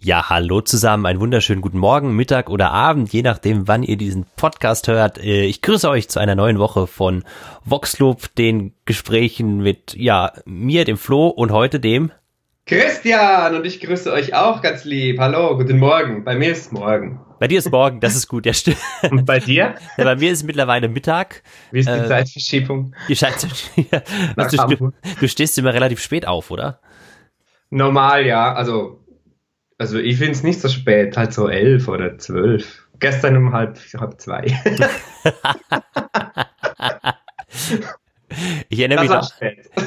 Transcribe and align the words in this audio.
Ja, 0.00 0.28
hallo 0.28 0.60
zusammen, 0.60 1.06
einen 1.06 1.18
wunderschönen 1.18 1.60
guten 1.60 1.78
Morgen, 1.78 2.14
Mittag 2.14 2.50
oder 2.50 2.70
Abend, 2.70 3.12
je 3.12 3.22
nachdem, 3.22 3.66
wann 3.66 3.82
ihr 3.82 3.96
diesen 3.96 4.26
Podcast 4.36 4.86
hört. 4.86 5.18
Äh, 5.18 5.42
ich 5.42 5.60
grüße 5.60 5.90
euch 5.90 6.08
zu 6.08 6.20
einer 6.20 6.36
neuen 6.36 6.60
Woche 6.60 6.86
von 6.86 7.24
Voxloop, 7.64 8.32
den 8.36 8.74
Gesprächen 8.84 9.58
mit, 9.58 9.96
ja, 9.96 10.34
mir, 10.44 10.84
dem 10.84 10.98
Flo 10.98 11.26
und 11.26 11.50
heute 11.50 11.80
dem 11.80 12.12
Christian 12.64 13.56
und 13.56 13.66
ich 13.66 13.80
grüße 13.80 14.12
euch 14.12 14.34
auch 14.34 14.62
ganz 14.62 14.84
lieb. 14.84 15.18
Hallo, 15.18 15.56
guten 15.56 15.80
Morgen. 15.80 16.22
Bei 16.22 16.36
mir 16.36 16.52
ist 16.52 16.72
morgen. 16.72 17.18
Bei 17.40 17.48
dir 17.48 17.58
ist 17.58 17.72
morgen, 17.72 17.98
das 17.98 18.14
ist 18.14 18.28
gut, 18.28 18.46
ja 18.46 18.52
stimmt. 18.52 18.78
Und 19.10 19.24
bei 19.24 19.40
dir? 19.40 19.74
Ja, 19.96 20.04
bei 20.04 20.14
mir 20.14 20.30
ist 20.30 20.44
mittlerweile 20.44 20.88
Mittag. 20.88 21.42
Wie 21.72 21.80
ist 21.80 21.88
die 21.88 21.92
äh, 21.92 22.06
Zeitverschiebung? 22.06 22.94
Die 23.08 23.16
Zeitverschiebung. 23.16 24.92
du, 25.02 25.20
du 25.20 25.28
stehst 25.28 25.58
immer 25.58 25.74
relativ 25.74 26.00
spät 26.00 26.24
auf, 26.24 26.52
oder? 26.52 26.78
Normal, 27.70 28.26
ja. 28.26 28.54
Also 28.54 29.00
also 29.78 29.98
ich 29.98 30.18
finde 30.18 30.32
es 30.32 30.42
nicht 30.42 30.60
so 30.60 30.68
spät, 30.68 31.16
halt 31.16 31.32
so 31.32 31.48
elf 31.48 31.88
oder 31.88 32.18
zwölf. 32.18 32.88
Gestern 32.98 33.36
um 33.36 33.52
halb, 33.52 33.78
halb 33.98 34.20
zwei. 34.20 34.46
Ich 38.68 38.78
erinnere, 38.78 39.00
mich 39.00 39.10
noch, 39.10 39.30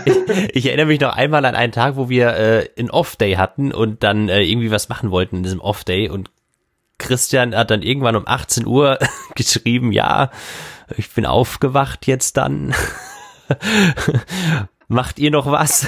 ich, 0.03 0.15
ich, 0.55 0.65
erinnere 0.65 0.87
mich 0.87 0.99
noch 0.99 1.15
einmal 1.15 1.45
an 1.45 1.53
einen 1.53 1.71
Tag, 1.71 1.95
wo 1.95 2.09
wir 2.09 2.35
äh, 2.35 2.69
einen 2.77 2.89
Off-Day 2.89 3.35
hatten 3.35 3.71
und 3.71 4.01
dann 4.01 4.29
äh, 4.29 4.41
irgendwie 4.41 4.71
was 4.71 4.89
machen 4.89 5.11
wollten 5.11 5.37
in 5.37 5.43
diesem 5.43 5.61
Off-Day 5.61 6.09
und 6.09 6.31
Christian 6.97 7.55
hat 7.55 7.69
dann 7.69 7.83
irgendwann 7.83 8.15
um 8.15 8.27
18 8.27 8.65
Uhr 8.65 8.97
geschrieben, 9.35 9.91
ja, 9.91 10.31
ich 10.97 11.11
bin 11.11 11.25
aufgewacht 11.27 12.07
jetzt 12.07 12.37
dann. 12.37 12.73
Macht 14.87 15.19
ihr 15.19 15.31
noch 15.31 15.45
was? 15.45 15.87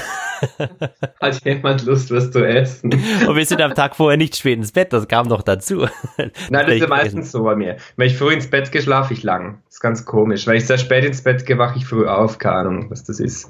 Hat 1.21 1.45
jemand 1.45 1.85
Lust, 1.85 2.11
was 2.11 2.31
zu 2.31 2.45
essen? 2.45 2.93
Und 3.27 3.35
wir 3.35 3.45
sind 3.45 3.61
am 3.61 3.73
Tag 3.73 3.95
vorher 3.95 4.17
nicht 4.17 4.35
spät 4.35 4.57
ins 4.57 4.71
Bett, 4.71 4.93
das 4.93 5.07
kam 5.07 5.27
noch 5.27 5.41
dazu. 5.41 5.87
Nein, 6.17 6.31
das 6.49 6.75
ist 6.75 6.81
ja 6.81 6.87
meistens 6.87 7.31
so 7.31 7.43
bei 7.43 7.55
mir. 7.55 7.77
Wenn 7.95 8.07
ich 8.07 8.17
früh 8.17 8.33
ins 8.33 8.49
Bett 8.49 8.71
gehe, 8.71 8.81
schlafe 8.81 9.13
ich 9.13 9.23
lang. 9.23 9.61
Das 9.65 9.75
ist 9.75 9.81
ganz 9.81 10.05
komisch. 10.05 10.47
Wenn 10.47 10.55
ich 10.55 10.65
sehr 10.65 10.77
spät 10.77 11.05
ins 11.05 11.23
Bett 11.23 11.45
gehe, 11.45 11.57
wache 11.57 11.77
ich 11.77 11.85
früh 11.85 12.07
auf. 12.07 12.37
Keine 12.37 12.55
Ahnung, 12.55 12.89
was 12.89 13.03
das 13.03 13.19
ist. 13.19 13.49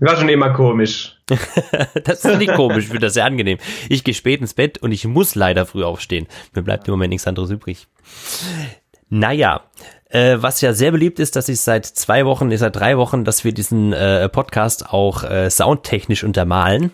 War 0.00 0.16
schon 0.16 0.28
immer 0.28 0.50
komisch. 0.50 1.16
das 2.04 2.24
ist 2.24 2.38
nicht 2.38 2.54
komisch, 2.54 2.84
ich 2.84 2.90
finde 2.90 3.06
das 3.06 3.14
sehr 3.14 3.24
angenehm. 3.24 3.58
Ich 3.88 4.02
gehe 4.04 4.14
spät 4.14 4.40
ins 4.40 4.54
Bett 4.54 4.78
und 4.78 4.92
ich 4.92 5.06
muss 5.06 5.34
leider 5.34 5.66
früh 5.66 5.84
aufstehen. 5.84 6.26
Mir 6.54 6.62
bleibt 6.62 6.88
im 6.88 6.92
Moment 6.92 7.10
nichts 7.10 7.26
anderes 7.26 7.50
übrig. 7.50 7.86
Naja, 9.10 9.62
äh, 10.08 10.36
was 10.40 10.60
ja 10.60 10.72
sehr 10.72 10.92
beliebt 10.92 11.18
ist, 11.18 11.36
dass 11.36 11.48
ich 11.48 11.60
seit 11.60 11.86
zwei 11.86 12.24
Wochen, 12.26 12.56
seit 12.56 12.76
drei 12.76 12.96
Wochen, 12.96 13.24
dass 13.24 13.44
wir 13.44 13.52
diesen 13.52 13.92
äh, 13.92 14.28
Podcast 14.28 14.90
auch 14.90 15.24
äh, 15.24 15.50
soundtechnisch 15.50 16.24
untermalen. 16.24 16.90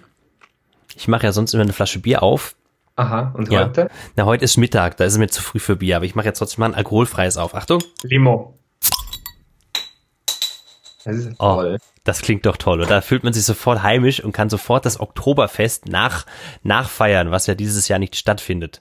Ich 0.97 1.09
mache 1.09 1.25
ja 1.25 1.33
sonst 1.33 1.55
immer 1.55 1.62
eine 1.62 1.73
Flasche 1.73 1.98
Bier 2.01 2.23
auf. 2.23 2.55
Aha, 2.97 3.35
und 3.37 3.51
ja. 3.51 3.65
heute? 3.65 3.89
Na, 4.15 4.25
heute 4.25 4.45
ist 4.45 4.57
Mittag, 4.57 4.97
da 4.97 5.05
ist 5.05 5.15
es 5.15 5.19
mir 5.19 5.29
zu 5.29 5.42
früh 5.42 5.59
für 5.59 5.77
Bier, 5.77 5.97
aber 5.97 6.05
ich 6.05 6.15
mache 6.15 6.27
jetzt 6.27 6.39
trotzdem 6.39 6.61
mal 6.61 6.67
ein 6.67 6.75
alkoholfreies 6.75 7.37
auf. 7.37 7.55
Achtung. 7.55 7.83
Limo. 8.03 8.57
Das 11.05 11.17
ist 11.17 11.33
oh, 11.39 11.55
toll. 11.55 11.79
Das 12.05 12.23
klingt 12.23 12.47
doch 12.47 12.57
toll. 12.57 12.81
Und 12.81 12.91
da 12.91 13.01
fühlt 13.01 13.25
man 13.25 13.33
sich 13.33 13.45
sofort 13.45 13.83
heimisch 13.83 14.23
und 14.23 14.33
kann 14.33 14.48
sofort 14.48 14.87
das 14.87 15.01
Oktoberfest 15.01 15.87
nach, 15.87 16.25
nachfeiern, 16.62 17.31
was 17.31 17.47
ja 17.47 17.55
dieses 17.55 17.89
Jahr 17.89 17.98
nicht 17.98 18.17
stattfindet. 18.17 18.81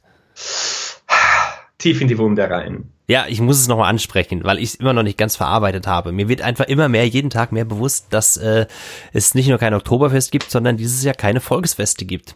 Tief 1.80 2.00
in 2.00 2.08
die 2.08 2.18
Wunde 2.18 2.50
rein. 2.50 2.93
Ja, 3.08 3.26
ich 3.28 3.42
muss 3.42 3.60
es 3.60 3.68
nochmal 3.68 3.90
ansprechen, 3.90 4.44
weil 4.44 4.60
ich 4.60 4.70
es 4.70 4.76
immer 4.76 4.94
noch 4.94 5.04
nicht 5.04 5.18
ganz 5.18 5.36
verarbeitet 5.36 5.88
habe. 5.88 6.12
Mir 6.12 6.30
wird 6.30 6.42
einfach 6.42 6.66
immer 6.66 6.88
mehr, 6.88 7.06
jeden 7.08 7.30
Tag 7.30 7.52
mehr 7.52 7.66
bewusst, 7.66 8.08
dass 8.12 8.38
äh, 8.38 8.66
es 9.12 9.36
nicht 9.36 9.50
nur 9.50 9.58
kein 9.58 9.74
Oktoberfest 9.74 10.32
gibt, 10.32 10.50
sondern 10.50 10.78
dieses 10.78 11.04
Jahr 11.04 11.16
keine 11.16 11.42
Volksfeste 11.42 12.06
gibt. 12.06 12.36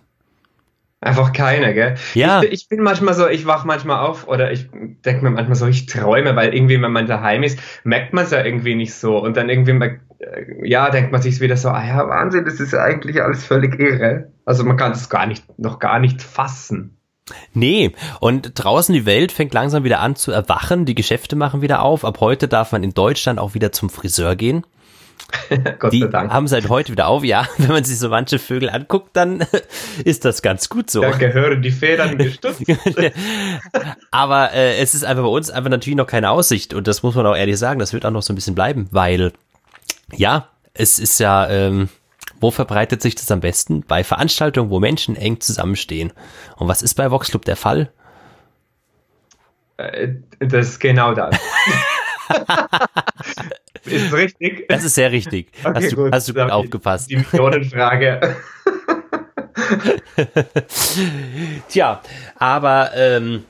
Einfach 1.00 1.32
keine, 1.32 1.76
gell? 1.76 1.96
Ja. 2.16 2.42
Ich, 2.42 2.52
ich 2.52 2.70
bin 2.70 2.82
manchmal 2.82 3.14
so, 3.14 3.28
ich 3.28 3.46
wach 3.46 3.66
manchmal 3.66 4.00
auf 4.00 4.28
oder 4.28 4.52
ich 4.52 4.68
denke 5.06 5.24
mir 5.24 5.30
manchmal 5.30 5.56
so, 5.56 5.68
ich 5.68 5.86
träume, 5.86 6.36
weil 6.36 6.56
irgendwie, 6.56 6.82
wenn 6.82 6.92
man 6.92 7.06
daheim 7.06 7.44
ist, 7.44 7.60
merkt 7.84 8.14
man 8.14 8.26
es 8.26 8.32
ja 8.32 8.44
irgendwie 8.44 8.74
nicht 8.74 8.96
so. 8.96 9.18
Und 9.18 9.38
dann 9.38 9.48
irgendwie, 9.48 9.72
äh, 9.72 10.68
ja, 10.68 10.90
denkt 10.90 11.12
man 11.12 11.22
sich 11.22 11.40
wieder 11.40 11.56
so, 11.56 11.70
ah 11.70 11.86
ja, 11.86 12.10
Wahnsinn, 12.10 12.46
das 12.46 12.60
ist 12.60 12.74
ja 12.74 12.84
eigentlich 12.84 13.22
alles 13.22 13.46
völlig 13.46 13.80
irre. 13.80 14.32
Also 14.44 14.64
man 14.64 14.76
kann 14.76 14.92
es 14.92 15.08
gar 15.08 15.28
nicht, 15.28 15.46
noch 15.60 15.78
gar 15.78 16.00
nicht 16.00 16.24
fassen. 16.24 16.97
Nee, 17.54 17.94
und 18.20 18.52
draußen 18.56 18.94
die 18.94 19.06
Welt 19.06 19.32
fängt 19.32 19.54
langsam 19.54 19.84
wieder 19.84 20.00
an 20.00 20.16
zu 20.16 20.32
erwachen, 20.32 20.86
die 20.86 20.96
Geschäfte 20.96 21.36
machen 21.36 21.62
wieder 21.62 21.82
auf. 21.82 22.06
Ab 22.06 22.20
heute 22.22 22.48
darf 22.48 22.72
man 22.72 22.84
in 22.84 22.94
Deutschland 22.94 23.40
auch 23.40 23.54
wieder 23.54 23.72
zum 23.72 23.90
Friseur 23.90 24.36
gehen. 24.36 24.66
Gott 25.80 25.92
die 25.92 26.02
sei 26.02 26.08
Dank. 26.08 26.32
haben 26.32 26.48
seit 26.48 26.70
heute 26.70 26.92
wieder 26.92 27.08
auf. 27.08 27.24
Ja, 27.24 27.48
wenn 27.58 27.70
man 27.70 27.84
sich 27.84 28.00
so 28.00 28.10
manche 28.10 28.40
Vögel 28.40 28.70
anguckt, 28.70 29.10
dann 29.14 29.46
ist 30.06 30.26
das 30.26 30.42
ganz 30.42 30.70
gut 30.70 30.90
so. 30.90 31.02
Da 31.02 31.12
gehören 31.12 31.62
die 31.62 31.72
Federn 31.72 32.18
gestutzt. 32.18 32.64
Aber 34.12 34.54
äh, 34.54 34.78
es 34.78 34.96
ist 34.96 35.04
einfach 35.04 35.24
bei 35.24 35.30
uns 35.30 35.50
einfach 35.50 35.70
natürlich 35.70 35.98
noch 35.98 36.08
keine 36.08 36.30
Aussicht 36.30 36.74
und 36.74 36.88
das 36.88 37.04
muss 37.04 37.16
man 37.16 37.26
auch 37.26 37.36
ehrlich 37.36 37.58
sagen, 37.58 37.80
das 37.80 37.94
wird 37.94 38.06
auch 38.06 38.12
noch 38.12 38.22
so 38.22 38.32
ein 38.32 38.36
bisschen 38.36 38.56
bleiben, 38.56 38.88
weil 38.92 39.34
ja, 40.16 40.48
es 40.74 41.00
ist 41.00 41.20
ja 41.20 41.50
ähm, 41.50 41.90
wo 42.40 42.52
verbreitet 42.52 43.02
sich 43.02 43.16
das 43.16 43.32
am 43.32 43.40
besten? 43.40 43.82
Bei 43.82 44.04
Veranstaltungen, 44.04 44.70
wo 44.70 44.80
Menschen 44.80 45.16
eng 45.16 45.40
zusammenstehen. 45.40 46.14
Und 46.58 46.68
was 46.68 46.82
ist 46.82 46.94
bei 46.96 47.10
Voxclub 47.12 47.46
der 47.46 47.56
Fall? 47.56 47.92
Äh, 49.78 50.10
das 50.40 50.70
ist 50.70 50.80
genau 50.80 51.14
das. 51.14 51.36
ist 53.86 54.14
richtig? 54.14 54.68
Das 54.68 54.84
ist 54.84 54.96
sehr 54.96 55.12
richtig. 55.12 55.52
Okay, 55.64 55.76
hast, 55.76 55.92
du, 55.92 55.96
gut. 55.96 56.12
hast 56.14 56.30
du 56.30 56.34
gut 56.34 56.52
aufgepasst. 56.52 57.10
Die 57.10 57.18
Millionenfrage. 57.18 58.36
Tja, 61.70 62.02
aber 62.38 62.92
ähm, 62.96 63.46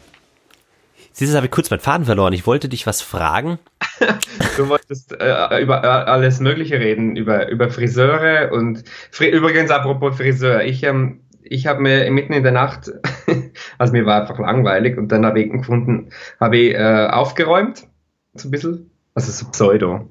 Siehst 1.17 1.33
du, 1.33 1.35
habe 1.35 1.47
ich 1.47 1.51
kurz 1.51 1.71
meinen 1.71 1.79
Faden 1.79 2.05
verloren. 2.05 2.31
Ich 2.33 2.45
wollte 2.45 2.69
dich 2.69 2.85
was 2.85 3.01
fragen. 3.01 3.57
du 4.57 4.69
wolltest 4.69 5.19
äh, 5.19 5.61
über 5.63 5.83
äh, 5.83 5.87
alles 5.87 6.39
Mögliche 6.39 6.79
reden, 6.79 7.15
über, 7.15 7.49
über 7.49 7.71
Friseure 7.71 8.51
und 8.51 8.83
Fri 9.09 9.27
übrigens 9.31 9.71
apropos 9.71 10.15
Friseur. 10.15 10.61
Ich, 10.63 10.83
ähm, 10.83 11.21
ich 11.41 11.65
habe 11.65 11.81
mir 11.81 12.11
mitten 12.11 12.33
in 12.33 12.43
der 12.43 12.51
Nacht, 12.51 12.91
also 13.79 13.93
mir 13.93 14.05
war 14.05 14.21
einfach 14.21 14.37
langweilig 14.37 14.95
und 14.99 15.11
dann 15.11 15.25
habe 15.25 15.41
ich 15.41 15.51
gefunden, 15.51 16.11
habe 16.39 16.57
ich 16.57 16.75
äh, 16.75 17.07
aufgeräumt, 17.07 17.87
so 18.35 18.49
ein 18.49 18.51
bisschen, 18.51 18.91
also 19.15 19.31
so 19.31 19.49
Pseudo. 19.49 20.07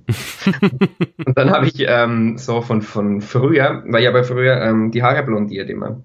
und 1.25 1.39
dann 1.39 1.51
habe 1.51 1.69
ich 1.69 1.85
ähm, 1.87 2.37
so 2.37 2.63
von, 2.63 2.83
von 2.83 3.21
früher, 3.21 3.85
weil 3.87 4.03
ich 4.03 4.09
aber 4.09 4.25
früher 4.25 4.61
ähm, 4.61 4.91
die 4.91 5.05
Haare 5.05 5.23
blondiert 5.23 5.71
immer 5.71 6.03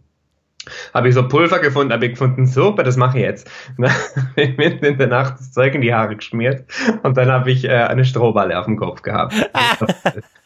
habe 0.94 1.10
ich 1.10 1.16
so 1.16 1.28
Pulver 1.28 1.60
gefunden, 1.60 1.94
habe 1.94 2.06
ich 2.06 2.12
gefunden, 2.12 2.46
super, 2.46 2.84
das 2.84 2.98
mache 2.98 3.18
ich 3.18 3.24
jetzt. 3.24 3.50
Ich 4.36 4.58
mitten 4.58 4.86
in 4.86 4.98
der 4.98 5.08
Nacht 5.08 5.40
das 5.40 5.52
Zeug 5.52 5.76
in 5.76 5.82
die 5.82 5.94
Haare 5.94 6.16
geschmiert 6.16 6.66
und 7.04 7.18
dann 7.18 7.30
habe 7.30 7.52
ich 7.52 7.66
äh, 7.66 7.70
eine 7.70 8.06
Strohballe 8.06 8.58
auf 8.58 8.66
dem 8.66 8.78
Kopf 8.78 9.02
gehabt. 9.02 9.34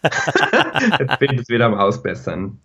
jetzt 1.00 1.20
bin 1.20 1.34
ich 1.34 1.42
es 1.42 1.50
wieder 1.50 1.66
am 1.66 1.74
Ausbessern. 1.76 2.59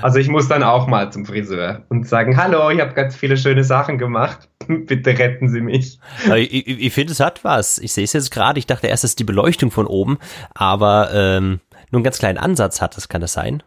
Also 0.00 0.18
ich 0.18 0.28
muss 0.28 0.48
dann 0.48 0.62
auch 0.62 0.86
mal 0.86 1.12
zum 1.12 1.24
Friseur 1.24 1.82
und 1.88 2.08
sagen, 2.08 2.36
hallo, 2.36 2.70
ich 2.70 2.80
habe 2.80 2.94
ganz 2.94 3.16
viele 3.16 3.36
schöne 3.36 3.64
Sachen 3.64 3.98
gemacht. 3.98 4.48
Bitte 4.68 5.18
retten 5.18 5.48
Sie 5.48 5.60
mich. 5.60 5.98
Ich, 6.34 6.52
ich, 6.52 6.66
ich 6.68 6.92
finde, 6.92 7.12
es 7.12 7.20
hat 7.20 7.44
was. 7.44 7.78
Ich 7.78 7.92
sehe 7.92 8.04
es 8.04 8.12
jetzt 8.12 8.30
gerade. 8.30 8.58
Ich 8.58 8.66
dachte 8.66 8.86
erst, 8.86 9.04
es 9.04 9.12
ist 9.12 9.18
die 9.18 9.24
Beleuchtung 9.24 9.70
von 9.70 9.86
oben, 9.86 10.18
aber 10.54 11.10
ähm, 11.12 11.60
nur 11.90 11.98
einen 11.98 12.04
ganz 12.04 12.18
kleinen 12.18 12.38
Ansatz 12.38 12.80
hat 12.80 12.96
das. 12.96 13.08
Kann 13.08 13.20
das 13.20 13.32
sein? 13.32 13.62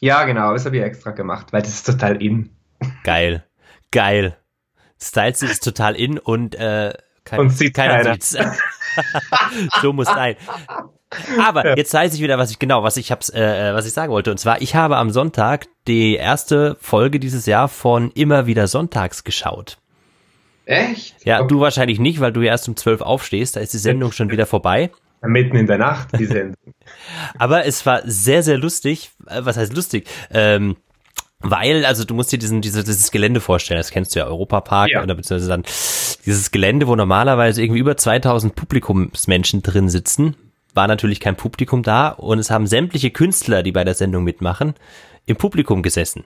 Ja, 0.00 0.24
genau, 0.24 0.52
das 0.52 0.64
habe 0.64 0.76
ich 0.76 0.82
extra 0.82 1.10
gemacht, 1.10 1.52
weil 1.52 1.62
das 1.62 1.70
ist 1.70 1.86
total 1.86 2.22
in. 2.22 2.50
Geil. 3.04 3.44
Geil. 3.90 4.36
Styles 5.00 5.42
ist 5.42 5.62
total 5.62 5.94
in 5.94 6.18
und, 6.18 6.54
äh, 6.54 6.92
kein, 7.24 7.40
und 7.40 7.50
sieht 7.50 7.74
keiner, 7.74 7.98
keiner. 7.98 8.14
sieht's. 8.14 8.36
so 9.82 9.92
muss 9.92 10.06
sein. 10.06 10.36
Aber 11.40 11.76
jetzt 11.76 11.94
weiß 11.94 12.14
ich 12.14 12.20
wieder, 12.20 12.38
was 12.38 12.50
ich 12.50 12.58
genau, 12.58 12.82
was 12.82 12.96
ich 12.96 13.10
hab's, 13.10 13.30
äh, 13.30 13.72
was 13.72 13.86
ich 13.86 13.92
sagen 13.92 14.12
wollte. 14.12 14.30
Und 14.30 14.38
zwar, 14.38 14.60
ich 14.60 14.74
habe 14.74 14.96
am 14.96 15.10
Sonntag 15.10 15.66
die 15.86 16.16
erste 16.16 16.76
Folge 16.80 17.18
dieses 17.18 17.46
Jahr 17.46 17.68
von 17.68 18.10
Immer 18.12 18.46
wieder 18.46 18.66
Sonntags 18.66 19.24
geschaut. 19.24 19.78
Echt? 20.64 21.24
Ja, 21.24 21.38
okay. 21.38 21.48
du 21.48 21.60
wahrscheinlich 21.60 21.98
nicht, 21.98 22.20
weil 22.20 22.32
du 22.32 22.42
ja 22.42 22.52
erst 22.52 22.68
um 22.68 22.76
zwölf 22.76 23.00
aufstehst. 23.00 23.56
Da 23.56 23.60
ist 23.60 23.72
die 23.72 23.78
Sendung 23.78 24.12
schon 24.12 24.30
wieder 24.30 24.44
vorbei. 24.44 24.90
Mitten 25.22 25.56
in 25.56 25.66
der 25.66 25.78
Nacht, 25.78 26.08
die 26.18 26.26
Sendung. 26.26 26.56
Aber 27.38 27.66
es 27.66 27.84
war 27.86 28.02
sehr, 28.04 28.42
sehr 28.42 28.58
lustig. 28.58 29.10
Äh, 29.26 29.40
was 29.44 29.56
heißt 29.56 29.74
lustig? 29.74 30.08
Ähm, 30.30 30.76
weil, 31.40 31.84
also 31.84 32.04
du 32.04 32.14
musst 32.14 32.32
dir 32.32 32.38
diesen, 32.38 32.60
diese, 32.62 32.82
dieses 32.82 33.10
Gelände 33.10 33.40
vorstellen, 33.40 33.78
das 33.78 33.90
kennst 33.90 34.14
du 34.14 34.20
ja, 34.20 34.26
Europapark 34.26 34.90
ja. 34.90 35.02
oder 35.02 35.14
beziehungsweise 35.14 35.48
dann 35.48 35.62
dieses 36.26 36.50
Gelände, 36.50 36.88
wo 36.88 36.96
normalerweise 36.96 37.62
irgendwie 37.62 37.80
über 37.80 37.96
2000 37.96 38.56
Publikumsmenschen 38.56 39.62
drin 39.62 39.88
sitzen, 39.88 40.36
war 40.74 40.88
natürlich 40.88 41.20
kein 41.20 41.36
Publikum 41.36 41.82
da 41.82 42.08
und 42.08 42.38
es 42.38 42.50
haben 42.50 42.66
sämtliche 42.66 43.10
Künstler, 43.10 43.62
die 43.62 43.72
bei 43.72 43.84
der 43.84 43.94
Sendung 43.94 44.24
mitmachen, 44.24 44.74
im 45.26 45.36
Publikum 45.36 45.82
gesessen. 45.82 46.24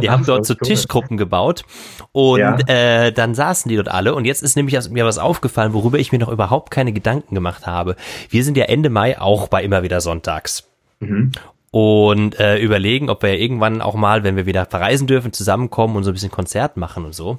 Die 0.00 0.10
haben 0.10 0.24
dort 0.26 0.46
so 0.46 0.54
Tischgruppen 0.54 1.16
gebaut 1.16 1.64
und 2.12 2.40
ja. 2.40 2.58
äh, 2.66 3.12
dann 3.12 3.34
saßen 3.34 3.68
die 3.68 3.76
dort 3.76 3.88
alle 3.88 4.14
und 4.14 4.24
jetzt 4.24 4.42
ist 4.42 4.56
nämlich 4.56 4.90
mir 4.90 5.04
was 5.04 5.18
aufgefallen, 5.18 5.72
worüber 5.72 5.98
ich 5.98 6.12
mir 6.12 6.18
noch 6.18 6.28
überhaupt 6.28 6.70
keine 6.70 6.92
Gedanken 6.92 7.34
gemacht 7.34 7.66
habe. 7.66 7.96
Wir 8.30 8.44
sind 8.44 8.56
ja 8.56 8.64
Ende 8.64 8.90
Mai 8.90 9.20
auch 9.20 9.48
bei 9.48 9.62
immer 9.62 9.82
wieder 9.82 10.00
Sonntags. 10.00 10.68
Mhm. 11.00 11.32
und 11.72 12.38
äh, 12.38 12.58
überlegen, 12.58 13.10
ob 13.10 13.24
wir 13.24 13.36
irgendwann 13.36 13.80
auch 13.80 13.94
mal, 13.94 14.22
wenn 14.22 14.36
wir 14.36 14.46
wieder 14.46 14.66
verreisen 14.66 15.08
dürfen, 15.08 15.32
zusammenkommen 15.32 15.96
und 15.96 16.04
so 16.04 16.10
ein 16.10 16.14
bisschen 16.14 16.30
Konzert 16.30 16.76
machen 16.76 17.04
und 17.04 17.14
so. 17.14 17.38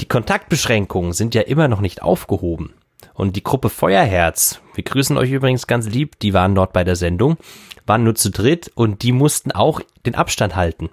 Die 0.00 0.06
Kontaktbeschränkungen 0.06 1.12
sind 1.12 1.34
ja 1.34 1.42
immer 1.42 1.68
noch 1.68 1.80
nicht 1.80 2.02
aufgehoben. 2.02 2.72
Und 3.14 3.34
die 3.34 3.42
Gruppe 3.42 3.68
Feuerherz, 3.68 4.60
wir 4.74 4.84
grüßen 4.84 5.16
euch 5.16 5.32
übrigens 5.32 5.66
ganz 5.66 5.88
lieb, 5.88 6.20
die 6.20 6.34
waren 6.34 6.54
dort 6.54 6.72
bei 6.72 6.84
der 6.84 6.94
Sendung, 6.94 7.36
waren 7.84 8.04
nur 8.04 8.14
zu 8.14 8.30
dritt 8.30 8.70
und 8.74 9.02
die 9.02 9.12
mussten 9.12 9.50
auch 9.50 9.80
den 10.06 10.14
Abstand 10.14 10.54
halten. 10.54 10.88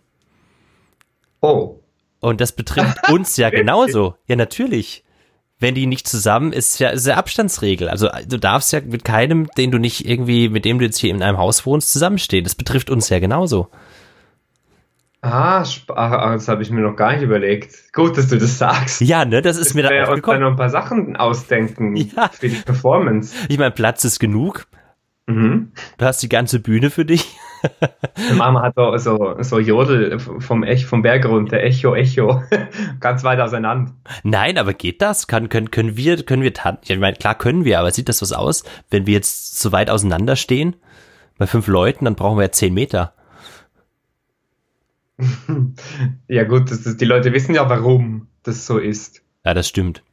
Oh. 1.45 1.83
Und 2.19 2.41
das 2.41 2.53
betrifft 2.53 3.09
uns 3.11 3.37
ja 3.37 3.49
genauso. 3.49 4.15
Ja, 4.27 4.35
natürlich. 4.35 5.03
Wenn 5.59 5.75
die 5.75 5.85
nicht 5.85 6.07
zusammen 6.07 6.51
ist, 6.51 6.79
ja, 6.79 6.89
ist 6.89 7.07
ja 7.07 7.15
Abstandsregel. 7.15 7.87
Also 7.87 8.09
du 8.27 8.37
darfst 8.37 8.73
ja 8.73 8.81
mit 8.81 9.05
keinem, 9.05 9.47
den 9.57 9.71
du 9.71 9.77
nicht 9.77 10.07
irgendwie, 10.07 10.49
mit 10.49 10.65
dem 10.65 10.79
du 10.79 10.85
jetzt 10.85 10.97
hier 10.97 11.11
in 11.11 11.23
einem 11.23 11.37
Haus 11.37 11.65
wohnst, 11.65 11.91
zusammenstehen. 11.91 12.43
Das 12.43 12.55
betrifft 12.55 12.89
uns 12.89 13.09
ja 13.09 13.19
genauso. 13.19 13.69
Ah, 15.21 15.63
ah, 15.87 16.33
das 16.33 16.47
habe 16.47 16.61
ich 16.61 16.69
mir 16.69 16.81
noch 16.81 16.95
gar 16.95 17.13
nicht 17.13 17.23
überlegt. 17.23 17.93
Gut, 17.93 18.17
dass 18.17 18.27
du 18.27 18.37
das 18.37 18.59
sagst. 18.59 19.01
Ja, 19.01 19.25
ne, 19.25 19.41
das 19.41 19.57
ist 19.57 19.73
mir 19.73 19.81
da 19.81 19.89
auch 20.07 20.15
gekommen. 20.15 20.41
noch 20.41 20.51
ein 20.51 20.55
paar 20.55 20.69
Sachen 20.69 21.15
ausdenken 21.15 21.95
ja. 22.15 22.29
für 22.29 22.49
die 22.49 22.57
Performance. 22.57 23.33
Ich 23.49 23.57
meine, 23.57 23.71
Platz 23.71 24.03
ist 24.03 24.19
genug. 24.19 24.67
Mhm. 25.25 25.71
Du 25.97 26.05
hast 26.05 26.21
die 26.21 26.29
ganze 26.29 26.59
Bühne 26.59 26.91
für 26.91 27.05
dich. 27.05 27.37
Mama 28.37 28.61
hat 28.61 28.75
so, 28.75 28.97
so, 28.97 29.35
so 29.39 29.59
Jodel 29.59 30.19
vom, 30.19 30.63
Ech, 30.63 30.85
vom 30.85 31.01
Berg 31.01 31.25
runter, 31.25 31.61
Echo, 31.61 31.95
Echo, 31.95 32.43
ganz 32.99 33.23
weit 33.23 33.39
auseinander. 33.39 33.93
Nein, 34.23 34.57
aber 34.57 34.73
geht 34.73 35.01
das? 35.01 35.27
Kann, 35.27 35.49
können, 35.49 35.71
können 35.71 35.97
wir, 35.97 36.23
können 36.23 36.43
wir 36.43 36.53
tanzen? 36.53 36.93
Ich 36.93 36.99
meine, 36.99 37.17
klar 37.17 37.35
können 37.35 37.65
wir, 37.65 37.79
aber 37.79 37.91
sieht 37.91 38.09
das 38.09 38.21
was 38.21 38.33
aus, 38.33 38.63
wenn 38.89 39.07
wir 39.07 39.13
jetzt 39.13 39.59
so 39.59 39.71
weit 39.71 39.89
auseinander 39.89 40.35
stehen? 40.35 40.75
Bei 41.37 41.47
fünf 41.47 41.67
Leuten, 41.67 42.05
dann 42.05 42.15
brauchen 42.15 42.37
wir 42.37 42.43
ja 42.43 42.51
zehn 42.51 42.73
Meter. 42.73 43.13
ja 46.27 46.43
gut, 46.43 46.71
das 46.71 46.85
ist, 46.85 46.99
die 46.99 47.05
Leute 47.05 47.33
wissen 47.33 47.55
ja, 47.55 47.69
warum 47.69 48.27
das 48.43 48.65
so 48.65 48.77
ist. 48.77 49.21
Ja, 49.45 49.53
das 49.53 49.67
stimmt. 49.67 50.03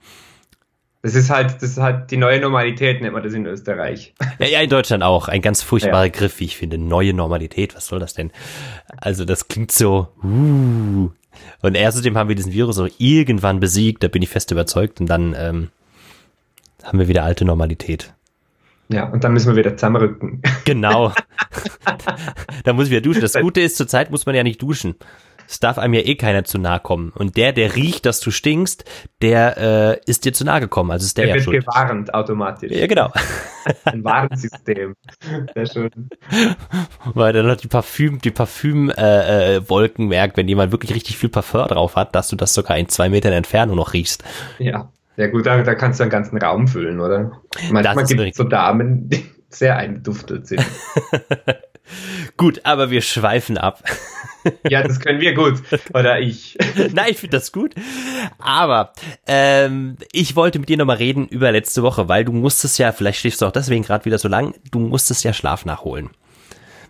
Das 1.03 1.17
ist 1.17 1.31
halt, 1.31 1.57
das 1.57 1.63
ist 1.71 1.79
halt 1.79 2.13
die 2.13 2.17
neue 2.17 2.41
Normalität, 2.41 3.03
nennt 3.03 3.13
man 3.13 3.25
das 3.25 3.35
in 3.35 3.45
Österreich. 3.45 4.15
Ja, 4.39 4.47
ja 4.47 4.61
in 4.61 4.71
Deutschland 4.71 5.03
auch. 5.03 5.27
Ein 5.27 5.43
ganz 5.43 5.61
furchtbarer 5.61 6.05
ja. 6.05 6.11
Griff, 6.11 6.39
wie 6.39 6.45
ich 6.45 6.57
finde. 6.57 6.79
Neue 6.79 7.13
Normalität, 7.13 7.75
was 7.75 7.87
soll 7.87 7.99
das 7.99 8.15
denn? 8.15 8.31
Also 8.99 9.25
das 9.25 9.49
klingt 9.49 9.73
so. 9.73 10.09
Uh. 10.23 11.11
Und 11.61 11.77
außerdem 11.77 12.17
haben 12.17 12.29
wir 12.29 12.37
diesen 12.37 12.53
Virus 12.53 12.79
auch 12.79 12.89
irgendwann 12.99 13.59
besiegt, 13.59 14.05
da 14.05 14.09
bin 14.09 14.23
ich 14.23 14.29
fest 14.29 14.53
überzeugt. 14.53 15.01
Und 15.01 15.09
dann 15.09 15.35
ähm, 15.37 15.71
haben 16.85 17.01
wir 17.01 17.09
wieder 17.09 17.25
alte 17.25 17.45
Normalität. 17.45 18.15
Ja, 18.89 19.09
und 19.09 19.25
dann 19.25 19.33
müssen 19.33 19.49
wir 19.49 19.57
wieder 19.57 19.77
zusammenrücken. 19.77 20.41
Genau. 20.65 21.13
da 22.65 22.73
muss 22.73 22.87
ich 22.87 22.91
wieder 22.91 23.01
duschen. 23.01 23.23
Das 23.23 23.35
Gute 23.35 23.61
ist, 23.61 23.77
zurzeit 23.77 24.11
muss 24.11 24.27
man 24.27 24.35
ja 24.35 24.43
nicht 24.43 24.63
duschen. 24.63 24.95
Es 25.53 25.61
darf 25.61 25.77
einem 25.77 25.93
ja 25.93 26.01
eh 26.01 26.15
keiner 26.15 26.45
zu 26.45 26.57
nahe 26.57 26.81
kommen. 26.81 27.13
Und 27.15 27.37
der, 27.37 27.53
der 27.53 27.77
riecht, 27.77 28.07
dass 28.07 28.21
du 28.21 28.31
stinkst, 28.31 28.87
der 29.21 29.59
äh, 29.59 30.01
ist 30.07 30.25
dir 30.25 30.33
zu 30.33 30.47
nahe 30.47 30.61
gekommen. 30.61 30.91
Also 30.91 31.05
ist 31.05 31.19
der, 31.19 31.27
der 31.27 31.37
ja 31.37 31.45
wird 31.45 31.67
gewarnt 31.67 32.15
automatisch. 32.15 32.73
Ja, 32.73 32.87
genau. 32.87 33.13
Ein 33.85 34.03
Warnsystem. 34.03 34.95
Sehr 35.53 35.67
schön. 35.67 36.09
Weil 37.13 37.35
dann 37.35 37.47
noch 37.47 37.57
die 37.57 37.69
Parfüm, 37.69 38.19
die 38.19 38.31
Parfümwolken 38.31 40.05
äh, 40.05 40.07
äh, 40.07 40.09
merkt, 40.09 40.39
wenn 40.39 40.49
jemand 40.49 40.73
wirklich 40.73 40.95
richtig 40.95 41.19
viel 41.19 41.29
Parfum 41.29 41.69
drauf 41.69 41.97
hat, 41.97 42.15
dass 42.15 42.29
du 42.29 42.37
das 42.37 42.55
sogar 42.55 42.79
in 42.79 42.89
zwei 42.89 43.11
Metern 43.11 43.35
Entfernung 43.35 43.77
noch 43.77 43.93
riechst. 43.93 44.25
Ja. 44.59 44.91
Ja 45.19 45.27
gut, 45.27 45.45
da, 45.45 45.63
da 45.63 45.75
kannst 45.75 46.01
du 46.01 46.05
einen 46.05 46.11
ganzen 46.11 46.39
Raum 46.39 46.67
füllen, 46.67 46.99
oder? 46.99 47.43
Manchmal 47.71 48.07
gibt 48.07 48.21
es 48.23 48.37
so 48.39 48.45
Damen, 48.45 49.11
die 49.11 49.23
sehr 49.51 49.77
eingeduftet 49.77 50.47
sind. 50.47 50.65
gut, 52.39 52.63
aber 52.65 52.89
wir 52.89 53.03
schweifen 53.03 53.59
ab. 53.59 53.83
Ja, 54.69 54.83
das 54.83 55.01
können 55.01 55.21
wir 55.21 55.35
gut. 55.35 55.63
Oder 55.95 56.21
ich. 56.21 56.57
Nein, 56.93 57.11
ich 57.11 57.19
finde 57.19 57.37
das 57.37 57.53
gut. 57.53 57.75
Aber 58.39 58.93
ähm, 59.27 59.97
ich 60.13 60.37
wollte 60.37 60.59
mit 60.59 60.69
dir 60.69 60.77
nochmal 60.77 60.97
reden 60.97 61.29
über 61.29 61.53
letzte 61.53 61.83
Woche, 61.83 62.09
weil 62.09 62.25
du 62.25 62.33
musstest 62.33 62.79
ja, 62.79 62.93
vielleicht 62.93 63.21
schläfst 63.21 63.43
du 63.43 63.47
auch 63.47 63.53
deswegen 63.53 63.85
gerade 63.85 64.05
wieder 64.05 64.19
so 64.19 64.29
lang, 64.29 64.55
du 64.71 64.81
musstest 64.81 65.25
ja 65.25 65.33
Schlaf 65.33 65.65
nachholen. 65.65 66.11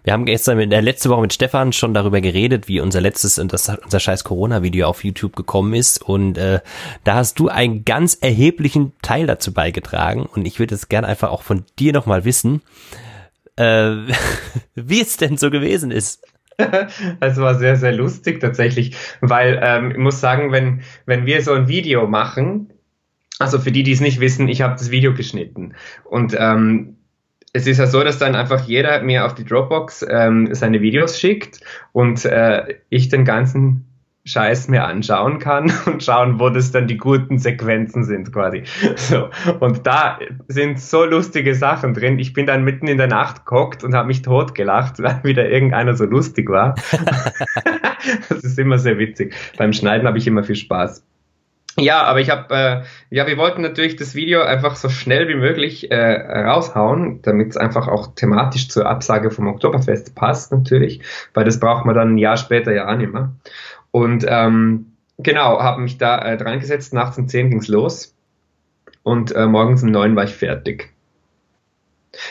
Wir 0.04 0.12
haben 0.12 0.26
gestern 0.26 0.58
in 0.58 0.70
der 0.70 0.82
letzte 0.82 1.10
Woche 1.10 1.20
mit 1.20 1.32
Stefan 1.32 1.72
schon 1.72 1.94
darüber 1.94 2.20
geredet, 2.20 2.66
wie 2.66 2.80
unser 2.80 3.00
letztes 3.00 3.38
und 3.38 3.52
das 3.52 3.68
unser 3.68 4.00
scheiß 4.00 4.24
Corona-Video 4.24 4.88
auf 4.88 5.04
YouTube 5.04 5.36
gekommen 5.36 5.74
ist. 5.74 6.02
Und 6.02 6.38
äh, 6.38 6.60
da 7.04 7.14
hast 7.14 7.38
du 7.38 7.48
einen 7.48 7.84
ganz 7.84 8.18
erheblichen 8.20 8.92
Teil 9.02 9.26
dazu 9.26 9.52
beigetragen. 9.52 10.26
Und 10.26 10.44
ich 10.44 10.58
würde 10.58 10.74
es 10.74 10.88
gerne 10.88 11.06
einfach 11.06 11.30
auch 11.30 11.42
von 11.42 11.64
dir 11.78 11.92
nochmal 11.92 12.24
wissen, 12.24 12.62
äh, 13.56 13.94
wie 14.74 15.00
es 15.00 15.18
denn 15.18 15.36
so 15.36 15.50
gewesen 15.50 15.92
ist. 15.92 16.24
Es 17.20 17.36
war 17.36 17.54
sehr, 17.56 17.76
sehr 17.76 17.92
lustig 17.92 18.40
tatsächlich, 18.40 18.96
weil 19.20 19.60
ähm, 19.62 19.90
ich 19.92 19.98
muss 19.98 20.20
sagen, 20.20 20.52
wenn, 20.52 20.82
wenn 21.06 21.26
wir 21.26 21.42
so 21.42 21.52
ein 21.52 21.68
Video 21.68 22.06
machen, 22.06 22.72
also 23.38 23.58
für 23.58 23.72
die, 23.72 23.82
die 23.82 23.92
es 23.92 24.00
nicht 24.00 24.20
wissen, 24.20 24.48
ich 24.48 24.62
habe 24.62 24.74
das 24.74 24.90
Video 24.90 25.14
geschnitten. 25.14 25.74
Und 26.04 26.36
ähm, 26.38 26.96
es 27.52 27.66
ist 27.66 27.78
ja 27.78 27.86
so, 27.86 28.02
dass 28.02 28.18
dann 28.18 28.34
einfach 28.34 28.66
jeder 28.66 29.02
mir 29.02 29.26
auf 29.26 29.34
die 29.34 29.44
Dropbox 29.44 30.06
ähm, 30.08 30.54
seine 30.54 30.80
Videos 30.80 31.20
schickt 31.20 31.60
und 31.92 32.24
äh, 32.24 32.76
ich 32.88 33.08
den 33.08 33.24
ganzen 33.24 33.91
Scheiß 34.24 34.68
mir 34.68 34.84
anschauen 34.84 35.40
kann 35.40 35.72
und 35.86 36.02
schauen, 36.02 36.38
wo 36.38 36.48
das 36.48 36.70
dann 36.70 36.86
die 36.86 36.96
guten 36.96 37.38
Sequenzen 37.38 38.04
sind 38.04 38.32
quasi. 38.32 38.62
So. 38.96 39.30
Und 39.58 39.86
da 39.86 40.18
sind 40.48 40.80
so 40.80 41.04
lustige 41.04 41.54
Sachen 41.54 41.94
drin. 41.94 42.18
Ich 42.18 42.32
bin 42.32 42.46
dann 42.46 42.62
mitten 42.62 42.86
in 42.86 42.98
der 42.98 43.08
Nacht 43.08 43.46
gehockt 43.46 43.82
und 43.82 43.94
habe 43.94 44.06
mich 44.06 44.22
totgelacht, 44.22 44.98
weil 45.02 45.20
wieder 45.24 45.48
irgendeiner 45.48 45.94
so 45.94 46.04
lustig 46.04 46.48
war. 46.48 46.74
das 48.28 48.44
ist 48.44 48.58
immer 48.58 48.78
sehr 48.78 48.98
witzig. 48.98 49.34
Beim 49.58 49.72
Schneiden 49.72 50.06
habe 50.06 50.18
ich 50.18 50.26
immer 50.26 50.44
viel 50.44 50.56
Spaß. 50.56 51.04
Ja, 51.78 52.02
aber 52.02 52.20
ich 52.20 52.28
habe, 52.28 52.54
äh, 52.54 52.82
ja, 53.08 53.26
wir 53.26 53.38
wollten 53.38 53.62
natürlich 53.62 53.96
das 53.96 54.14
Video 54.14 54.42
einfach 54.42 54.76
so 54.76 54.90
schnell 54.90 55.26
wie 55.28 55.34
möglich 55.34 55.90
äh, 55.90 56.42
raushauen, 56.42 57.22
damit 57.22 57.50
es 57.50 57.56
einfach 57.56 57.88
auch 57.88 58.14
thematisch 58.14 58.68
zur 58.68 58.86
Absage 58.86 59.30
vom 59.30 59.48
Oktoberfest 59.48 60.14
passt 60.14 60.52
natürlich, 60.52 61.00
weil 61.32 61.44
das 61.44 61.60
braucht 61.60 61.86
man 61.86 61.94
dann 61.94 62.14
ein 62.14 62.18
Jahr 62.18 62.36
später 62.36 62.74
ja 62.74 62.92
auch 62.92 62.96
nicht 62.96 63.12
mehr. 63.12 63.32
Und 63.92 64.26
ähm, 64.28 64.92
genau, 65.18 65.60
habe 65.60 65.80
mich 65.80 65.98
da 65.98 66.18
äh, 66.18 66.36
dran 66.36 66.58
gesetzt, 66.58 66.92
nachts 66.92 67.18
um 67.18 67.28
10 67.28 67.50
ging's 67.50 67.68
los 67.68 68.16
und 69.04 69.32
äh, 69.34 69.46
morgens 69.46 69.82
um 69.82 69.90
9 69.90 70.16
war 70.16 70.24
ich 70.24 70.34
fertig. 70.34 70.92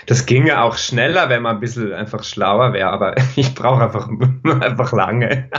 Das 0.06 0.26
ginge 0.26 0.62
auch 0.62 0.78
schneller, 0.78 1.30
wenn 1.30 1.42
man 1.42 1.56
ein 1.56 1.60
bisschen 1.60 1.94
einfach 1.94 2.24
schlauer 2.24 2.74
wäre, 2.74 2.90
aber 2.90 3.16
ich 3.36 3.56
brauche 3.56 3.84
einfach, 3.84 4.10
einfach 4.62 4.92
lange. 4.92 5.50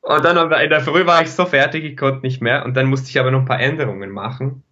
Und 0.00 0.24
dann 0.24 0.52
in 0.52 0.70
der 0.70 0.80
Früh 0.80 1.04
war 1.04 1.22
ich 1.22 1.30
so 1.30 1.46
fertig, 1.46 1.84
ich 1.84 1.96
konnte 1.96 2.20
nicht 2.24 2.40
mehr. 2.40 2.64
Und 2.64 2.74
dann 2.74 2.86
musste 2.86 3.10
ich 3.10 3.18
aber 3.18 3.32
noch 3.32 3.40
ein 3.40 3.44
paar 3.44 3.60
Änderungen 3.60 4.10
machen. 4.10 4.62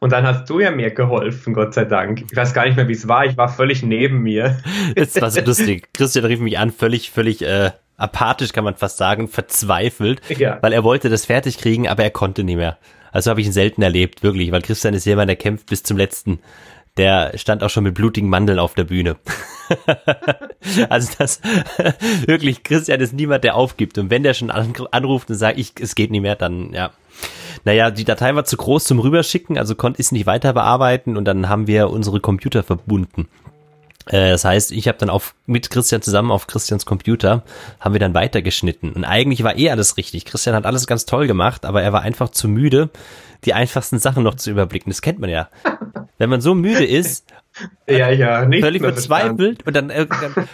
Und 0.00 0.10
dann 0.10 0.26
hast 0.26 0.48
du 0.50 0.58
ja 0.58 0.70
mir 0.70 0.90
geholfen, 0.90 1.54
Gott 1.54 1.74
sei 1.74 1.84
Dank. 1.84 2.22
Ich 2.22 2.36
weiß 2.36 2.54
gar 2.54 2.64
nicht 2.64 2.76
mehr, 2.76 2.88
wie 2.88 2.92
es 2.92 3.06
war. 3.06 3.24
Ich 3.24 3.36
war 3.36 3.48
völlig 3.48 3.82
neben 3.82 4.22
mir. 4.22 4.58
Das 4.96 5.20
war 5.20 5.30
so 5.30 5.42
lustig. 5.42 5.88
Christian 5.94 6.24
rief 6.24 6.40
mich 6.40 6.58
an, 6.58 6.72
völlig, 6.72 7.10
völlig 7.10 7.42
äh, 7.42 7.70
apathisch, 8.02 8.52
kann 8.52 8.64
man 8.64 8.76
fast 8.76 8.98
sagen, 8.98 9.28
verzweifelt, 9.28 10.20
ja. 10.28 10.58
weil 10.60 10.72
er 10.72 10.84
wollte 10.84 11.08
das 11.08 11.26
fertig 11.26 11.58
kriegen, 11.58 11.88
aber 11.88 12.02
er 12.02 12.10
konnte 12.10 12.44
nicht 12.44 12.56
mehr. 12.56 12.78
Also 13.10 13.30
habe 13.30 13.40
ich 13.40 13.46
ihn 13.46 13.52
selten 13.52 13.82
erlebt, 13.82 14.22
wirklich, 14.22 14.52
weil 14.52 14.62
Christian 14.62 14.94
ist 14.94 15.04
jemand, 15.04 15.28
der 15.28 15.36
kämpft 15.36 15.66
bis 15.66 15.82
zum 15.82 15.96
letzten 15.96 16.40
der 16.96 17.32
stand 17.38 17.62
auch 17.62 17.70
schon 17.70 17.84
mit 17.84 17.94
blutigen 17.94 18.28
Mandeln 18.28 18.58
auf 18.58 18.74
der 18.74 18.84
Bühne. 18.84 19.16
also 20.90 21.12
das 21.18 21.40
wirklich, 22.26 22.62
Christian 22.64 23.00
ist 23.00 23.14
niemand, 23.14 23.44
der 23.44 23.54
aufgibt. 23.54 23.96
Und 23.96 24.10
wenn 24.10 24.22
der 24.22 24.34
schon 24.34 24.50
anruft 24.50 25.30
und 25.30 25.36
sagt, 25.36 25.58
ich, 25.58 25.72
es 25.80 25.94
geht 25.94 26.10
nicht 26.10 26.20
mehr, 26.20 26.36
dann 26.36 26.72
ja. 26.72 26.90
Naja, 27.64 27.90
die 27.90 28.04
Datei 28.04 28.34
war 28.34 28.44
zu 28.44 28.56
groß 28.56 28.84
zum 28.84 28.98
Rüberschicken, 28.98 29.56
also 29.56 29.74
konnte 29.74 30.00
ich 30.00 30.06
es 30.06 30.12
nicht 30.12 30.26
weiter 30.26 30.52
bearbeiten 30.52 31.16
und 31.16 31.24
dann 31.26 31.48
haben 31.48 31.66
wir 31.66 31.90
unsere 31.90 32.18
Computer 32.18 32.62
verbunden. 32.62 33.28
Äh, 34.06 34.30
das 34.30 34.44
heißt, 34.44 34.72
ich 34.72 34.88
habe 34.88 34.98
dann 34.98 35.10
auf 35.10 35.34
mit 35.46 35.70
Christian 35.70 36.02
zusammen 36.02 36.30
auf 36.30 36.46
Christians 36.46 36.86
Computer 36.86 37.42
haben 37.80 37.94
wir 37.94 38.00
dann 38.00 38.14
weitergeschnitten 38.14 38.92
und 38.92 39.04
eigentlich 39.04 39.42
war 39.44 39.56
eh 39.56 39.70
alles 39.70 39.96
richtig. 39.96 40.24
Christian 40.24 40.56
hat 40.56 40.66
alles 40.66 40.86
ganz 40.86 41.06
toll 41.06 41.26
gemacht, 41.26 41.64
aber 41.64 41.82
er 41.82 41.92
war 41.92 42.02
einfach 42.02 42.30
zu 42.30 42.48
müde, 42.48 42.90
die 43.44 43.54
einfachsten 43.54 43.98
Sachen 43.98 44.22
noch 44.22 44.34
zu 44.34 44.50
überblicken. 44.50 44.90
Das 44.90 45.02
kennt 45.02 45.18
man 45.18 45.30
ja. 45.30 45.48
Wenn 46.18 46.30
man 46.30 46.40
so 46.40 46.54
müde 46.54 46.84
ist 46.84 47.31
ja, 47.98 48.10
ja, 48.10 48.44
nicht 48.44 48.62
völlig 48.62 48.82
verzweifelt 48.82 49.66
und 49.66 49.74
dann, 49.76 49.90
äh, 49.90 50.06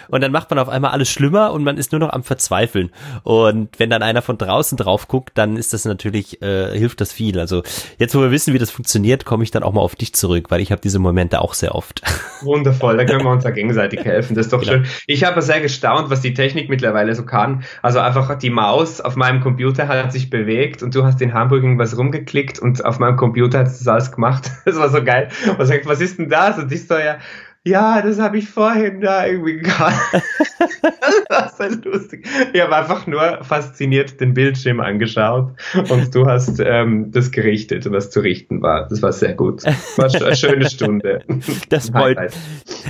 und 0.09 0.21
dann 0.21 0.31
macht 0.31 0.49
man 0.49 0.59
auf 0.59 0.69
einmal 0.69 0.91
alles 0.91 1.09
schlimmer 1.09 1.51
und 1.51 1.63
man 1.63 1.77
ist 1.77 1.91
nur 1.91 1.99
noch 1.99 2.11
am 2.11 2.23
Verzweifeln. 2.23 2.91
Und 3.23 3.79
wenn 3.79 3.89
dann 3.89 4.03
einer 4.03 4.21
von 4.21 4.37
draußen 4.37 4.77
drauf 4.77 5.07
guckt, 5.07 5.31
dann 5.35 5.57
ist 5.57 5.73
das 5.73 5.85
natürlich, 5.85 6.41
äh, 6.41 6.77
hilft 6.77 7.01
das 7.01 7.13
viel. 7.13 7.39
Also 7.39 7.63
jetzt, 7.97 8.15
wo 8.15 8.21
wir 8.21 8.31
wissen, 8.31 8.53
wie 8.53 8.59
das 8.59 8.71
funktioniert, 8.71 9.25
komme 9.25 9.43
ich 9.43 9.51
dann 9.51 9.63
auch 9.63 9.73
mal 9.73 9.81
auf 9.81 9.95
dich 9.95 10.13
zurück, 10.13 10.47
weil 10.49 10.61
ich 10.61 10.71
habe 10.71 10.81
diese 10.81 10.99
Momente 10.99 11.41
auch 11.41 11.53
sehr 11.53 11.75
oft. 11.75 12.01
Wundervoll, 12.41 12.97
da 12.97 13.05
können 13.05 13.23
wir 13.23 13.31
uns 13.31 13.43
ja 13.43 13.51
gegenseitig 13.51 14.03
helfen. 14.05 14.35
Das 14.35 14.47
ist 14.47 14.53
doch 14.53 14.61
genau. 14.61 14.73
schön. 14.73 14.85
Ich 15.07 15.23
habe 15.23 15.41
sehr 15.41 15.61
gestaunt, 15.61 16.09
was 16.09 16.21
die 16.21 16.33
Technik 16.33 16.69
mittlerweile 16.69 17.13
so 17.15 17.25
kann. 17.25 17.63
Also 17.81 17.99
einfach 17.99 18.37
die 18.37 18.49
Maus 18.49 19.01
auf 19.01 19.15
meinem 19.15 19.41
Computer 19.41 19.87
hat 19.87 20.11
sich 20.11 20.29
bewegt 20.29 20.83
und 20.83 20.95
du 20.95 21.05
hast 21.05 21.21
in 21.21 21.33
Hamburg 21.33 21.63
irgendwas 21.63 21.97
rumgeklickt 21.97 22.59
und 22.59 22.83
auf 22.85 22.99
meinem 22.99 23.17
Computer 23.17 23.59
hat 23.59 23.67
es 23.67 23.79
das 23.79 23.87
alles 23.87 24.11
gemacht. 24.11 24.51
Das 24.69 24.77
war 24.77 24.89
so 24.89 25.03
geil. 25.03 25.29
Und 25.57 25.65
sagt, 25.65 25.87
was 25.87 25.99
ist 25.99 26.19
denn 26.19 26.29
das? 26.29 26.59
Und 26.59 26.71
ich 26.71 26.85
so, 26.85 26.95
ja, 26.95 27.17
ja, 27.65 28.01
das 28.01 28.19
habe 28.19 28.37
ich 28.37 28.49
vorhin 28.49 29.01
da 29.01 29.25
irgendwie 29.25 29.57
gehabt. 29.57 29.93
das 31.29 31.59
war 31.59 31.69
so 31.69 31.89
lustig. 31.89 32.25
Ich 32.53 32.61
habe 32.61 32.75
einfach 32.75 33.05
nur 33.05 33.43
fasziniert 33.43 34.19
den 34.21 34.33
Bildschirm 34.33 34.79
angeschaut 34.79 35.51
und 35.89 36.15
du 36.15 36.25
hast 36.25 36.59
ähm, 36.59 37.11
das 37.11 37.31
gerichtet, 37.31 37.89
was 37.91 38.11
zu 38.11 38.21
richten 38.21 38.61
war. 38.61 38.87
Das 38.87 39.01
war 39.01 39.11
sehr 39.11 39.33
gut. 39.33 39.63
War 39.97 40.13
eine 40.13 40.35
schöne 40.35 40.69
Stunde. 40.69 41.23
Das 41.69 41.93
wollte. 41.93 42.29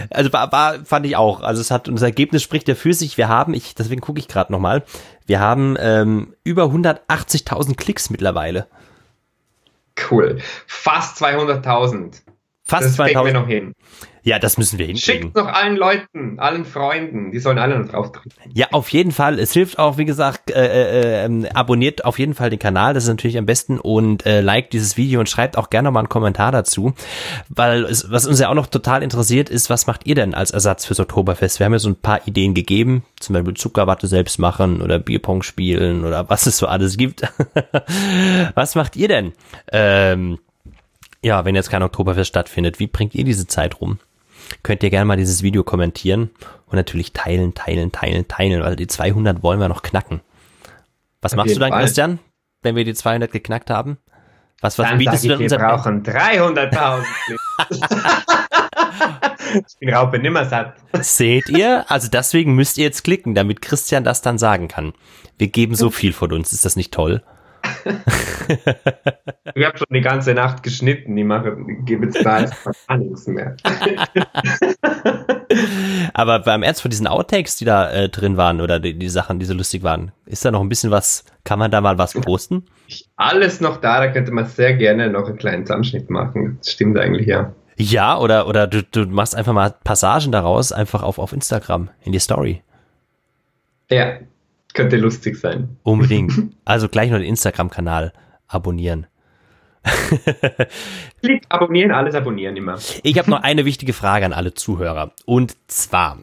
Also 0.10 0.32
war, 0.32 0.52
war, 0.52 0.86
fand 0.86 1.06
ich 1.06 1.16
auch. 1.16 1.42
Also 1.42 1.62
es 1.62 1.72
hat 1.72 1.90
unser 1.90 2.08
Ergebnis 2.08 2.44
spricht 2.44 2.68
ja 2.68 2.76
für 2.76 2.94
sich. 2.94 3.18
Wir 3.18 3.28
haben, 3.28 3.54
ich, 3.54 3.76
deswegen 3.76 4.02
gucke 4.02 4.20
ich 4.20 4.28
gerade 4.28 4.52
nochmal, 4.52 4.84
wir 5.26 5.40
haben 5.40 5.76
ähm, 5.80 6.34
über 6.44 6.66
180.000 6.66 7.76
Klicks 7.76 8.10
mittlerweile. 8.10 8.68
Cool. 10.10 10.38
Fast 10.68 11.22
200.000. 11.22 12.22
Fast 12.70 12.86
das 12.86 12.96
2000. 12.96 13.26
wir 13.26 13.40
noch 13.40 13.48
hin. 13.48 13.74
Ja, 14.24 14.38
das 14.38 14.58
müssen 14.58 14.78
wir 14.78 14.86
hinkriegen. 14.86 15.24
Schickt 15.24 15.36
noch 15.36 15.48
allen 15.48 15.76
Leuten, 15.78 16.40
allen 16.40 16.66
Freunden, 16.66 17.32
die 17.32 17.40
sollen 17.40 17.58
alle 17.58 17.80
noch 17.80 17.90
drauf 17.90 18.12
drücken. 18.12 18.30
Ja, 18.54 18.68
auf 18.72 18.90
jeden 18.90 19.12
Fall. 19.12 19.40
Es 19.40 19.54
hilft 19.54 19.80
auch, 19.80 19.98
wie 19.98 20.06
gesagt, 20.06 20.52
äh, 20.52 21.26
äh, 21.26 21.50
abonniert 21.54 22.06
auf 22.06 22.20
jeden 22.20 22.34
Fall 22.34 22.50
den 22.50 22.60
Kanal, 22.60 22.94
das 22.94 23.04
ist 23.04 23.10
natürlich 23.10 23.38
am 23.38 23.46
besten 23.46 23.80
und 23.80 24.26
äh, 24.26 24.42
liked 24.42 24.74
dieses 24.74 24.98
Video 24.98 25.20
und 25.20 25.30
schreibt 25.30 25.58
auch 25.58 25.70
gerne 25.70 25.90
mal 25.90 26.02
einen 26.02 26.10
Kommentar 26.10 26.52
dazu, 26.52 26.94
weil 27.50 27.86
es, 27.86 28.12
was 28.12 28.28
uns 28.28 28.40
ja 28.40 28.50
auch 28.50 28.56
noch 28.56 28.68
total 28.68 29.04
interessiert 29.04 29.50
ist, 29.50 29.70
was 29.70 29.88
macht 29.88 30.06
ihr 30.06 30.16
denn 30.16 30.34
als 30.34 30.52
Ersatz 30.52 30.86
fürs 30.86 31.00
Oktoberfest? 31.00 31.60
Wir 31.60 31.66
haben 31.66 31.74
ja 31.74 31.80
so 31.80 31.90
ein 31.90 31.96
paar 31.96 32.28
Ideen 32.28 32.54
gegeben, 32.54 33.04
zum 33.20 33.34
Beispiel 33.34 33.54
Zuckerwatte 33.54 34.08
selbst 34.08 34.38
machen 34.38 34.82
oder 34.82 35.00
Bierpong 35.00 35.44
spielen 35.44 36.04
oder 36.06 36.30
was 36.30 36.46
es 36.46 36.58
so 36.58 36.68
alles 36.68 36.98
gibt. 36.98 37.24
was 38.54 38.76
macht 38.76 38.96
ihr 38.96 39.08
denn? 39.08 39.34
Ähm, 39.72 40.40
ja, 41.22 41.46
wenn 41.46 41.56
jetzt 41.56 41.70
kein 41.70 41.84
Oktoberfest 41.84 42.30
stattfindet, 42.30 42.80
wie 42.80 42.88
bringt 42.88 43.16
ihr 43.16 43.24
diese 43.24 43.48
Zeit 43.48 43.82
rum? 43.82 44.00
Könnt 44.64 44.84
ihr 44.84 44.90
gerne 44.90 45.06
mal 45.06 45.18
dieses 45.18 45.44
Video 45.44 45.64
kommentieren 45.64 46.32
und 46.66 46.76
natürlich 46.76 47.14
teilen, 47.14 47.54
teilen, 47.54 47.92
teilen, 47.92 48.28
teilen, 48.28 48.64
weil 48.64 48.76
die 48.76 48.88
200 48.88 49.44
wollen 49.44 49.60
wir 49.60 49.70
noch 49.70 49.84
knacken. 49.84 50.22
Was 51.22 51.34
Auf 51.34 51.38
machst 51.38 51.56
du 51.56 51.60
dann, 51.60 51.72
Fall. 51.72 51.82
Christian, 51.82 52.20
wenn 52.62 52.76
wir 52.76 52.86
die 52.86 52.94
200 52.94 53.32
geknackt 53.32 53.70
haben? 53.70 53.98
Was, 54.62 54.78
was 54.78 54.90
Dann 54.90 54.98
bietest 54.98 55.24
du 55.24 55.30
denn 55.30 55.40
wir 55.40 55.58
brauchen 55.58 56.04
300.000 56.04 57.04
Klicks. 57.26 57.44
ich 59.70 59.80
bin 59.80 59.94
Raupe 59.94 60.20
nimmer 60.20 60.46
satt. 60.46 60.76
Seht 61.00 61.48
ihr? 61.50 61.90
Also 61.90 62.10
deswegen 62.10 62.56
müsst 62.56 62.78
ihr 62.78 62.84
jetzt 62.84 63.04
klicken, 63.04 63.36
damit 63.36 63.62
Christian 63.62 64.04
das 64.04 64.22
dann 64.22 64.38
sagen 64.38 64.68
kann. 64.68 64.94
Wir 65.38 65.48
geben 65.48 65.76
so 65.76 65.90
viel 65.92 66.12
von 66.12 66.34
uns. 66.34 66.52
Ist 66.52 66.66
das 66.66 66.76
nicht 66.76 66.94
toll? 66.94 67.24
Ich 69.56 69.66
habe 69.66 69.78
schon 69.78 69.88
die 69.92 70.02
ganze 70.02 70.34
Nacht 70.34 70.64
geschnitten. 70.64 71.16
Die 71.16 71.24
mache, 71.24 71.58
ich 71.68 71.86
gebe 71.86 72.06
jetzt 72.06 72.24
da 72.26 72.46
gar 72.88 72.98
nichts 72.98 73.28
mehr. 73.28 73.56
Aber 76.14 76.40
beim 76.40 76.64
Ernst 76.64 76.82
von 76.82 76.92
diesen 76.92 77.08
Outtakes, 77.08 77.58
die 77.58 77.66
da 77.66 77.92
äh, 77.92 78.10
drin 78.10 78.38
waren 78.38 78.62
oder 78.62 78.80
die, 78.80 78.98
die 78.98 79.10
Sachen, 79.10 79.40
die 79.40 79.46
so 79.46 79.54
lustig 79.54 79.84
waren, 79.84 80.12
ist 80.26 80.46
da 80.46 80.52
noch 80.52 80.62
ein 80.62 80.70
bisschen 80.70 80.92
was, 80.92 81.26
kann 81.44 81.60
man 81.60 81.72
da 81.72 81.82
mal 81.82 81.98
was 81.98 82.14
posten? 82.14 82.66
Alles 83.16 83.62
noch 83.62 83.78
da, 83.78 84.00
da 84.00 84.12
könnte 84.12 84.32
man 84.32 84.46
sehr 84.46 84.74
gerne 84.74 85.10
noch 85.10 85.28
einen 85.28 85.38
kleinen 85.38 85.66
Zusammenschnitt 85.66 86.10
machen. 86.10 86.58
Das 86.60 86.72
stimmt 86.72 86.98
eigentlich, 86.98 87.28
ja. 87.28 87.54
Ja, 87.78 88.18
oder, 88.18 88.48
oder 88.48 88.68
du, 88.68 88.84
du 88.84 89.06
machst 89.06 89.36
einfach 89.36 89.54
mal 89.54 89.74
Passagen 89.84 90.32
daraus, 90.32 90.72
einfach 90.72 91.02
auf, 91.02 91.18
auf 91.18 91.34
Instagram, 91.34 91.90
in 92.02 92.12
die 92.12 92.20
Story. 92.20 92.62
Ja, 93.90 94.20
könnte 94.74 94.98
lustig 94.98 95.38
sein. 95.38 95.78
Unbedingt. 95.84 96.34
Also 96.66 96.88
gleich 96.88 97.10
noch 97.10 97.18
den 97.18 97.28
Instagram-Kanal 97.28 98.14
abonnieren. 98.48 99.08
Klick, 101.22 101.44
abonnieren, 101.50 101.92
alles 101.92 102.14
abonnieren 102.14 102.56
immer. 102.56 102.78
Ich 103.02 103.18
habe 103.18 103.30
noch 103.30 103.42
eine 103.42 103.66
wichtige 103.66 103.94
Frage 103.94 104.26
an 104.26 104.34
alle 104.34 104.54
Zuhörer. 104.54 105.14
Und 105.26 105.56
zwar, 105.68 106.20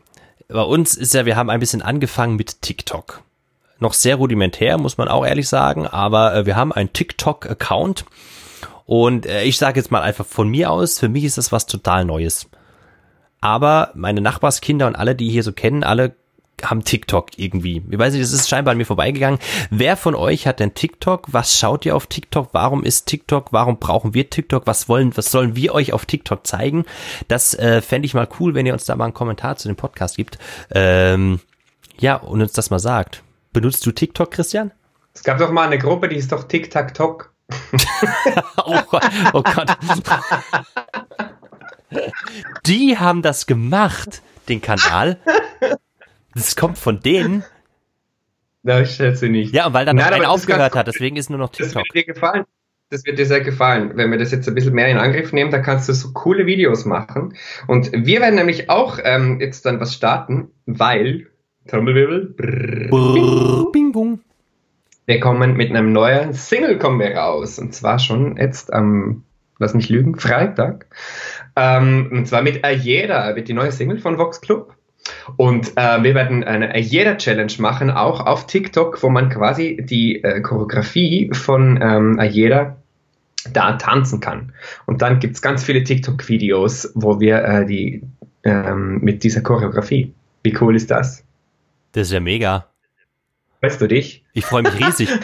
bei 0.48 0.62
uns 0.62 0.96
ist 0.96 1.14
ja, 1.14 1.26
wir 1.26 1.36
haben 1.36 1.50
ein 1.50 1.60
bisschen 1.60 1.82
angefangen 1.82 2.36
mit 2.36 2.62
TikTok. 2.62 3.22
Noch 3.78 3.92
sehr 3.92 4.16
rudimentär, 4.16 4.78
muss 4.78 4.98
man 4.98 5.08
auch 5.08 5.26
ehrlich 5.26 5.48
sagen, 5.48 5.86
aber 5.86 6.34
äh, 6.34 6.46
wir 6.46 6.56
haben 6.56 6.72
einen 6.72 6.92
TikTok-Account. 6.92 8.04
Und 8.84 9.26
äh, 9.26 9.42
ich 9.42 9.58
sage 9.58 9.80
jetzt 9.80 9.90
mal 9.90 10.02
einfach 10.02 10.24
von 10.24 10.48
mir 10.48 10.70
aus, 10.70 10.98
für 10.98 11.08
mich 11.08 11.24
ist 11.24 11.38
das 11.38 11.52
was 11.52 11.66
total 11.66 12.04
Neues. 12.04 12.48
Aber 13.40 13.90
meine 13.94 14.20
Nachbarskinder 14.20 14.86
und 14.86 14.96
alle, 14.96 15.14
die 15.14 15.28
hier 15.28 15.42
so 15.42 15.52
kennen, 15.52 15.84
alle 15.84 16.14
haben 16.62 16.84
TikTok 16.84 17.38
irgendwie. 17.38 17.82
Ich 17.90 17.98
weiß 17.98 18.12
nicht, 18.12 18.22
das 18.22 18.32
ist 18.32 18.48
scheinbar 18.48 18.72
an 18.72 18.78
mir 18.78 18.86
vorbeigegangen. 18.86 19.38
Wer 19.70 19.96
von 19.96 20.14
euch 20.14 20.46
hat 20.46 20.60
denn 20.60 20.74
TikTok? 20.74 21.26
Was 21.28 21.58
schaut 21.58 21.84
ihr 21.84 21.94
auf 21.94 22.06
TikTok? 22.06 22.48
Warum 22.52 22.82
ist 22.82 23.06
TikTok? 23.06 23.52
Warum 23.52 23.78
brauchen 23.78 24.14
wir 24.14 24.30
TikTok? 24.30 24.66
Was 24.66 24.88
wollen, 24.88 25.16
was 25.16 25.30
sollen 25.30 25.54
wir 25.56 25.74
euch 25.74 25.92
auf 25.92 26.06
TikTok 26.06 26.46
zeigen? 26.46 26.84
Das 27.28 27.54
äh, 27.54 27.82
fände 27.82 28.06
ich 28.06 28.14
mal 28.14 28.28
cool, 28.40 28.54
wenn 28.54 28.66
ihr 28.66 28.72
uns 28.72 28.86
da 28.86 28.96
mal 28.96 29.04
einen 29.04 29.14
Kommentar 29.14 29.56
zu 29.56 29.68
dem 29.68 29.76
Podcast 29.76 30.16
gibt. 30.16 30.38
Ähm, 30.70 31.40
ja, 31.98 32.16
und 32.16 32.40
uns 32.40 32.52
das 32.52 32.70
mal 32.70 32.78
sagt. 32.78 33.22
Benutzt 33.52 33.84
du 33.86 33.92
TikTok, 33.92 34.30
Christian? 34.30 34.72
Es 35.14 35.22
gab 35.22 35.38
doch 35.38 35.50
mal 35.50 35.66
eine 35.66 35.78
Gruppe, 35.78 36.08
die 36.08 36.16
ist 36.16 36.32
doch 36.32 36.44
Tic-Tac-Toc. 36.44 37.32
oh, 38.66 38.78
oh 39.32 39.42
Gott. 39.42 39.78
Die 42.66 42.98
haben 42.98 43.22
das 43.22 43.46
gemacht, 43.46 44.20
den 44.48 44.60
Kanal. 44.60 45.18
Das 46.36 46.54
kommt 46.54 46.76
von 46.78 47.00
denen. 47.00 47.42
Na, 48.62 48.80
ich 48.82 48.90
schätze 48.90 49.28
nicht. 49.28 49.54
Ja, 49.54 49.66
und 49.68 49.72
weil 49.74 49.86
dann 49.86 49.96
Nein, 49.96 50.06
einer 50.06 50.18
das 50.18 50.28
aufgehört 50.28 50.74
hat, 50.74 50.86
deswegen 50.86 51.16
ist 51.16 51.30
nur 51.30 51.38
noch 51.38 51.48
Das 51.48 51.68
TikTok. 51.68 51.82
wird 51.94 52.06
dir 52.06 52.12
gefallen. 52.12 52.44
Das 52.90 53.04
wird 53.04 53.18
dir 53.18 53.26
sehr 53.26 53.40
gefallen. 53.40 53.92
Wenn 53.94 54.10
wir 54.10 54.18
das 54.18 54.30
jetzt 54.30 54.46
ein 54.46 54.54
bisschen 54.54 54.74
mehr 54.74 54.88
in 54.88 54.98
Angriff 54.98 55.32
nehmen, 55.32 55.50
dann 55.50 55.62
kannst 55.62 55.88
du 55.88 55.92
so 55.92 56.12
coole 56.12 56.46
Videos 56.46 56.84
machen. 56.84 57.34
Und 57.66 57.90
wir 57.92 58.20
werden 58.20 58.34
nämlich 58.36 58.68
auch 58.70 58.98
ähm, 59.02 59.40
jetzt 59.40 59.66
dann 59.66 59.80
was 59.80 59.94
starten, 59.94 60.50
weil, 60.66 61.26
Trommelwirbel, 61.68 62.34
brrr, 62.36 62.88
Brrr, 62.90 63.72
Bing 63.72 63.90
bong. 63.92 64.20
wir 65.06 65.18
kommen 65.18 65.56
mit 65.56 65.70
einem 65.70 65.92
neuen 65.92 66.32
Single 66.34 66.78
kommen 66.78 67.00
wir 67.00 67.16
raus. 67.16 67.58
Und 67.58 67.74
zwar 67.74 67.98
schon 67.98 68.36
jetzt 68.36 68.72
am, 68.72 69.24
lass 69.58 69.74
mich 69.74 69.88
lügen, 69.88 70.16
Freitag. 70.16 70.86
Ähm, 71.56 72.08
und 72.12 72.28
zwar 72.28 72.42
mit 72.42 72.62
Ayeda 72.64 73.34
wird 73.34 73.48
die 73.48 73.54
neue 73.54 73.72
Single 73.72 73.98
von 73.98 74.16
Vox 74.18 74.40
Club. 74.40 74.75
Und 75.36 75.72
äh, 75.76 76.02
wir 76.02 76.14
werden 76.14 76.44
eine 76.44 76.74
Ayeda-Challenge 76.74 77.52
machen, 77.58 77.90
auch 77.90 78.26
auf 78.26 78.46
TikTok, 78.46 79.02
wo 79.02 79.08
man 79.08 79.28
quasi 79.28 79.78
die 79.82 80.22
äh, 80.22 80.40
Choreografie 80.40 81.30
von 81.32 81.78
ähm, 81.82 82.18
Ayeda 82.18 82.76
da 83.52 83.72
tanzen 83.72 84.20
kann. 84.20 84.52
Und 84.86 85.02
dann 85.02 85.20
gibt's 85.20 85.42
ganz 85.42 85.64
viele 85.64 85.84
TikTok-Videos, 85.84 86.92
wo 86.94 87.20
wir 87.20 87.44
äh, 87.44 87.66
die 87.66 88.02
ähm, 88.44 89.00
mit 89.02 89.22
dieser 89.24 89.40
Choreografie. 89.40 90.12
Wie 90.42 90.56
cool 90.60 90.76
ist 90.76 90.90
das? 90.90 91.24
Das 91.92 92.08
ist 92.08 92.12
ja 92.12 92.20
mega. 92.20 92.66
Weißt 93.60 93.80
du 93.80 93.88
dich? 93.88 94.24
Ich 94.32 94.44
freue 94.44 94.62
mich 94.62 94.78
riesig. 94.78 95.08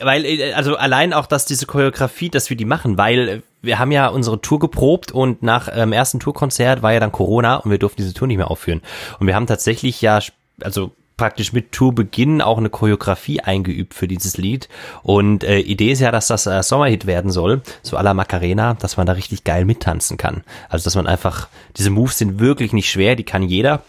weil, 0.00 0.24
äh, 0.24 0.52
also 0.52 0.76
allein 0.76 1.12
auch, 1.12 1.26
dass 1.26 1.44
diese 1.44 1.66
Choreografie, 1.66 2.30
dass 2.30 2.50
wir 2.50 2.56
die 2.56 2.64
machen, 2.64 2.98
weil 2.98 3.28
äh, 3.28 3.40
wir 3.62 3.78
haben 3.78 3.92
ja 3.92 4.08
unsere 4.08 4.40
Tour 4.40 4.58
geprobt 4.58 5.12
und 5.12 5.42
nach 5.42 5.68
ähm, 5.72 5.92
ersten 5.92 6.20
Tourkonzert 6.20 6.82
war 6.82 6.92
ja 6.92 7.00
dann 7.00 7.12
Corona 7.12 7.56
und 7.56 7.70
wir 7.70 7.78
durften 7.78 8.02
diese 8.02 8.14
Tour 8.14 8.26
nicht 8.28 8.38
mehr 8.38 8.50
aufführen. 8.50 8.82
Und 9.20 9.26
wir 9.26 9.34
haben 9.34 9.46
tatsächlich 9.46 10.02
ja, 10.02 10.20
also 10.60 10.92
praktisch 11.16 11.52
mit 11.52 11.70
Tourbeginn 11.70 12.42
auch 12.42 12.58
eine 12.58 12.70
Choreografie 12.70 13.40
eingeübt 13.40 13.94
für 13.94 14.08
dieses 14.08 14.36
Lied. 14.38 14.68
Und 15.02 15.44
äh, 15.44 15.60
Idee 15.60 15.92
ist 15.92 16.00
ja, 16.00 16.10
dass 16.10 16.26
das 16.26 16.46
äh, 16.46 16.62
Sommerhit 16.62 17.06
werden 17.06 17.30
soll, 17.30 17.62
so 17.82 17.96
à 17.96 18.02
la 18.02 18.14
Macarena, 18.14 18.74
dass 18.74 18.96
man 18.96 19.06
da 19.06 19.12
richtig 19.12 19.44
geil 19.44 19.64
mittanzen 19.64 20.16
kann. 20.16 20.42
Also 20.68 20.84
dass 20.84 20.96
man 20.96 21.06
einfach, 21.06 21.48
diese 21.76 21.90
Moves 21.90 22.18
sind 22.18 22.40
wirklich 22.40 22.72
nicht 22.72 22.90
schwer, 22.90 23.14
die 23.14 23.24
kann 23.24 23.42
jeder. 23.42 23.82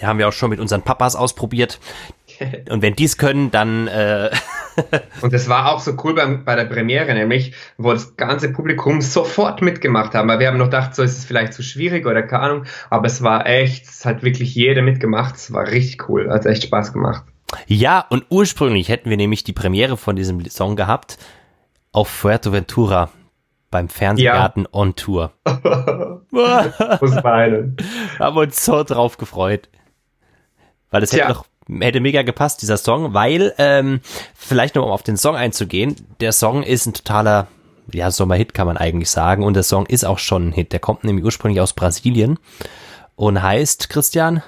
Die 0.00 0.06
haben 0.06 0.18
wir 0.18 0.28
auch 0.28 0.32
schon 0.32 0.50
mit 0.50 0.60
unseren 0.60 0.82
Papas 0.82 1.16
ausprobiert. 1.16 1.78
Und 2.70 2.82
wenn 2.82 2.94
die 2.94 3.04
es 3.04 3.18
können, 3.18 3.50
dann 3.50 3.88
äh, 3.88 4.30
Und 5.22 5.32
es 5.32 5.48
war 5.48 5.72
auch 5.72 5.80
so 5.80 5.96
cool 6.04 6.14
beim, 6.14 6.44
bei 6.44 6.54
der 6.54 6.64
Premiere, 6.64 7.12
nämlich, 7.14 7.54
wo 7.78 7.92
das 7.92 8.16
ganze 8.16 8.52
Publikum 8.52 9.00
sofort 9.00 9.62
mitgemacht 9.62 10.14
haben. 10.14 10.28
Weil 10.28 10.38
wir 10.38 10.48
haben 10.48 10.58
noch 10.58 10.66
gedacht, 10.66 10.94
so 10.94 11.02
ist 11.02 11.18
es 11.18 11.24
vielleicht 11.24 11.54
zu 11.54 11.62
schwierig 11.62 12.06
oder 12.06 12.22
keine 12.22 12.42
Ahnung. 12.42 12.64
Aber 12.90 13.06
es 13.06 13.22
war 13.22 13.46
echt, 13.46 13.86
es 13.86 14.04
hat 14.04 14.22
wirklich 14.22 14.54
jeder 14.54 14.82
mitgemacht. 14.82 15.36
Es 15.36 15.52
war 15.52 15.66
richtig 15.66 16.08
cool. 16.08 16.30
Hat 16.30 16.46
echt 16.46 16.64
Spaß 16.64 16.92
gemacht. 16.92 17.24
Ja, 17.66 18.04
und 18.10 18.26
ursprünglich 18.28 18.88
hätten 18.88 19.08
wir 19.08 19.16
nämlich 19.16 19.44
die 19.44 19.52
Premiere 19.52 19.96
von 19.96 20.16
diesem 20.16 20.44
Song 20.50 20.76
gehabt 20.76 21.18
auf 21.92 22.08
Fuerteventura 22.08 23.10
beim 23.70 23.88
Fernsehgarten 23.88 24.66
on 24.70 24.94
Tour. 24.96 25.32
Muss 26.30 27.24
weinen. 27.24 27.76
Haben 28.18 28.36
uns 28.36 28.64
so 28.64 28.82
drauf 28.82 29.16
gefreut. 29.16 29.68
Weil 30.90 31.02
es 31.02 31.12
hätte 31.12 31.24
Tja. 31.24 31.42
Hätte 31.68 32.00
mega 32.00 32.22
gepasst, 32.22 32.62
dieser 32.62 32.76
Song, 32.76 33.14
weil, 33.14 33.54
ähm, 33.58 34.00
vielleicht 34.34 34.74
noch 34.74 34.84
um 34.84 34.90
auf 34.90 35.02
den 35.02 35.16
Song 35.16 35.36
einzugehen, 35.36 35.96
der 36.20 36.32
Song 36.32 36.62
ist 36.62 36.86
ein 36.86 36.94
totaler, 36.94 37.48
ja, 37.92 38.10
Sommerhit 38.10 38.54
kann 38.54 38.66
man 38.66 38.76
eigentlich 38.76 39.10
sagen 39.10 39.44
und 39.44 39.54
der 39.54 39.62
Song 39.62 39.86
ist 39.86 40.04
auch 40.04 40.18
schon 40.18 40.48
ein 40.48 40.52
Hit. 40.52 40.72
Der 40.72 40.80
kommt 40.80 41.04
nämlich 41.04 41.24
ursprünglich 41.24 41.60
aus 41.60 41.72
Brasilien 41.72 42.38
und 43.14 43.42
heißt, 43.42 43.88
Christian, 43.88 44.42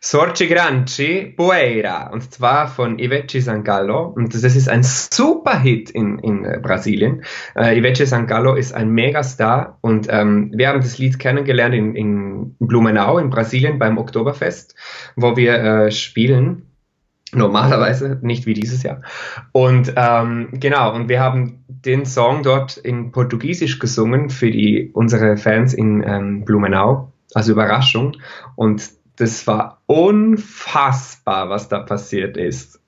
Sorci 0.00 0.46
Granci 0.46 1.34
Poeira 1.36 2.10
und 2.10 2.32
zwar 2.32 2.68
von 2.68 2.98
Ivete 2.98 3.40
Sangalo 3.40 4.06
und 4.06 4.34
das 4.34 4.44
ist 4.44 4.68
ein 4.68 4.82
super 4.82 5.58
Hit 5.58 5.90
in, 5.90 6.18
in 6.18 6.44
äh, 6.44 6.60
Brasilien. 6.62 7.22
Äh, 7.56 7.78
Ivete 7.78 8.06
Sangalo 8.06 8.54
ist 8.54 8.72
ein 8.72 8.90
Megastar 8.90 9.78
und 9.80 10.06
ähm, 10.10 10.52
wir 10.54 10.68
haben 10.68 10.80
das 10.80 10.98
Lied 10.98 11.18
kennengelernt 11.18 11.74
in, 11.74 11.94
in 11.94 12.56
Blumenau 12.58 13.18
in 13.18 13.30
Brasilien 13.30 13.78
beim 13.78 13.98
Oktoberfest, 13.98 14.74
wo 15.16 15.36
wir 15.36 15.54
äh, 15.54 15.90
spielen 15.90 16.68
Normalerweise, 17.34 18.18
nicht 18.22 18.46
wie 18.46 18.54
dieses 18.54 18.82
Jahr. 18.82 19.02
Und 19.52 19.92
ähm, 19.96 20.48
genau, 20.52 20.94
und 20.94 21.10
wir 21.10 21.20
haben 21.20 21.62
den 21.68 22.06
Song 22.06 22.42
dort 22.42 22.78
in 22.78 23.12
Portugiesisch 23.12 23.78
gesungen 23.78 24.30
für 24.30 24.50
die, 24.50 24.90
unsere 24.94 25.36
Fans 25.36 25.74
in 25.74 26.02
ähm, 26.06 26.44
Blumenau, 26.46 27.12
als 27.34 27.48
Überraschung. 27.48 28.16
Und 28.56 28.90
das 29.18 29.46
war 29.46 29.82
unfassbar, 29.86 31.50
was 31.50 31.68
da 31.68 31.80
passiert 31.80 32.36
ist. 32.36 32.80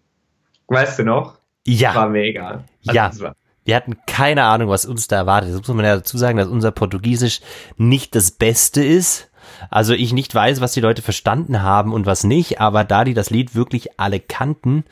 Weißt 0.69 1.01
du 1.01 1.05
noch? 1.05 1.39
Ja. 1.67 1.95
War 1.95 2.09
mega. 2.09 2.65
Also 2.87 2.97
ja. 2.97 3.11
War 3.21 3.35
wir 3.65 3.77
hatten 3.77 3.99
keine 4.07 4.45
Ahnung, 4.45 4.69
was 4.69 4.87
uns 4.87 5.07
da 5.07 5.17
erwartet. 5.17 5.51
Das 5.51 5.59
muss 5.59 5.69
man 5.69 5.85
ja 5.85 5.97
dazu 5.97 6.17
sagen, 6.19 6.39
dass 6.39 6.49
unser 6.49 6.71
Portugiesisch 6.71 7.41
nicht 7.77 8.15
das 8.15 8.31
Beste 8.31 8.83
ist. 8.83 9.31
Also 9.71 9.93
ich 9.93 10.13
nicht 10.13 10.35
weiß, 10.35 10.61
was 10.61 10.73
die 10.73 10.81
Leute 10.81 11.03
verstanden 11.03 11.63
haben 11.63 11.93
und 11.93 12.07
was 12.07 12.25
nicht, 12.25 12.61
aber 12.61 12.85
da 12.85 13.05
die 13.05 13.15
das 13.15 13.31
Lied 13.31 13.55
wirklich 13.55 14.01
alle 14.01 14.19
kannten, 14.21 14.85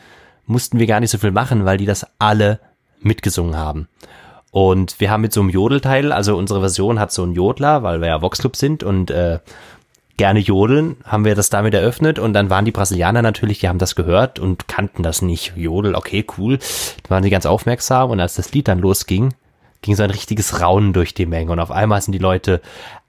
mussten 0.47 0.78
wir 0.78 0.87
gar 0.87 1.00
nicht 1.00 1.11
so 1.11 1.18
viel 1.18 1.30
machen, 1.30 1.64
weil 1.64 1.78
die 1.78 1.87
das 1.87 2.07
alle 2.18 2.61
mitgesungen 3.00 3.57
haben. 3.57 3.88
Und 4.50 5.00
wir 5.00 5.11
haben 5.11 5.21
mit 5.21 5.33
so 5.33 5.40
einem 5.40 5.50
Jodelteil, 5.50 6.12
also 6.12 6.37
unsere 6.37 6.61
Version 6.61 6.99
hat 6.99 7.12
so 7.12 7.23
einen 7.23 7.35
Jodler, 7.35 7.83
weil 7.83 8.00
wir 8.00 8.09
ja 8.09 8.23
Voxclub 8.23 8.57
sind 8.57 8.83
und 8.83 9.11
äh, 9.11 9.40
gerne 10.18 10.40
jodeln, 10.40 10.96
haben 11.04 11.25
wir 11.25 11.34
das 11.34 11.48
damit 11.48 11.72
eröffnet. 11.72 12.18
Und 12.18 12.34
dann 12.34 12.50
waren 12.50 12.66
die 12.66 12.72
Brasilianer 12.72 13.22
natürlich, 13.22 13.60
die 13.60 13.68
haben 13.68 13.78
das 13.78 13.94
gehört 13.94 14.38
und 14.38 14.68
kannten 14.68 15.02
das 15.02 15.22
nicht. 15.22 15.54
Jodel, 15.56 15.94
okay, 15.94 16.26
cool. 16.37 16.58
Da 17.04 17.10
waren 17.10 17.22
sie 17.22 17.30
ganz 17.30 17.46
aufmerksam. 17.46 18.10
Und 18.10 18.20
als 18.20 18.34
das 18.34 18.52
Lied 18.52 18.68
dann 18.68 18.80
losging, 18.80 19.32
ging 19.80 19.96
so 19.96 20.02
ein 20.02 20.10
richtiges 20.10 20.60
Raunen 20.60 20.92
durch 20.92 21.14
die 21.14 21.26
Menge. 21.26 21.52
Und 21.52 21.60
auf 21.60 21.70
einmal 21.70 22.02
sind 22.02 22.12
die 22.12 22.18
Leute 22.18 22.60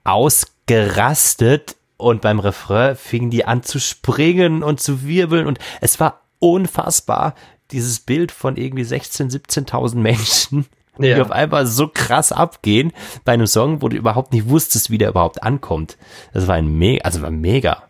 ausgerastet. 0.04 1.76
Und 1.98 2.22
beim 2.22 2.38
Refrain 2.38 2.96
fingen 2.96 3.30
die 3.30 3.44
an 3.44 3.62
zu 3.62 3.78
springen 3.78 4.62
und 4.62 4.80
zu 4.80 5.04
wirbeln. 5.04 5.46
Und 5.46 5.58
es 5.82 6.00
war 6.00 6.22
unfassbar, 6.38 7.34
dieses 7.72 8.00
Bild 8.00 8.32
von 8.32 8.56
irgendwie 8.56 8.84
16, 8.84 9.30
17.000 9.30 9.96
Menschen, 9.96 10.66
ja. 11.02 11.16
die 11.16 11.20
auf 11.20 11.30
einmal 11.30 11.66
so 11.66 11.88
krass 11.88 12.32
abgehen 12.32 12.92
bei 13.24 13.32
einem 13.32 13.46
Song, 13.46 13.82
wo 13.82 13.88
du 13.88 13.96
überhaupt 13.96 14.32
nicht 14.32 14.48
wusstest, 14.48 14.90
wie 14.90 14.98
der 14.98 15.10
überhaupt 15.10 15.42
ankommt. 15.42 15.96
Das 16.32 16.48
war 16.48 16.56
ein 16.56 16.78
mega, 16.78 17.04
also 17.04 17.22
war 17.22 17.30
mega. 17.30 17.82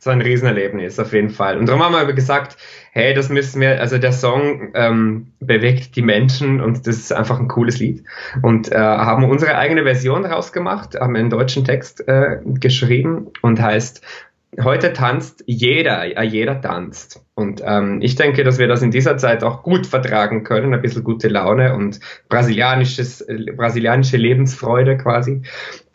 So 0.00 0.10
ein 0.10 0.20
Riesenerlebnis, 0.20 1.00
auf 1.00 1.12
jeden 1.12 1.30
Fall. 1.30 1.58
Und 1.58 1.68
darum 1.68 1.82
haben 1.82 1.94
wir 1.94 2.14
gesagt, 2.14 2.56
hey, 2.92 3.14
das 3.14 3.30
müssen 3.30 3.60
wir, 3.60 3.80
also 3.80 3.98
der 3.98 4.12
Song 4.12 4.70
ähm, 4.74 5.32
bewegt 5.40 5.96
die 5.96 6.02
Menschen 6.02 6.60
und 6.60 6.86
das 6.86 6.96
ist 6.96 7.12
einfach 7.12 7.40
ein 7.40 7.48
cooles 7.48 7.80
Lied. 7.80 8.04
Und 8.42 8.70
äh, 8.70 8.76
haben 8.76 9.24
unsere 9.24 9.56
eigene 9.56 9.82
Version 9.82 10.24
rausgemacht, 10.24 10.94
haben 10.94 11.16
einen 11.16 11.30
deutschen 11.30 11.64
Text 11.64 12.06
äh, 12.06 12.38
geschrieben 12.44 13.26
und 13.42 13.60
heißt, 13.60 14.00
heute 14.62 14.92
tanzt 14.92 15.44
jeder, 15.46 16.04
ja, 16.04 16.22
jeder 16.22 16.60
tanzt. 16.60 17.24
Und 17.34 17.62
ähm, 17.64 18.00
ich 18.02 18.14
denke, 18.14 18.44
dass 18.44 18.58
wir 18.58 18.68
das 18.68 18.82
in 18.82 18.90
dieser 18.90 19.16
Zeit 19.18 19.44
auch 19.44 19.62
gut 19.62 19.86
vertragen 19.86 20.44
können, 20.44 20.74
ein 20.74 20.82
bisschen 20.82 21.04
gute 21.04 21.28
Laune 21.28 21.74
und 21.74 22.00
brasilianisches, 22.28 23.20
äh, 23.22 23.52
brasilianische 23.56 24.16
Lebensfreude 24.16 24.96
quasi. 24.96 25.42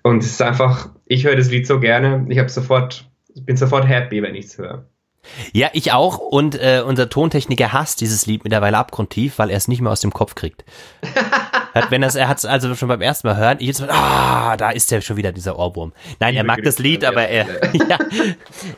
Und 0.04 0.24
es 0.24 0.32
ist 0.32 0.42
einfach, 0.42 0.90
ich 1.06 1.26
höre 1.26 1.36
das 1.36 1.50
Lied 1.50 1.66
so 1.66 1.80
gerne, 1.80 2.26
ich 2.30 2.40
habe 2.40 2.50
sofort, 2.50 3.10
bin 3.36 3.58
sofort 3.58 3.88
happy, 3.88 4.22
wenn 4.22 4.36
ich 4.36 4.46
es 4.46 4.58
höre. 4.58 4.86
Ja, 5.54 5.70
ich 5.74 5.94
auch. 5.94 6.18
Und 6.20 6.56
äh, 6.56 6.84
unser 6.86 7.10
Tontechniker 7.10 7.72
hasst 7.72 8.02
dieses 8.02 8.26
Lied 8.26 8.44
mittlerweile 8.44 8.78
abgrundtief, 8.78 9.40
weil 9.40 9.50
er 9.50 9.58
es 9.58 9.68
nicht 9.68 9.82
mehr 9.82 9.92
aus 9.92 10.02
dem 10.02 10.12
Kopf 10.12 10.36
kriegt. 10.36 10.66
hat, 11.74 11.92
wenn 11.92 12.02
das, 12.02 12.16
er 12.16 12.28
hat 12.28 12.38
es 12.38 12.46
also 12.46 12.74
schon 12.76 12.88
beim 12.88 13.02
ersten 13.02 13.28
Mal 13.28 13.38
hören, 13.38 13.58
jetzt 13.60 13.82
ah, 13.90 14.56
da 14.58 14.72
ist 14.72 14.92
ja 14.92 15.02
schon 15.02 15.18
wieder 15.18 15.32
dieser 15.32 15.58
Ohrwurm. 15.58 15.94
Nein, 16.20 16.36
er 16.36 16.44
mag 16.44 16.62
das 16.64 16.80
Lied, 16.80 17.04
aber 17.04 17.28
er, 17.28 17.46
ja, 17.74 17.98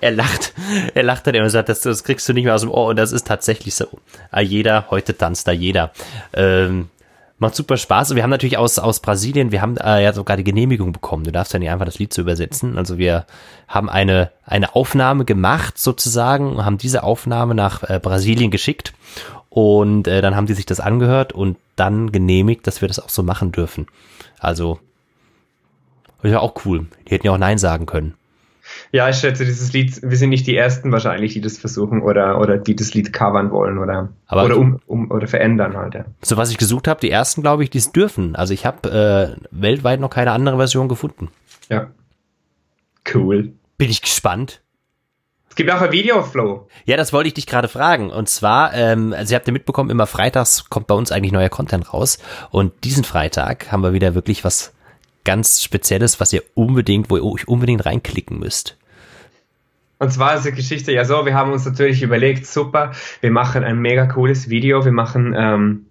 er 0.02 0.12
lacht, 0.12 0.54
er 0.94 1.04
lacht 1.04 1.28
dann 1.28 1.36
immer 1.36 1.46
und 1.46 1.50
sagt, 1.50 1.70
das, 1.70 1.82
das 1.82 2.04
kriegst 2.04 2.28
du 2.30 2.34
nicht 2.34 2.46
mehr 2.46 2.56
aus 2.56 2.62
dem 2.62 2.72
Ohr 2.72 2.88
und 2.88 2.96
das 2.96 3.12
ist 3.12 3.28
tatsächlich 3.28 3.76
so. 3.76 3.88
Ah, 4.32 4.42
jeder, 4.42 4.86
heute 4.90 5.18
tanzt 5.18 5.48
da 5.48 5.52
jeder. 5.52 5.92
Ähm, 6.34 6.90
Macht 7.38 7.56
super 7.56 7.76
Spaß. 7.76 8.12
Und 8.12 8.16
wir 8.16 8.24
haben 8.24 8.30
natürlich 8.30 8.58
aus, 8.58 8.80
aus 8.80 9.02
Brasilien, 9.02 9.52
wir 9.52 9.62
haben 9.62 9.76
äh, 9.76 10.02
ja 10.02 10.14
sogar 10.14 10.38
die 10.38 10.46
Genehmigung 10.46 10.94
bekommen. 10.94 11.26
Du 11.26 11.34
darfst 11.34 11.52
ja 11.52 11.60
nicht 11.60 11.70
einfach 11.70 11.86
das 11.86 12.00
Lied 12.00 12.14
zu 12.14 12.22
übersetzen. 12.22 12.78
Also 12.78 12.98
wir 12.98 13.26
haben 13.68 13.90
eine, 13.90 14.32
eine 14.46 14.74
Aufnahme 14.74 15.26
gemacht 15.26 15.78
sozusagen, 15.78 16.64
haben 16.64 16.78
diese 16.78 17.04
Aufnahme 17.04 17.54
nach 17.54 17.84
äh, 17.84 18.00
Brasilien 18.02 18.52
geschickt. 18.52 18.94
Und 19.56 20.10
äh, 20.10 20.22
dann 20.22 20.36
haben 20.36 20.48
die 20.48 20.54
sich 20.54 20.66
das 20.66 20.82
angehört 20.82 21.32
und 21.32 21.56
dann 21.78 22.12
genehmigt, 22.12 22.68
dass 22.68 22.82
wir 22.82 22.90
das 22.90 23.00
auch 23.00 23.08
so 23.08 23.24
machen 23.24 23.54
dürfen. 23.54 23.88
Also, 24.38 24.82
das 26.18 26.26
ist 26.26 26.32
ja 26.34 26.42
auch 26.42 26.66
cool. 26.66 26.88
Die 27.08 27.12
hätten 27.12 27.26
ja 27.26 27.32
auch 27.32 27.38
Nein 27.38 27.58
sagen 27.58 27.86
können. 27.86 28.16
Ja, 28.92 29.08
ich 29.08 29.16
schätze, 29.16 29.46
dieses 29.46 29.72
Lied, 29.72 30.02
wir 30.02 30.18
sind 30.18 30.32
nicht 30.32 30.46
die 30.46 30.58
Ersten 30.58 30.92
wahrscheinlich, 30.92 31.32
die 31.32 31.40
das 31.40 31.58
versuchen 31.58 32.02
oder, 32.02 32.42
oder 32.42 32.58
die 32.58 32.76
das 32.76 32.94
Lied 32.94 33.14
covern 33.14 33.50
wollen 33.52 33.78
oder, 33.78 34.10
Aber 34.28 34.44
oder, 34.44 34.58
um, 34.58 34.82
um, 34.88 35.10
oder 35.10 35.26
verändern 35.26 35.78
halt. 35.78 35.94
Ja. 35.94 36.04
So 36.22 36.36
was 36.36 36.52
ich 36.52 36.58
gesucht 36.58 36.90
habe, 36.90 37.00
die 37.00 37.12
Ersten, 37.12 37.42
glaube 37.42 37.64
ich, 37.64 37.70
die 37.70 37.78
es 37.78 37.94
dürfen. 37.94 38.36
Also 38.36 38.54
ich 38.54 38.66
habe 38.66 39.38
äh, 39.40 39.46
weltweit 39.52 40.02
noch 40.02 40.10
keine 40.10 40.34
andere 40.34 40.58
Version 40.58 40.90
gefunden. 40.90 41.30
Ja. 41.70 41.92
Cool. 43.14 43.54
Bin 43.78 43.90
ich 43.90 44.02
gespannt. 44.02 44.64
Es 45.56 45.58
gibt 45.58 45.72
auch 45.72 45.80
ein 45.80 45.94
Videoflow. 45.94 46.68
Ja, 46.84 46.98
das 46.98 47.14
wollte 47.14 47.30
ich 47.30 47.34
dich 47.34 47.48
gerade 47.48 47.70
fragen. 47.70 48.10
Und 48.10 48.28
zwar, 48.28 48.74
ähm, 48.74 49.14
also 49.14 49.32
ihr 49.34 49.38
habt 49.38 49.48
ja 49.48 49.54
mitbekommen, 49.54 49.90
immer 49.90 50.06
freitags 50.06 50.70
kommt 50.70 50.88
bei 50.88 50.96
uns 50.96 51.14
eigentlich 51.14 51.32
neuer 51.32 51.48
Content 51.48 51.94
raus. 51.94 52.18
Und 52.52 52.74
diesen 52.84 53.06
Freitag 53.06 53.72
haben 53.72 53.80
wir 53.80 53.94
wieder 53.94 54.16
wirklich 54.16 54.44
was 54.44 54.74
ganz 55.24 55.64
Spezielles, 55.64 56.20
was 56.20 56.34
ihr 56.34 56.44
unbedingt, 56.56 57.10
wo 57.10 57.16
ihr 57.16 57.24
euch 57.24 57.48
unbedingt 57.48 57.86
reinklicken 57.86 58.38
müsst. 58.38 58.76
Und 59.98 60.12
zwar 60.12 60.36
ist 60.36 60.46
die 60.46 60.52
Geschichte 60.52 60.92
ja 60.92 61.06
so, 61.06 61.26
wir 61.26 61.36
haben 61.36 61.54
uns 61.54 61.66
natürlich 61.66 62.02
überlegt, 62.02 62.46
super, 62.46 62.92
wir 63.22 63.32
machen 63.32 63.64
ein 63.64 63.80
mega 63.80 64.08
cooles 64.08 64.50
Video, 64.50 64.84
wir 64.84 64.92
machen 64.92 65.34
ähm, 65.38 65.85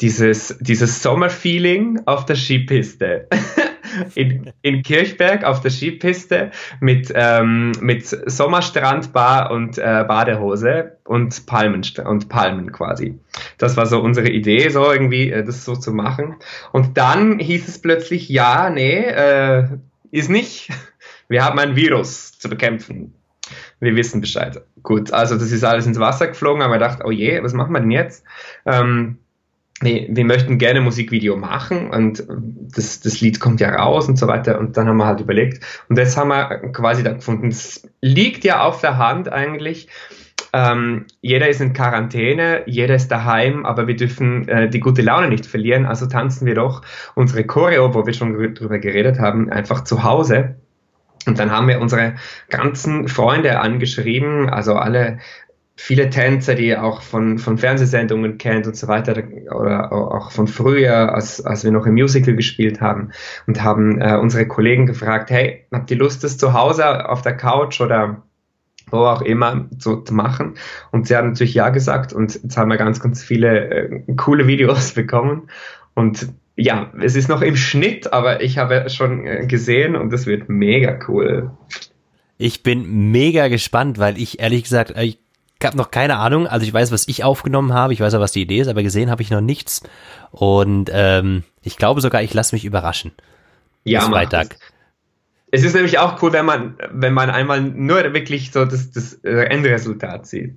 dieses, 0.00 0.56
dieses 0.60 1.02
Sommerfeeling 1.02 2.02
auf 2.06 2.26
der 2.26 2.36
Skipiste. 2.36 3.28
in, 4.14 4.52
in 4.62 4.82
Kirchberg 4.82 5.44
auf 5.44 5.60
der 5.60 5.70
Skipiste 5.70 6.50
mit, 6.80 7.12
ähm, 7.14 7.72
mit 7.80 8.06
Sommerstrandbar 8.06 9.50
und 9.50 9.78
äh, 9.78 10.04
Badehose 10.06 10.96
und 11.04 11.46
Palmen, 11.46 11.82
und 12.04 12.28
Palmen 12.28 12.72
quasi. 12.72 13.18
Das 13.58 13.76
war 13.76 13.86
so 13.86 14.00
unsere 14.00 14.28
Idee, 14.28 14.68
so 14.68 14.90
irgendwie 14.90 15.30
äh, 15.30 15.44
das 15.44 15.64
so 15.64 15.76
zu 15.76 15.92
machen. 15.92 16.36
Und 16.72 16.96
dann 16.96 17.38
hieß 17.38 17.68
es 17.68 17.80
plötzlich, 17.80 18.28
ja, 18.28 18.70
nee, 18.70 19.04
äh, 19.04 19.68
ist 20.10 20.30
nicht. 20.30 20.70
Wir 21.28 21.44
haben 21.44 21.58
ein 21.58 21.76
Virus 21.76 22.38
zu 22.38 22.48
bekämpfen. 22.48 23.14
Wir 23.80 23.94
wissen 23.96 24.20
Bescheid. 24.20 24.62
Gut, 24.82 25.12
also 25.12 25.34
das 25.34 25.52
ist 25.52 25.64
alles 25.64 25.86
ins 25.86 25.98
Wasser 25.98 26.28
geflogen, 26.28 26.62
aber 26.62 26.74
wir 26.74 26.78
dachten, 26.78 27.02
oh 27.04 27.10
je, 27.10 27.42
was 27.42 27.52
machen 27.52 27.72
wir 27.72 27.80
denn 27.80 27.90
jetzt? 27.90 28.24
Ähm, 28.64 29.18
wir, 29.84 30.06
wir 30.08 30.24
möchten 30.24 30.58
gerne 30.58 30.80
Musikvideo 30.80 31.36
machen 31.36 31.90
und 31.90 32.26
das, 32.28 33.00
das 33.00 33.20
Lied 33.20 33.40
kommt 33.40 33.60
ja 33.60 33.74
raus 33.74 34.08
und 34.08 34.18
so 34.18 34.26
weiter. 34.26 34.58
Und 34.58 34.76
dann 34.76 34.88
haben 34.88 34.96
wir 34.96 35.06
halt 35.06 35.20
überlegt. 35.20 35.64
Und 35.88 35.98
das 35.98 36.16
haben 36.16 36.28
wir 36.28 36.72
quasi 36.72 37.02
da 37.02 37.12
gefunden. 37.12 37.48
Es 37.48 37.88
liegt 38.00 38.44
ja 38.44 38.62
auf 38.62 38.80
der 38.80 38.98
Hand 38.98 39.32
eigentlich. 39.32 39.88
Ähm, 40.52 41.06
jeder 41.20 41.48
ist 41.48 41.60
in 41.60 41.72
Quarantäne, 41.72 42.62
jeder 42.66 42.94
ist 42.94 43.08
daheim, 43.08 43.66
aber 43.66 43.88
wir 43.88 43.96
dürfen 43.96 44.48
äh, 44.48 44.68
die 44.68 44.80
gute 44.80 45.02
Laune 45.02 45.28
nicht 45.28 45.46
verlieren. 45.46 45.84
Also 45.84 46.06
tanzen 46.06 46.46
wir 46.46 46.54
doch 46.54 46.82
unsere 47.14 47.44
Choreo, 47.44 47.94
wo 47.94 48.06
wir 48.06 48.12
schon 48.12 48.34
drüber 48.54 48.78
geredet 48.78 49.18
haben, 49.18 49.50
einfach 49.50 49.82
zu 49.82 50.04
Hause. 50.04 50.56
Und 51.26 51.38
dann 51.38 51.50
haben 51.50 51.68
wir 51.68 51.80
unsere 51.80 52.14
ganzen 52.50 53.08
Freunde 53.08 53.58
angeschrieben, 53.58 54.48
also 54.48 54.74
alle 54.74 55.18
viele 55.76 56.08
Tänzer, 56.08 56.54
die 56.54 56.68
ihr 56.68 56.84
auch 56.84 57.02
von, 57.02 57.38
von 57.38 57.58
Fernsehsendungen 57.58 58.38
kennt 58.38 58.66
und 58.66 58.76
so 58.76 58.86
weiter, 58.86 59.22
oder 59.54 59.92
auch 59.92 60.30
von 60.30 60.46
früher, 60.46 61.14
als, 61.14 61.44
als 61.44 61.64
wir 61.64 61.72
noch 61.72 61.86
im 61.86 61.94
Musical 61.94 62.34
gespielt 62.34 62.80
haben, 62.80 63.10
und 63.46 63.62
haben 63.62 64.00
äh, 64.00 64.16
unsere 64.16 64.46
Kollegen 64.46 64.86
gefragt, 64.86 65.30
hey, 65.30 65.66
habt 65.72 65.90
ihr 65.90 65.98
Lust, 65.98 66.22
das 66.22 66.38
zu 66.38 66.52
Hause 66.52 67.08
auf 67.08 67.22
der 67.22 67.36
Couch 67.36 67.80
oder 67.80 68.22
wo 68.90 68.98
auch 68.98 69.22
immer 69.22 69.66
so 69.78 69.96
zu 69.96 70.14
machen? 70.14 70.54
Und 70.92 71.08
sie 71.08 71.16
haben 71.16 71.28
natürlich 71.28 71.54
ja 71.54 71.70
gesagt 71.70 72.12
und 72.12 72.40
jetzt 72.42 72.56
haben 72.56 72.70
wir 72.70 72.76
ganz, 72.76 73.00
ganz 73.00 73.22
viele 73.22 73.68
äh, 73.70 74.02
coole 74.16 74.46
Videos 74.46 74.92
bekommen 74.94 75.48
und 75.94 76.28
ja, 76.56 76.92
es 77.00 77.16
ist 77.16 77.28
noch 77.28 77.42
im 77.42 77.56
Schnitt, 77.56 78.12
aber 78.12 78.40
ich 78.40 78.58
habe 78.58 78.88
schon 78.88 79.26
äh, 79.26 79.46
gesehen 79.46 79.96
und 79.96 80.12
es 80.12 80.26
wird 80.26 80.48
mega 80.48 80.98
cool. 81.08 81.50
Ich 82.38 82.62
bin 82.62 83.10
mega 83.10 83.48
gespannt, 83.48 83.98
weil 83.98 84.18
ich 84.18 84.38
ehrlich 84.38 84.62
gesagt, 84.64 84.94
ich 84.96 85.18
habe 85.64 85.76
noch 85.76 85.90
keine 85.90 86.16
Ahnung. 86.16 86.46
Also 86.46 86.66
ich 86.66 86.72
weiß, 86.72 86.92
was 86.92 87.08
ich 87.08 87.24
aufgenommen 87.24 87.72
habe. 87.72 87.92
Ich 87.92 88.00
weiß 88.00 88.14
auch, 88.14 88.20
was 88.20 88.32
die 88.32 88.42
Idee 88.42 88.60
ist, 88.60 88.68
aber 88.68 88.82
gesehen 88.82 89.10
habe 89.10 89.22
ich 89.22 89.30
noch 89.30 89.40
nichts. 89.40 89.82
Und 90.30 90.90
ähm, 90.92 91.44
ich 91.62 91.76
glaube 91.76 92.00
sogar, 92.00 92.22
ich 92.22 92.34
lasse 92.34 92.54
mich 92.54 92.64
überraschen. 92.64 93.12
Ja, 93.84 94.00
Freitag. 94.00 94.56
Es 95.50 95.62
ist 95.62 95.74
nämlich 95.74 95.98
auch 95.98 96.20
cool, 96.22 96.32
wenn 96.32 96.46
man, 96.46 96.76
wenn 96.90 97.12
man 97.12 97.30
einmal 97.30 97.60
nur 97.60 98.12
wirklich 98.12 98.50
so 98.50 98.64
das, 98.64 98.90
das 98.90 99.14
Endresultat 99.22 100.26
sieht. 100.26 100.56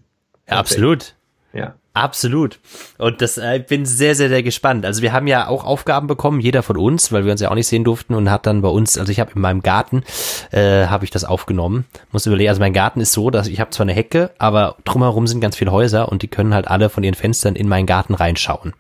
Ja, 0.49 0.57
absolut. 0.57 1.16
Ja. 1.53 1.75
Absolut. 1.97 2.59
Und 2.99 3.23
das 3.23 3.39
äh, 3.39 3.63
bin 3.67 3.87
sehr, 3.87 4.13
sehr, 4.13 4.29
sehr 4.29 4.43
gespannt. 4.43 4.85
Also 4.85 5.01
wir 5.01 5.13
haben 5.13 5.25
ja 5.25 5.47
auch 5.47 5.63
Aufgaben 5.63 6.05
bekommen, 6.05 6.39
jeder 6.39 6.61
von 6.61 6.77
uns, 6.77 7.11
weil 7.11 7.25
wir 7.25 7.31
uns 7.31 7.41
ja 7.41 7.49
auch 7.49 7.55
nicht 7.55 7.65
sehen 7.65 7.83
durften 7.83 8.13
und 8.13 8.29
hat 8.29 8.45
dann 8.45 8.61
bei 8.61 8.69
uns, 8.69 8.99
also 8.99 9.11
ich 9.11 9.19
habe 9.19 9.31
in 9.33 9.41
meinem 9.41 9.63
Garten, 9.63 10.03
äh, 10.51 10.85
habe 10.85 11.05
ich 11.05 11.11
das 11.11 11.25
aufgenommen. 11.25 11.85
Muss 12.11 12.27
überlegen, 12.27 12.49
also 12.49 12.59
mein 12.59 12.73
Garten 12.73 13.01
ist 13.01 13.13
so, 13.13 13.31
dass 13.31 13.47
ich 13.47 13.59
habe 13.59 13.71
zwar 13.71 13.85
eine 13.85 13.93
Hecke, 13.93 14.29
aber 14.37 14.75
drumherum 14.83 15.25
sind 15.25 15.41
ganz 15.41 15.55
viele 15.55 15.71
Häuser 15.71 16.09
und 16.09 16.21
die 16.21 16.27
können 16.27 16.53
halt 16.53 16.67
alle 16.67 16.89
von 16.89 17.03
ihren 17.03 17.15
Fenstern 17.15 17.55
in 17.55 17.67
meinen 17.67 17.87
Garten 17.87 18.13
reinschauen. 18.13 18.73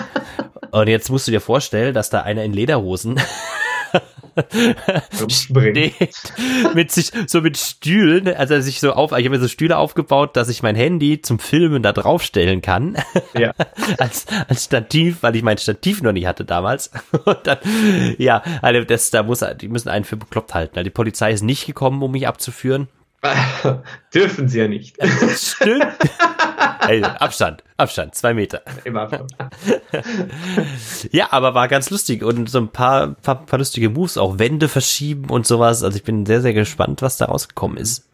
und 0.72 0.88
jetzt 0.88 1.08
musst 1.08 1.28
du 1.28 1.30
dir 1.30 1.40
vorstellen, 1.40 1.94
dass 1.94 2.10
da 2.10 2.22
einer 2.22 2.42
in 2.42 2.52
Lederhosen 2.52 3.20
steht 5.28 6.12
mit 6.74 6.90
sich 6.90 7.12
so 7.26 7.40
mit 7.40 7.56
Stühlen, 7.56 8.28
also 8.28 8.60
sich 8.60 8.80
so 8.80 8.92
auf, 8.92 9.12
ich 9.12 9.18
habe 9.18 9.30
mir 9.30 9.40
so 9.40 9.48
Stühle 9.48 9.76
aufgebaut, 9.76 10.36
dass 10.36 10.48
ich 10.48 10.62
mein 10.62 10.76
Handy 10.76 11.20
zum 11.22 11.38
Filmen 11.38 11.82
da 11.82 11.92
draufstellen 11.92 12.62
kann. 12.62 12.96
Ja. 13.38 13.52
als, 13.98 14.26
als 14.48 14.64
Stativ, 14.64 15.22
weil 15.22 15.36
ich 15.36 15.42
mein 15.42 15.58
Stativ 15.58 16.02
noch 16.02 16.12
nicht 16.12 16.26
hatte 16.26 16.44
damals. 16.44 16.90
Und 17.24 17.38
dann, 17.44 17.58
ja, 18.18 18.42
also 18.62 18.84
das, 18.84 19.10
da 19.10 19.22
muss, 19.22 19.44
die 19.60 19.68
müssen 19.68 19.88
einen 19.88 20.04
für 20.04 20.16
bekloppt 20.16 20.54
halten. 20.54 20.76
Also 20.76 20.84
die 20.84 20.90
Polizei 20.90 21.32
ist 21.32 21.42
nicht 21.42 21.66
gekommen, 21.66 22.02
um 22.02 22.12
mich 22.12 22.26
abzuführen. 22.26 22.88
Dürfen 24.14 24.48
sie 24.48 24.60
ja 24.60 24.68
nicht. 24.68 24.96
Stimmt. 25.36 25.86
Ey, 26.86 27.02
Abstand, 27.02 27.62
Abstand, 27.76 28.14
zwei 28.14 28.34
Meter. 28.34 28.62
Immer 28.84 29.02
Abstand. 29.02 29.34
ja, 31.12 31.28
aber 31.30 31.54
war 31.54 31.68
ganz 31.68 31.90
lustig 31.90 32.22
und 32.24 32.48
so 32.48 32.58
ein 32.58 32.68
paar, 32.68 33.14
paar, 33.22 33.46
paar 33.46 33.58
lustige 33.58 33.90
Moves, 33.90 34.18
auch 34.18 34.38
Wände 34.38 34.68
verschieben 34.68 35.30
und 35.30 35.46
sowas. 35.46 35.82
Also 35.82 35.96
ich 35.96 36.04
bin 36.04 36.26
sehr, 36.26 36.40
sehr 36.40 36.54
gespannt, 36.54 37.02
was 37.02 37.16
da 37.16 37.26
rausgekommen 37.26 37.76
ist. 37.76 38.06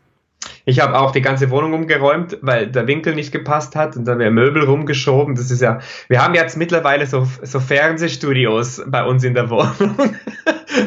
Ich 0.65 0.81
habe 0.81 0.99
auch 0.99 1.13
die 1.13 1.23
ganze 1.23 1.51
Wohnung 1.51 1.73
umgeräumt, 1.73 2.39
weil 2.43 2.69
der 2.69 2.87
Winkel 2.87 3.15
nicht 3.15 3.33
gepasst 3.33 3.77
hat 3.77 3.97
und 3.97 4.05
dann 4.05 4.19
wäre 4.19 4.31
Möbel 4.31 4.65
rumgeschoben. 4.65 5.35
Das 5.35 5.51
ist 5.51 5.61
ja, 5.61 5.81
wir 6.09 6.23
haben 6.23 6.35
jetzt 6.35 6.57
mittlerweile 6.57 7.07
so, 7.07 7.27
so 7.43 7.61
Fernsehstudios 7.61 8.83
bei 8.87 9.05
uns 9.05 9.25
in 9.25 9.35
der 9.35 9.51
Wohnung. 9.51 9.97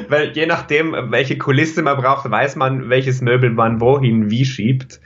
weil 0.09 0.31
je 0.31 0.45
nachdem, 0.45 0.95
welche 1.11 1.37
Kulisse 1.37 1.81
man 1.81 1.97
braucht, 1.97 2.29
weiß 2.29 2.55
man, 2.55 2.89
welches 2.89 3.21
Möbel 3.21 3.49
man 3.49 3.81
wohin 3.81 4.29
wie 4.29 4.45
schiebt, 4.45 4.99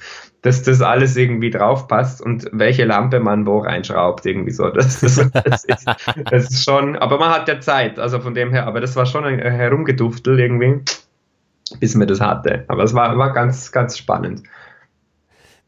dass 0.43 0.62
das 0.62 0.82
alles 0.82 1.17
irgendwie 1.17 1.49
drauf 1.49 1.88
passt 1.88 2.21
und 2.21 2.47
welche 2.51 2.86
Lampe 2.86 3.19
man 3.19 3.47
wo 3.47 3.60
reinschraubt, 3.60 4.25
irgendwie 4.25 4.51
so. 4.51 4.69
Das, 4.69 4.99
das, 4.99 5.15
das, 5.32 5.63
ist, 5.65 5.86
das 6.29 6.51
ist 6.51 6.63
schon, 6.63 6.95
aber 6.97 7.17
man 7.17 7.32
hat 7.32 7.47
ja 7.47 7.60
Zeit, 7.60 7.97
also 7.97 8.19
von 8.19 8.36
dem 8.36 8.51
her, 8.51 8.67
aber 8.67 8.79
das 8.79 8.95
war 8.95 9.06
schon 9.06 9.25
ein 9.25 9.39
Herumgeduftel 9.39 10.39
irgendwie 10.39 10.82
bis 11.79 11.95
mir 11.95 12.06
das 12.06 12.21
hatte. 12.21 12.65
Aber 12.67 12.84
es 12.84 12.93
war, 12.93 13.17
war 13.17 13.34
ganz, 13.34 13.71
ganz 13.71 13.97
spannend. 13.97 14.43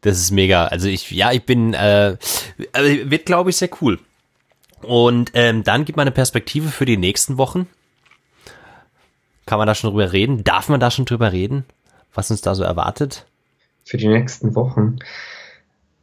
Das 0.02 0.20
ist 0.20 0.32
mega. 0.32 0.66
Also 0.68 0.88
ich, 0.88 1.10
ja, 1.12 1.32
ich 1.32 1.46
bin, 1.46 1.74
äh, 1.74 2.18
also 2.74 3.10
wird 3.10 3.26
glaube 3.26 3.50
ich 3.50 3.58
sehr 3.58 3.70
cool. 3.82 4.00
Und 4.82 5.32
ähm, 5.34 5.64
dann 5.64 5.86
gibt 5.86 5.98
man 5.98 6.04
eine 6.04 6.12
Perspektive 6.12 6.70
für 6.70 6.86
die 6.86 6.98
nächsten 6.98 7.38
Wochen. 7.38 7.68
Kann 9.46 9.58
man 9.58 9.68
da 9.68 9.76
schon 9.76 9.90
drüber 9.92 10.12
reden? 10.12 10.44
Darf 10.44 10.70
man 10.70 10.80
da 10.80 10.92
schon 10.92 11.06
drüber 11.06 11.32
reden? 11.32 11.66
Was 12.14 12.32
uns 12.32 12.42
da 12.42 12.56
so 12.56 12.64
erwartet? 12.64 13.26
Für 13.86 13.98
die 13.98 14.08
nächsten 14.08 14.56
Wochen. 14.56 14.98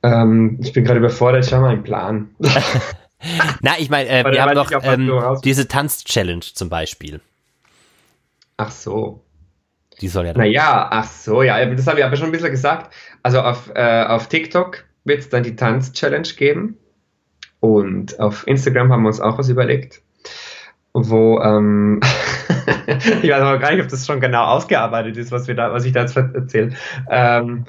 Ähm, 0.02 0.58
ich 0.62 0.72
bin 0.72 0.84
gerade 0.84 0.98
überfordert, 0.98 1.44
ich 1.44 1.52
habe 1.52 1.64
mal 1.64 1.72
einen 1.72 1.82
Plan. 1.82 2.30
Na, 3.60 3.78
ich 3.78 3.90
meine, 3.90 4.08
äh, 4.08 4.24
wir 4.24 4.42
haben 4.42 4.54
doch 4.54 4.70
ähm, 4.82 5.12
diese 5.44 5.68
Tanz-Challenge 5.68 6.44
zum 6.54 6.68
Beispiel. 6.68 7.20
Ach 8.56 8.70
so. 8.70 9.20
Die 10.00 10.08
soll 10.08 10.26
ja. 10.26 10.32
Naja, 10.32 10.88
ach 10.90 11.08
so, 11.08 11.42
ja, 11.42 11.64
das 11.66 11.86
habe 11.86 12.00
ich 12.00 12.04
aber 12.04 12.16
schon 12.16 12.26
ein 12.26 12.32
bisschen 12.32 12.50
gesagt. 12.50 12.92
Also 13.22 13.40
auf, 13.40 13.70
äh, 13.74 14.04
auf 14.04 14.28
TikTok 14.28 14.84
wird 15.04 15.20
es 15.20 15.28
dann 15.28 15.42
die 15.42 15.54
Tanz-Challenge 15.54 16.28
geben. 16.36 16.78
Und 17.60 18.18
auf 18.18 18.46
Instagram 18.48 18.90
haben 18.90 19.02
wir 19.02 19.08
uns 19.08 19.20
auch 19.20 19.38
was 19.38 19.48
überlegt, 19.48 20.02
wo, 20.94 21.40
ähm, 21.40 22.00
ich 23.22 23.30
weiß 23.30 23.40
aber 23.40 23.58
gar 23.58 23.72
nicht, 23.72 23.82
ob 23.82 23.88
das 23.88 24.06
schon 24.06 24.20
genau 24.20 24.44
ausgearbeitet 24.44 25.16
ist, 25.16 25.32
was, 25.32 25.48
wir 25.48 25.54
da, 25.54 25.72
was 25.72 25.84
ich 25.84 25.92
da 25.92 26.00
jetzt 26.02 26.16
erzähle. 26.16 26.74
Ähm, 27.10 27.66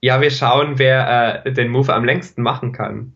ja, 0.00 0.20
wir 0.20 0.30
schauen, 0.30 0.78
wer 0.78 1.44
äh, 1.44 1.52
den 1.52 1.70
Move 1.70 1.92
am 1.92 2.04
längsten 2.04 2.42
machen 2.42 2.72
kann. 2.72 3.14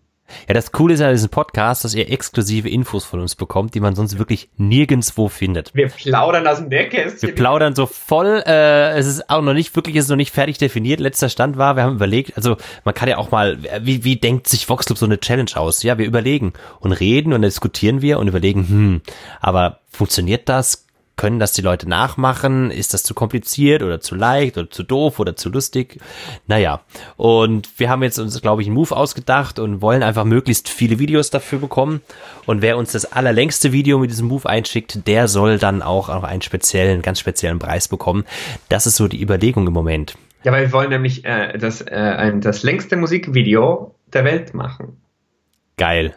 Ja, 0.49 0.55
das 0.55 0.73
Coole 0.73 0.95
ist 0.95 1.01
ja 1.01 1.09
an 1.09 1.15
diesem 1.15 1.31
Podcast, 1.31 1.85
dass 1.85 1.95
ihr 1.95 2.11
exklusive 2.11 2.69
Infos 2.69 3.05
von 3.05 3.21
uns 3.21 3.35
bekommt, 3.35 3.75
die 3.75 3.81
man 3.81 3.95
sonst 3.95 4.19
wirklich 4.19 4.49
nirgendwo 4.57 5.29
findet. 5.29 5.75
Wir 5.75 5.89
plaudern 5.89 6.47
aus 6.47 6.59
dem 6.59 6.69
Nähkästchen. 6.69 7.29
Wir 7.29 7.35
plaudern 7.35 7.75
so 7.75 7.87
voll, 7.87 8.43
äh, 8.47 8.97
es 8.99 9.07
ist 9.07 9.31
auch 9.31 9.43
noch 9.43 9.55
nicht, 9.55 9.75
wirklich 9.77 9.97
ist 9.97 10.09
noch 10.09 10.17
nicht 10.17 10.33
fertig 10.33 10.59
definiert. 10.59 11.01
Letzter 11.01 11.29
Stand 11.29 11.57
war, 11.57 11.77
wir 11.77 11.85
haben 11.85 11.97
überlegt, 11.97 12.37
also 12.37 12.57
man 12.85 12.95
kann 12.95 13.09
ja 13.09 13.19
auch 13.19 13.31
mal, 13.31 13.59
wie, 13.81 14.05
wie 14.05 14.17
denkt 14.17 14.49
sich 14.49 14.69
Voxclub 14.69 14.99
so 14.99 15.07
eine 15.07 15.21
Challenge 15.21 15.51
aus? 15.55 15.83
Ja, 15.83 15.99
wir 15.99 16.07
überlegen 16.07 16.53
und 16.81 16.93
reden 16.93 17.33
und 17.33 17.43
diskutieren 17.43 18.03
wir 18.03 18.19
und 18.19 18.29
überlegen, 18.29 18.69
hm, 18.69 19.03
aber 19.41 19.81
funktioniert 19.91 20.49
das? 20.49 20.87
Können 21.23 21.39
das 21.39 21.53
die 21.53 21.63
Leute 21.63 21.89
nachmachen? 21.89 22.73
Ist 22.73 22.95
das 22.95 23.05
zu 23.05 23.15
kompliziert 23.15 23.85
oder 23.85 24.01
zu 24.01 24.17
leicht 24.17 24.59
oder 24.59 24.69
zu 24.69 24.83
doof 24.83 25.21
oder 25.21 25.37
zu 25.37 25.51
lustig? 25.51 26.01
Naja, 26.49 26.81
und 27.17 27.79
wir 27.79 27.91
haben 27.91 28.03
jetzt 28.03 28.19
uns, 28.19 28.43
glaube 28.43 28.63
ich, 28.63 28.67
einen 28.67 28.75
Move 28.75 28.97
ausgedacht 28.97 29.61
und 29.61 29.81
wollen 29.81 30.03
einfach 30.03 30.25
möglichst 30.25 30.69
viele 30.69 30.99
Videos 30.99 31.31
dafür 31.31 31.61
bekommen. 31.61 32.01
Und 32.45 32.61
wer 32.61 32.77
uns 32.77 32.91
das 32.91 33.13
allerlängste 33.13 33.71
Video 33.71 34.01
mit 34.01 34.11
diesem 34.11 34.27
Move 34.27 34.49
einschickt, 34.49 35.07
der 35.07 35.29
soll 35.29 35.59
dann 35.59 35.81
auch 35.81 36.09
noch 36.09 36.25
einen 36.25 36.43
speziellen, 36.43 37.03
ganz 37.03 37.21
speziellen 37.21 37.61
Preis 37.61 37.87
bekommen. 37.87 38.25
Das 38.69 38.89
ist 38.89 38.97
so 38.97 39.07
die 39.07 39.23
Überlegung 39.23 39.65
im 39.69 39.75
Moment. 39.75 40.17
Ja, 40.43 40.51
weil 40.51 40.65
wir 40.65 40.73
wollen 40.73 40.91
nämlich 40.91 41.25
äh, 41.25 41.57
das, 41.57 41.83
äh, 41.83 41.95
ein, 41.95 42.41
das 42.41 42.65
längste 42.65 42.97
Musikvideo 42.97 43.95
der 44.13 44.25
Welt 44.25 44.55
machen. 44.55 45.01
Geil. 45.77 46.17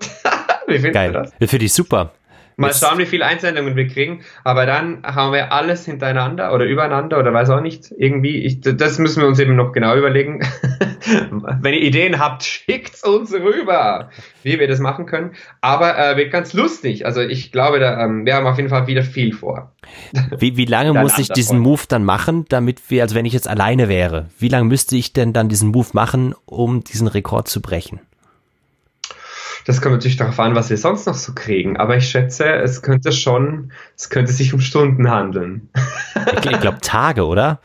Wie 0.66 0.72
findest 0.72 0.94
Geil. 0.94 1.12
du 1.12 1.22
das? 1.38 1.50
Finde 1.50 1.66
ich 1.66 1.72
super. 1.72 2.14
Mal 2.60 2.74
schauen, 2.74 2.98
wie 2.98 3.06
viele 3.06 3.26
Einsendungen 3.26 3.76
wir 3.76 3.88
kriegen. 3.88 4.22
Aber 4.44 4.66
dann 4.66 5.02
haben 5.02 5.32
wir 5.32 5.52
alles 5.52 5.84
hintereinander 5.84 6.52
oder 6.52 6.64
übereinander 6.64 7.18
oder 7.18 7.32
weiß 7.32 7.50
auch 7.50 7.60
nicht. 7.60 7.92
Irgendwie, 7.96 8.44
ich, 8.44 8.60
das 8.60 8.98
müssen 8.98 9.22
wir 9.22 9.28
uns 9.28 9.38
eben 9.38 9.56
noch 9.56 9.72
genau 9.72 9.96
überlegen. 9.96 10.40
Wenn 11.60 11.74
ihr 11.74 11.80
Ideen 11.80 12.18
habt, 12.18 12.44
schickt's 12.44 13.02
uns 13.02 13.32
rüber, 13.32 14.10
wie 14.42 14.58
wir 14.58 14.68
das 14.68 14.80
machen 14.80 15.06
können. 15.06 15.32
Aber 15.60 15.98
äh, 15.98 16.16
wird 16.16 16.30
ganz 16.30 16.52
lustig. 16.52 17.06
Also 17.06 17.20
ich 17.20 17.52
glaube, 17.52 17.80
da, 17.80 18.04
ähm, 18.04 18.26
wir 18.26 18.34
haben 18.34 18.46
auf 18.46 18.56
jeden 18.56 18.68
Fall 18.68 18.86
wieder 18.86 19.02
viel 19.02 19.32
vor. 19.32 19.72
Wie, 20.38 20.56
wie 20.56 20.66
lange 20.66 20.92
muss 20.92 21.18
ich 21.18 21.28
diesen 21.28 21.58
Move 21.58 21.82
dann 21.88 22.04
machen, 22.04 22.44
damit 22.48 22.90
wir, 22.90 23.02
also 23.02 23.14
wenn 23.14 23.24
ich 23.24 23.32
jetzt 23.32 23.48
alleine 23.48 23.88
wäre, 23.88 24.28
wie 24.38 24.48
lange 24.48 24.66
müsste 24.66 24.96
ich 24.96 25.12
denn 25.12 25.32
dann 25.32 25.48
diesen 25.48 25.70
Move 25.70 25.88
machen, 25.94 26.34
um 26.44 26.84
diesen 26.84 27.08
Rekord 27.08 27.48
zu 27.48 27.60
brechen? 27.60 28.00
Das 29.70 29.80
kommt 29.80 29.94
natürlich 29.94 30.16
darauf 30.16 30.40
an, 30.40 30.56
was 30.56 30.68
wir 30.68 30.76
sonst 30.76 31.06
noch 31.06 31.14
so 31.14 31.32
kriegen. 31.32 31.76
Aber 31.76 31.96
ich 31.96 32.08
schätze, 32.08 32.44
es 32.44 32.82
könnte 32.82 33.12
schon, 33.12 33.70
es 33.96 34.10
könnte 34.10 34.32
sich 34.32 34.52
um 34.52 34.58
Stunden 34.58 35.08
handeln. 35.08 35.68
Ich, 36.38 36.50
ich 36.50 36.60
glaube 36.60 36.78
Tage, 36.82 37.24
oder? 37.24 37.60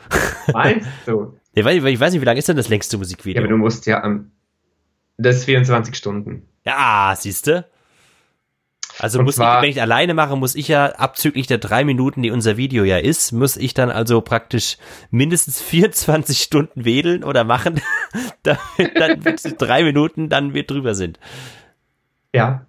Meinst 0.54 0.88
du? 1.08 1.36
Ich 1.56 1.66
weiß, 1.66 1.84
ich 1.84 2.00
weiß 2.00 2.14
nicht, 2.14 2.22
wie 2.22 2.26
lange 2.26 2.38
ist 2.38 2.48
denn 2.48 2.58
das 2.58 2.70
längste 2.70 3.00
Musikvideo? 3.00 3.42
Ja, 3.42 3.48
aber 3.48 3.52
du 3.52 3.58
musst 3.58 3.88
ja, 3.88 4.06
um, 4.06 4.30
das 5.18 5.38
ist 5.38 5.46
24 5.46 5.96
Stunden. 5.96 6.44
Ja, 6.64 7.16
siehst 7.18 7.48
du? 7.48 7.66
Also 9.00 9.24
muss 9.24 9.38
zwar, 9.38 9.58
ich, 9.58 9.64
wenn 9.64 9.70
ich 9.72 9.82
alleine 9.82 10.14
mache, 10.14 10.36
muss 10.36 10.54
ich 10.54 10.68
ja 10.68 10.86
abzüglich 10.86 11.48
der 11.48 11.58
drei 11.58 11.86
Minuten, 11.86 12.22
die 12.22 12.30
unser 12.30 12.56
Video 12.56 12.84
ja 12.84 13.00
ist, 13.00 13.32
muss 13.32 13.58
ich 13.58 13.74
dann 13.74 13.90
also 13.90 14.22
praktisch 14.22 14.78
mindestens 15.10 15.60
24 15.60 16.38
Stunden 16.38 16.86
wedeln 16.86 17.24
oder 17.24 17.44
machen, 17.46 17.82
damit 18.44 18.92
dann 18.94 19.24
drei 19.58 19.84
Minuten 19.84 20.30
dann 20.30 20.54
wir 20.54 20.68
drüber 20.68 20.94
sind. 20.94 21.18
Ja. 22.36 22.66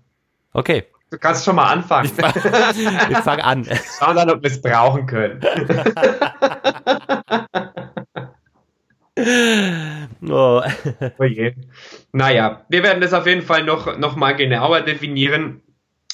Okay. 0.53 0.85
Du 1.11 1.19
kannst 1.19 1.45
schon 1.45 1.57
mal 1.57 1.73
anfangen. 1.73 2.11
Wir 2.17 3.23
fangen 3.23 3.41
an. 3.43 3.67
Schauen 3.99 4.17
dann, 4.17 4.31
ob 4.31 4.43
wir 4.43 4.51
es 4.51 4.63
brauchen 4.63 5.07
können. 5.07 5.41
oh. 10.29 10.63
oh 11.19 11.25
je. 11.25 11.55
Naja, 12.13 12.65
wir 12.69 12.83
werden 12.83 13.01
das 13.01 13.13
auf 13.13 13.27
jeden 13.27 13.43
Fall 13.43 13.65
noch, 13.65 13.99
noch 13.99 14.17
mal 14.17 14.37
genauer 14.37 14.83
definieren. 14.83 15.63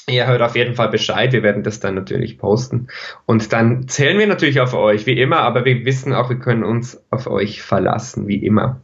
Ihr 0.07 0.27
hört 0.27 0.41
auf 0.41 0.55
jeden 0.55 0.75
Fall 0.75 0.89
Bescheid. 0.89 1.31
Wir 1.31 1.43
werden 1.43 1.63
das 1.63 1.79
dann 1.79 1.95
natürlich 1.95 2.37
posten. 2.37 2.87
Und 3.25 3.53
dann 3.53 3.87
zählen 3.87 4.19
wir 4.19 4.27
natürlich 4.27 4.59
auf 4.59 4.73
euch, 4.73 5.05
wie 5.05 5.19
immer, 5.19 5.39
aber 5.39 5.65
wir 5.65 5.85
wissen 5.85 6.13
auch, 6.13 6.29
wir 6.29 6.39
können 6.39 6.63
uns 6.63 7.01
auf 7.09 7.27
euch 7.27 7.61
verlassen, 7.61 8.27
wie 8.27 8.45
immer. 8.45 8.81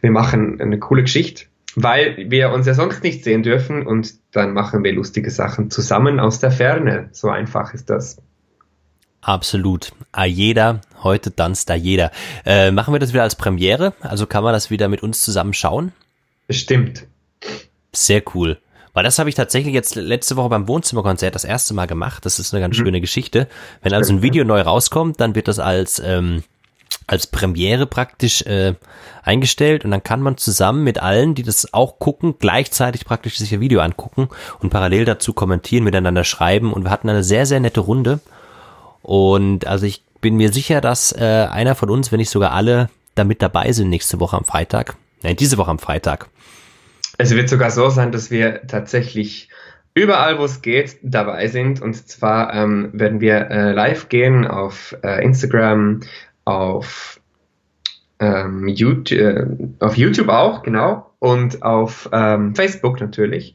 Wir 0.00 0.10
machen 0.10 0.60
eine 0.60 0.78
coole 0.78 1.02
Geschichte 1.02 1.46
weil 1.76 2.30
wir 2.30 2.50
uns 2.50 2.66
ja 2.66 2.74
sonst 2.74 3.02
nicht 3.02 3.24
sehen 3.24 3.42
dürfen 3.42 3.86
und 3.86 4.14
dann 4.32 4.52
machen 4.52 4.84
wir 4.84 4.92
lustige 4.92 5.30
Sachen 5.30 5.70
zusammen 5.70 6.20
aus 6.20 6.40
der 6.40 6.50
Ferne. 6.50 7.08
So 7.12 7.28
einfach 7.28 7.74
ist 7.74 7.90
das. 7.90 8.18
Absolut. 9.20 9.92
A 10.12 10.24
jeder, 10.24 10.80
heute 11.02 11.34
tanzt 11.34 11.68
da 11.68 11.74
jeder. 11.74 12.10
Äh, 12.46 12.70
machen 12.70 12.94
wir 12.94 12.98
das 12.98 13.12
wieder 13.12 13.22
als 13.22 13.36
Premiere? 13.36 13.92
Also 14.00 14.26
kann 14.26 14.42
man 14.42 14.52
das 14.52 14.70
wieder 14.70 14.88
mit 14.88 15.02
uns 15.02 15.22
zusammen 15.22 15.52
schauen? 15.52 15.92
Bestimmt. 16.46 17.06
Sehr 17.92 18.22
cool. 18.34 18.58
Weil 18.92 19.04
das 19.04 19.18
habe 19.18 19.28
ich 19.28 19.34
tatsächlich 19.34 19.74
jetzt 19.74 19.94
letzte 19.94 20.36
Woche 20.36 20.48
beim 20.48 20.66
Wohnzimmerkonzert 20.66 21.34
das 21.34 21.44
erste 21.44 21.74
Mal 21.74 21.86
gemacht. 21.86 22.26
Das 22.26 22.38
ist 22.38 22.52
eine 22.52 22.60
ganz 22.60 22.76
mhm. 22.76 22.84
schöne 22.84 23.00
Geschichte. 23.00 23.46
Wenn 23.82 23.92
also 23.92 24.12
ein 24.12 24.22
Video 24.22 24.44
neu 24.44 24.60
rauskommt, 24.62 25.20
dann 25.20 25.34
wird 25.34 25.48
das 25.48 25.58
als 25.58 26.02
ähm, 26.04 26.42
als 27.10 27.26
Premiere 27.26 27.86
praktisch 27.86 28.42
äh, 28.42 28.74
eingestellt 29.22 29.84
und 29.84 29.90
dann 29.90 30.02
kann 30.02 30.22
man 30.22 30.36
zusammen 30.36 30.84
mit 30.84 31.02
allen, 31.02 31.34
die 31.34 31.42
das 31.42 31.74
auch 31.74 31.98
gucken, 31.98 32.36
gleichzeitig 32.38 33.04
praktisch 33.04 33.38
sich 33.38 33.52
ein 33.52 33.60
Video 33.60 33.80
angucken 33.80 34.28
und 34.60 34.70
parallel 34.70 35.04
dazu 35.04 35.32
kommentieren, 35.32 35.84
miteinander 35.84 36.24
schreiben 36.24 36.72
und 36.72 36.84
wir 36.84 36.90
hatten 36.90 37.08
eine 37.08 37.24
sehr, 37.24 37.46
sehr 37.46 37.60
nette 37.60 37.80
Runde 37.80 38.20
und 39.02 39.66
also 39.66 39.86
ich 39.86 40.04
bin 40.20 40.36
mir 40.36 40.52
sicher, 40.52 40.80
dass 40.80 41.12
äh, 41.12 41.48
einer 41.50 41.74
von 41.74 41.90
uns, 41.90 42.12
wenn 42.12 42.18
nicht 42.18 42.30
sogar 42.30 42.52
alle, 42.52 42.90
da 43.14 43.24
mit 43.24 43.42
dabei 43.42 43.72
sind 43.72 43.88
nächste 43.88 44.20
Woche 44.20 44.36
am 44.36 44.44
Freitag. 44.44 44.96
Nein, 45.22 45.36
diese 45.36 45.58
Woche 45.58 45.70
am 45.70 45.78
Freitag. 45.78 46.28
Es 47.18 47.34
wird 47.34 47.48
sogar 47.48 47.70
so 47.70 47.90
sein, 47.90 48.12
dass 48.12 48.30
wir 48.30 48.66
tatsächlich 48.66 49.48
überall, 49.94 50.38
wo 50.38 50.44
es 50.44 50.62
geht, 50.62 50.96
dabei 51.02 51.48
sind. 51.48 51.82
Und 51.82 52.08
zwar 52.08 52.54
ähm, 52.54 52.90
werden 52.92 53.20
wir 53.20 53.50
äh, 53.50 53.72
live 53.72 54.08
gehen 54.08 54.46
auf 54.46 54.96
äh, 55.02 55.22
Instagram, 55.24 56.00
auf, 56.50 57.20
ähm, 58.18 58.68
YouTube, 58.68 59.12
äh, 59.12 59.46
auf 59.80 59.96
YouTube 59.96 60.28
auch, 60.28 60.62
genau, 60.62 61.10
und 61.18 61.62
auf 61.62 62.08
ähm, 62.12 62.54
Facebook 62.54 63.00
natürlich. 63.00 63.54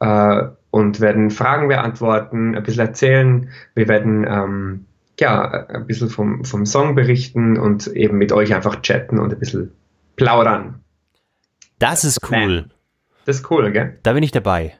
Äh, 0.00 0.42
und 0.70 1.00
werden 1.00 1.30
Fragen 1.30 1.68
beantworten, 1.68 2.54
ein 2.54 2.62
bisschen 2.62 2.86
erzählen. 2.86 3.48
Wir 3.74 3.88
werden 3.88 4.26
ähm, 4.28 4.84
ja, 5.18 5.66
ein 5.68 5.86
bisschen 5.86 6.10
vom, 6.10 6.44
vom 6.44 6.66
Song 6.66 6.94
berichten 6.94 7.56
und 7.56 7.86
eben 7.86 8.18
mit 8.18 8.30
euch 8.30 8.54
einfach 8.54 8.82
chatten 8.82 9.18
und 9.18 9.32
ein 9.32 9.38
bisschen 9.38 9.72
plaudern. 10.16 10.80
Das 11.78 12.04
ist 12.04 12.18
cool. 12.30 12.66
Das 13.24 13.36
ist 13.36 13.50
cool, 13.50 13.70
gell? 13.72 13.98
Da 14.02 14.12
bin 14.12 14.22
ich 14.22 14.32
dabei. 14.32 14.74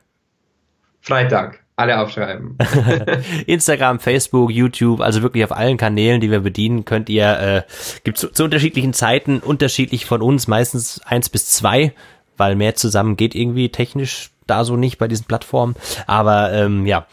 Freitag. 1.01 1.65
Alle 1.79 2.01
aufschreiben. 2.01 2.57
Instagram, 3.47 4.01
Facebook, 4.01 4.51
YouTube, 4.51 5.03
also 5.03 5.21
wirklich 5.21 5.45
auf 5.45 5.53
allen 5.53 5.77
Kanälen, 5.77 6.23
die 6.23 6.31
wir 6.31 6.41
bedienen, 6.41 6.87
könnt 6.87 7.11
ihr, 7.11 7.39
äh, 7.39 7.63
gibt 8.03 8.17
zu, 8.17 8.33
zu 8.33 8.45
unterschiedlichen 8.45 8.95
Zeiten, 8.95 9.41
unterschiedlich 9.41 10.07
von 10.07 10.23
uns, 10.23 10.49
meistens 10.49 11.03
eins 11.05 11.29
bis 11.29 11.51
zwei, 11.51 11.93
weil 12.39 12.57
mehr 12.57 12.77
zusammen 12.77 13.17
geht 13.17 13.35
irgendwie 13.35 13.69
technisch 13.69 14.31
da 14.47 14.65
so 14.65 14.77
nicht 14.77 14.97
bei 14.97 15.07
diesen 15.07 15.27
Plattformen. 15.27 15.75
Aber 16.07 16.51
ähm, 16.53 16.87
ja, 16.87 17.07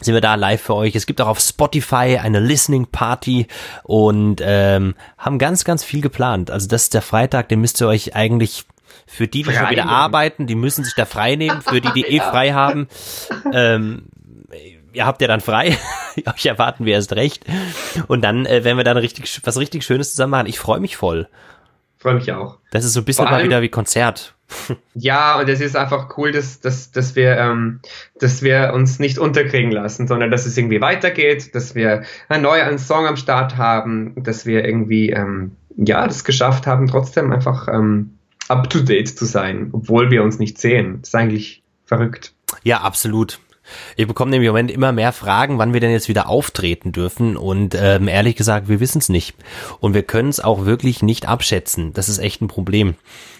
sind 0.00 0.14
wir 0.14 0.20
da 0.20 0.36
live 0.36 0.62
für 0.62 0.74
euch. 0.74 0.94
Es 0.94 1.06
gibt 1.06 1.20
auch 1.20 1.26
auf 1.26 1.40
Spotify 1.40 2.18
eine 2.22 2.38
Listening 2.38 2.86
Party 2.86 3.48
und 3.82 4.40
ähm, 4.44 4.94
haben 5.16 5.38
ganz, 5.38 5.64
ganz 5.64 5.82
viel 5.82 6.02
geplant. 6.02 6.50
Also 6.52 6.68
das 6.68 6.84
ist 6.84 6.94
der 6.94 7.02
Freitag, 7.02 7.48
den 7.48 7.60
müsst 7.60 7.80
ihr 7.80 7.88
euch 7.88 8.14
eigentlich 8.14 8.64
für 9.08 9.26
die, 9.26 9.42
die 9.42 9.52
schon 9.52 9.70
wieder 9.70 9.86
arbeiten, 9.86 10.46
die 10.46 10.54
müssen 10.54 10.84
sich 10.84 10.94
da 10.94 11.06
frei 11.06 11.34
nehmen. 11.34 11.62
Für 11.62 11.80
die, 11.80 11.92
die 11.94 12.04
eh 12.04 12.20
frei 12.20 12.52
haben, 12.52 12.88
ähm, 13.52 14.04
ihr 14.92 15.06
habt 15.06 15.22
ja 15.22 15.28
dann 15.28 15.40
frei. 15.40 15.76
Euch 16.34 16.46
erwarten 16.46 16.84
wir 16.84 16.94
erst 16.94 17.14
recht. 17.14 17.44
Und 18.06 18.22
dann 18.22 18.44
äh, 18.46 18.64
werden 18.64 18.76
wir 18.76 18.84
dann 18.84 18.98
richtig 18.98 19.40
was 19.44 19.58
richtig 19.58 19.84
Schönes 19.84 20.10
zusammen 20.10 20.32
machen. 20.32 20.46
Ich 20.46 20.58
freue 20.58 20.80
mich 20.80 20.96
voll. 20.96 21.28
Freue 21.96 22.14
mich 22.14 22.30
auch. 22.32 22.58
Das 22.70 22.84
ist 22.84 22.92
so 22.92 23.00
ein 23.00 23.04
bisschen 23.06 23.26
allem, 23.26 23.38
mal 23.38 23.44
wieder 23.44 23.62
wie 23.62 23.70
Konzert. 23.70 24.34
Ja, 24.94 25.38
und 25.38 25.48
es 25.48 25.60
ist 25.60 25.76
einfach 25.76 26.16
cool, 26.16 26.32
dass, 26.32 26.60
dass, 26.60 26.90
dass, 26.90 27.14
wir, 27.14 27.36
ähm, 27.36 27.80
dass 28.18 28.42
wir 28.42 28.72
uns 28.74 28.98
nicht 28.98 29.18
unterkriegen 29.18 29.70
lassen, 29.70 30.08
sondern 30.08 30.30
dass 30.30 30.44
es 30.46 30.56
irgendwie 30.56 30.80
weitergeht, 30.80 31.54
dass 31.54 31.74
wir 31.74 32.02
einen 32.28 32.42
neuen 32.42 32.78
Song 32.78 33.06
am 33.06 33.16
Start 33.16 33.56
haben, 33.56 34.14
dass 34.24 34.44
wir 34.44 34.64
irgendwie 34.64 35.10
ähm, 35.10 35.52
ja 35.76 36.04
das 36.06 36.24
geschafft 36.24 36.66
haben, 36.66 36.88
trotzdem 36.88 37.32
einfach 37.32 37.68
ähm, 37.68 38.17
up 38.48 38.70
to 38.70 38.80
date 38.80 39.08
zu 39.08 39.24
sein, 39.24 39.70
obwohl 39.72 40.10
wir 40.10 40.22
uns 40.22 40.38
nicht 40.38 40.58
sehen. 40.58 40.98
Das 41.00 41.10
ist 41.10 41.14
eigentlich 41.14 41.62
verrückt. 41.84 42.32
Ja, 42.62 42.80
absolut. 42.80 43.38
Ich 43.96 44.06
bekomme 44.06 44.36
im 44.36 44.44
Moment 44.44 44.70
immer 44.70 44.92
mehr 44.92 45.12
Fragen, 45.12 45.58
wann 45.58 45.74
wir 45.74 45.80
denn 45.80 45.90
jetzt 45.90 46.08
wieder 46.08 46.28
auftreten 46.28 46.92
dürfen. 46.92 47.36
Und 47.36 47.76
ähm, 47.78 48.08
ehrlich 48.08 48.36
gesagt, 48.36 48.68
wir 48.68 48.80
wissen 48.80 48.98
es 48.98 49.08
nicht. 49.08 49.36
Und 49.80 49.94
wir 49.94 50.02
können 50.02 50.30
es 50.30 50.40
auch 50.40 50.64
wirklich 50.64 51.02
nicht 51.02 51.28
abschätzen. 51.28 51.92
Das 51.92 52.08
ist 52.08 52.18
echt 52.18 52.40
ein 52.40 52.48
Problem. 52.48 52.94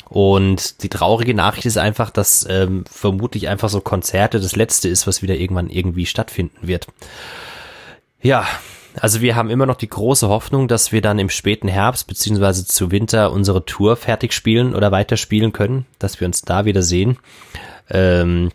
Und 0.08 0.82
die 0.82 0.88
traurige 0.88 1.34
Nachricht 1.34 1.66
ist 1.66 1.78
einfach, 1.78 2.10
dass 2.10 2.46
ähm, 2.48 2.84
vermutlich 2.90 3.48
einfach 3.48 3.68
so 3.68 3.80
Konzerte 3.80 4.40
das 4.40 4.56
Letzte 4.56 4.88
ist, 4.88 5.06
was 5.06 5.22
wieder 5.22 5.36
irgendwann 5.36 5.70
irgendwie 5.70 6.06
stattfinden 6.06 6.66
wird. 6.66 6.86
Ja, 8.20 8.46
also 9.00 9.20
wir 9.20 9.36
haben 9.36 9.50
immer 9.50 9.66
noch 9.66 9.76
die 9.76 9.88
große 9.88 10.28
Hoffnung, 10.28 10.68
dass 10.68 10.92
wir 10.92 11.00
dann 11.00 11.18
im 11.18 11.30
späten 11.30 11.68
Herbst 11.68 12.06
beziehungsweise 12.06 12.66
zu 12.66 12.90
Winter 12.90 13.32
unsere 13.32 13.64
Tour 13.64 13.96
fertig 13.96 14.32
spielen 14.32 14.74
oder 14.74 14.92
weiterspielen 14.92 15.52
können, 15.52 15.86
dass 15.98 16.20
wir 16.20 16.26
uns 16.26 16.42
da 16.42 16.64
wieder 16.64 16.82
sehen. 16.82 17.18
Ähm, 17.90 18.50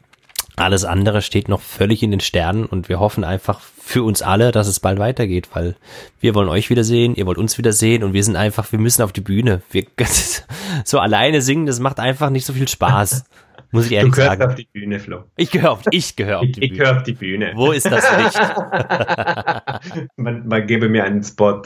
alles 0.56 0.86
andere 0.86 1.24
steht 1.24 1.50
noch 1.50 1.62
völlig 1.62 2.04
in 2.04 2.12
den 2.12 2.20
Sternen 2.20 2.66
und 2.66 2.88
wir 2.88 3.00
hoffen 3.00 3.24
einfach 3.24 3.60
für 3.60 4.04
uns 4.04 4.22
alle, 4.22 4.52
dass 4.52 4.68
es 4.68 4.80
bald 4.80 5.00
weitergeht, 5.00 5.50
weil 5.54 5.76
wir 6.20 6.36
wollen 6.36 6.48
euch 6.48 6.70
wiedersehen, 6.70 7.16
ihr 7.16 7.26
wollt 7.26 7.40
uns 7.40 7.58
wiedersehen 7.58 8.04
und 8.04 8.14
wir 8.14 8.24
sind 8.24 8.36
einfach, 8.36 8.72
wir 8.72 8.80
müssen 8.80 9.02
auf 9.02 9.12
die 9.12 9.22
Bühne. 9.22 9.62
Wir, 9.72 9.86
so 10.86 11.00
alleine 11.00 11.42
singen, 11.42 11.66
das 11.66 11.80
macht 11.80 12.00
einfach 12.00 12.30
nicht 12.30 12.46
so 12.46 12.54
viel 12.54 12.68
Spaß. 12.68 13.26
Muss 13.74 13.88
ich 13.88 13.94
ehrlich 13.94 14.12
du 14.12 14.18
gehörst 14.18 14.40
sagen. 14.40 14.52
auf 14.52 14.56
die 14.56 14.68
Bühne, 14.72 15.00
Flo. 15.00 15.24
Ich 15.36 15.50
gehöre 15.50 15.72
auf, 15.72 15.82
ich 15.90 16.16
gehöre 16.16 16.42
auf 16.42 16.46
die 16.46 16.52
Bühne. 16.52 16.66
Ich 16.66 16.78
gehöre 16.78 16.96
auf 16.96 17.04
die 17.04 17.14
Bühne. 17.14 17.52
Wo 17.56 17.72
ist 17.72 17.88
das 17.88 18.06
Licht? 18.18 20.12
man, 20.16 20.48
man 20.48 20.68
gebe 20.68 20.90
mir 20.90 21.04
einen 21.04 21.24
Spot. 21.24 21.64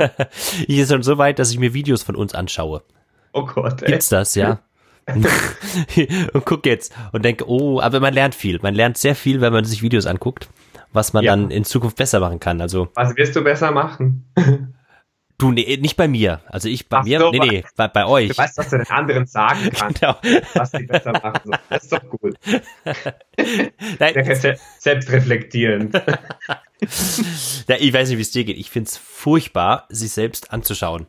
ich 0.68 0.78
ist 0.78 0.92
schon 0.92 1.02
so 1.02 1.16
weit, 1.16 1.38
dass 1.38 1.50
ich 1.50 1.58
mir 1.58 1.72
Videos 1.72 2.02
von 2.02 2.14
uns 2.14 2.34
anschaue. 2.34 2.82
Oh 3.32 3.46
Gott. 3.46 3.80
Ey. 3.82 3.92
Gibt's 3.92 4.10
das, 4.10 4.34
ja? 4.34 4.60
und 6.34 6.44
guck 6.44 6.66
jetzt 6.66 6.94
und 7.12 7.24
denke, 7.24 7.48
oh, 7.48 7.80
aber 7.80 8.00
man 8.00 8.12
lernt 8.12 8.34
viel. 8.34 8.58
Man 8.60 8.74
lernt 8.74 8.98
sehr 8.98 9.14
viel, 9.14 9.40
wenn 9.40 9.54
man 9.54 9.64
sich 9.64 9.80
Videos 9.80 10.04
anguckt, 10.04 10.50
was 10.92 11.14
man 11.14 11.24
ja. 11.24 11.34
dann 11.34 11.50
in 11.50 11.64
Zukunft 11.64 11.96
besser 11.96 12.20
machen 12.20 12.38
kann. 12.38 12.60
Also 12.60 12.88
was 12.94 13.16
wirst 13.16 13.34
du 13.34 13.42
besser 13.42 13.70
machen? 13.70 14.26
Du, 15.38 15.52
nee, 15.52 15.76
nicht 15.76 15.96
bei 15.96 16.08
mir. 16.08 16.40
Also 16.46 16.68
ich 16.68 16.88
bei 16.88 16.98
Ach 16.98 17.04
mir, 17.04 17.18
so, 17.20 17.30
nee, 17.30 17.38
nee, 17.38 17.64
bei, 17.76 17.88
bei 17.88 18.06
euch. 18.06 18.28
Du 18.28 18.38
weißt, 18.38 18.56
was 18.56 18.70
du 18.70 18.78
den 18.78 18.88
anderen 18.88 19.26
sagen 19.26 19.70
kannst, 19.74 20.00
genau. 20.00 20.16
was 20.54 20.70
sie 20.70 20.84
besser 20.84 21.12
machen. 21.12 21.52
Das 21.68 21.82
ist 21.82 21.92
doch 21.92 22.08
gut. 22.08 22.36
Nein. 23.98 24.56
Selbst 24.78 25.12
reflektierend. 25.12 25.94
ja, 27.68 27.76
ich 27.78 27.92
weiß 27.92 28.08
nicht, 28.08 28.18
wie 28.18 28.22
es 28.22 28.30
dir 28.30 28.44
geht. 28.44 28.56
Ich 28.56 28.70
find's 28.70 28.96
furchtbar, 28.96 29.84
sich 29.90 30.10
selbst 30.12 30.52
anzuschauen. 30.52 31.06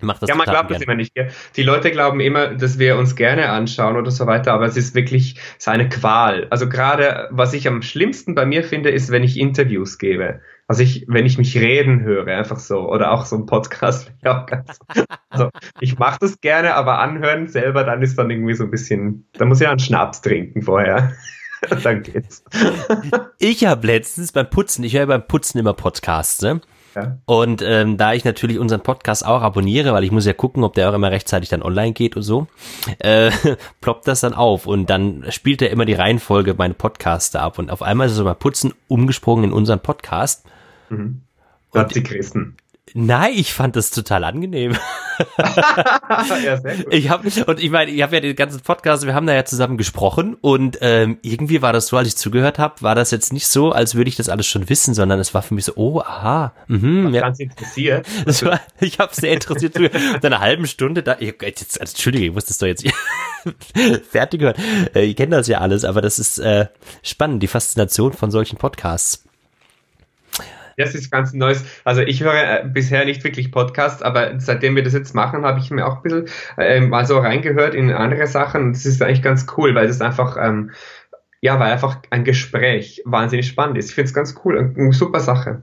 Macht 0.00 0.22
das 0.22 0.28
ja, 0.28 0.34
man 0.34 0.46
glaubt 0.46 0.68
gern. 0.68 0.80
das 0.80 0.82
immer 0.82 0.96
nicht. 0.96 1.12
Die 1.56 1.62
Leute 1.62 1.90
glauben 1.90 2.20
immer, 2.20 2.48
dass 2.48 2.78
wir 2.78 2.96
uns 2.96 3.14
gerne 3.14 3.50
anschauen 3.50 3.96
oder 3.96 4.10
so 4.10 4.26
weiter, 4.26 4.52
aber 4.52 4.64
es 4.64 4.76
ist 4.76 4.94
wirklich 4.94 5.36
seine 5.58 5.88
Qual. 5.88 6.46
Also 6.50 6.68
gerade, 6.68 7.28
was 7.30 7.52
ich 7.52 7.68
am 7.68 7.82
schlimmsten 7.82 8.34
bei 8.34 8.44
mir 8.44 8.64
finde, 8.64 8.90
ist, 8.90 9.12
wenn 9.12 9.22
ich 9.22 9.38
Interviews 9.38 9.98
gebe. 9.98 10.40
Also 10.72 10.84
ich, 10.84 11.04
wenn 11.06 11.26
ich 11.26 11.36
mich 11.36 11.54
reden 11.54 12.00
höre, 12.00 12.28
einfach 12.28 12.58
so, 12.58 12.88
oder 12.88 13.12
auch 13.12 13.26
so 13.26 13.36
ein 13.36 13.44
Podcast. 13.44 14.10
Ja, 14.24 14.46
ganz, 14.46 14.78
also 15.28 15.50
ich 15.80 15.98
mache 15.98 16.16
das 16.20 16.40
gerne, 16.40 16.76
aber 16.76 16.98
anhören 16.98 17.46
selber, 17.46 17.84
dann 17.84 18.00
ist 18.00 18.16
dann 18.16 18.30
irgendwie 18.30 18.54
so 18.54 18.64
ein 18.64 18.70
bisschen, 18.70 19.26
da 19.34 19.44
muss 19.44 19.60
ich 19.60 19.68
einen 19.68 19.80
Schnaps 19.80 20.22
trinken 20.22 20.62
vorher. 20.62 21.12
dann 21.82 22.02
geht's. 22.02 22.42
Ich 23.38 23.66
habe 23.66 23.86
letztens 23.86 24.32
beim 24.32 24.48
Putzen, 24.48 24.82
ich 24.82 24.96
höre 24.96 25.04
beim 25.04 25.26
Putzen 25.26 25.58
immer 25.58 25.74
Podcasts, 25.74 26.40
ne? 26.40 26.62
Ja. 26.94 27.18
Und 27.26 27.60
ähm, 27.60 27.98
da 27.98 28.14
ich 28.14 28.24
natürlich 28.24 28.58
unseren 28.58 28.80
Podcast 28.80 29.26
auch 29.26 29.42
abonniere, 29.42 29.92
weil 29.92 30.04
ich 30.04 30.10
muss 30.10 30.24
ja 30.24 30.32
gucken, 30.32 30.64
ob 30.64 30.72
der 30.72 30.88
auch 30.88 30.94
immer 30.94 31.10
rechtzeitig 31.10 31.50
dann 31.50 31.62
online 31.62 31.92
geht 31.92 32.16
und 32.16 32.22
so, 32.22 32.46
äh, 32.98 33.30
ploppt 33.82 34.08
das 34.08 34.20
dann 34.20 34.32
auf 34.32 34.66
und 34.66 34.88
dann 34.88 35.26
spielt 35.28 35.60
er 35.60 35.68
immer 35.68 35.84
die 35.84 35.92
Reihenfolge 35.92 36.54
meine 36.56 36.74
Podcasts 36.74 37.36
ab 37.36 37.58
und 37.58 37.70
auf 37.70 37.82
einmal 37.82 38.06
ist 38.06 38.14
er 38.14 38.16
so 38.16 38.24
mal 38.24 38.34
Putzen 38.34 38.72
umgesprungen 38.88 39.44
in 39.44 39.52
unseren 39.52 39.80
Podcast 39.80 40.46
Mhm. 40.92 41.22
Hat 41.74 41.92
sie 41.92 42.02
Christen. 42.02 42.56
Nein, 42.94 43.32
ich 43.34 43.54
fand 43.54 43.76
das 43.76 43.90
total 43.90 44.24
angenehm. 44.24 44.76
ja. 46.44 46.60
Ich 46.90 47.10
habe 47.10 47.28
und 47.46 47.62
ich 47.62 47.70
meine, 47.70 47.90
ich 47.90 48.02
habe 48.02 48.16
ja 48.16 48.20
den 48.20 48.36
ganzen 48.36 48.60
Podcast, 48.60 49.06
wir 49.06 49.14
haben 49.14 49.26
da 49.26 49.34
ja 49.34 49.44
zusammen 49.44 49.76
gesprochen 49.76 50.36
und 50.40 50.78
ähm, 50.80 51.18
irgendwie 51.22 51.62
war 51.62 51.72
das 51.72 51.88
so, 51.88 51.96
als 51.96 52.08
ich 52.08 52.16
zugehört 52.16 52.58
habe, 52.58 52.82
war 52.82 52.94
das 52.94 53.10
jetzt 53.10 53.32
nicht 53.32 53.46
so, 53.46 53.72
als 53.72 53.94
würde 53.94 54.08
ich 54.08 54.16
das 54.16 54.28
alles 54.28 54.46
schon 54.46 54.68
wissen, 54.68 54.94
sondern 54.94 55.20
es 55.20 55.34
war 55.34 55.42
für 55.42 55.54
mich 55.54 55.66
so, 55.66 55.72
oh, 55.76 56.00
aha, 56.00 56.52
mhm, 56.68 57.14
ja. 57.14 57.22
ganz 57.22 57.40
interessiert. 57.40 58.06
War, 58.42 58.60
ich 58.80 58.98
habe 58.98 59.14
sehr 59.14 59.32
interessiert 59.32 59.74
zugehört. 59.74 59.94
Nach 59.94 60.24
einer 60.24 60.40
halben 60.40 60.66
Stunde 60.66 61.02
da, 61.02 61.16
ich, 61.20 61.34
jetzt, 61.42 61.80
also, 61.80 61.92
Entschuldige, 61.92 62.26
ich 62.26 62.32
muss 62.32 62.46
das 62.46 62.58
doch 62.58 62.66
jetzt 62.66 62.84
fertig 64.10 64.40
hören. 64.40 64.56
Äh, 64.94 65.04
ich 65.04 65.16
kenne 65.16 65.36
das 65.36 65.46
ja 65.46 65.58
alles, 65.58 65.84
aber 65.84 66.00
das 66.00 66.18
ist 66.18 66.38
äh, 66.38 66.66
spannend, 67.02 67.42
die 67.42 67.46
Faszination 67.46 68.12
von 68.12 68.30
solchen 68.30 68.58
Podcasts. 68.58 69.24
Das 70.76 70.94
ist 70.94 71.10
ganz 71.10 71.32
Neues. 71.32 71.64
Also 71.84 72.02
ich 72.02 72.22
höre 72.22 72.34
äh, 72.34 72.64
bisher 72.66 73.04
nicht 73.04 73.24
wirklich 73.24 73.52
Podcasts, 73.52 74.02
aber 74.02 74.38
seitdem 74.38 74.76
wir 74.76 74.82
das 74.82 74.92
jetzt 74.92 75.14
machen, 75.14 75.44
habe 75.44 75.60
ich 75.60 75.70
mir 75.70 75.86
auch 75.86 75.96
ein 75.96 76.02
bisschen 76.02 76.26
äh, 76.58 76.80
mal 76.80 77.06
so 77.06 77.18
reingehört 77.18 77.74
in 77.74 77.90
andere 77.90 78.26
Sachen. 78.26 78.72
Das 78.72 78.86
ist 78.86 79.02
eigentlich 79.02 79.22
ganz 79.22 79.46
cool, 79.56 79.74
weil 79.74 79.86
es 79.86 80.00
einfach 80.00 80.36
ähm, 80.40 80.70
ja, 81.44 81.58
weil 81.58 81.72
einfach 81.72 81.98
ein 82.10 82.22
Gespräch 82.22 83.02
wahnsinnig 83.04 83.48
spannend 83.48 83.76
ist. 83.76 83.88
Ich 83.88 83.96
finde 83.96 84.06
es 84.06 84.14
ganz 84.14 84.36
cool, 84.44 84.72
eine 84.76 84.92
super 84.92 85.18
Sache. 85.18 85.62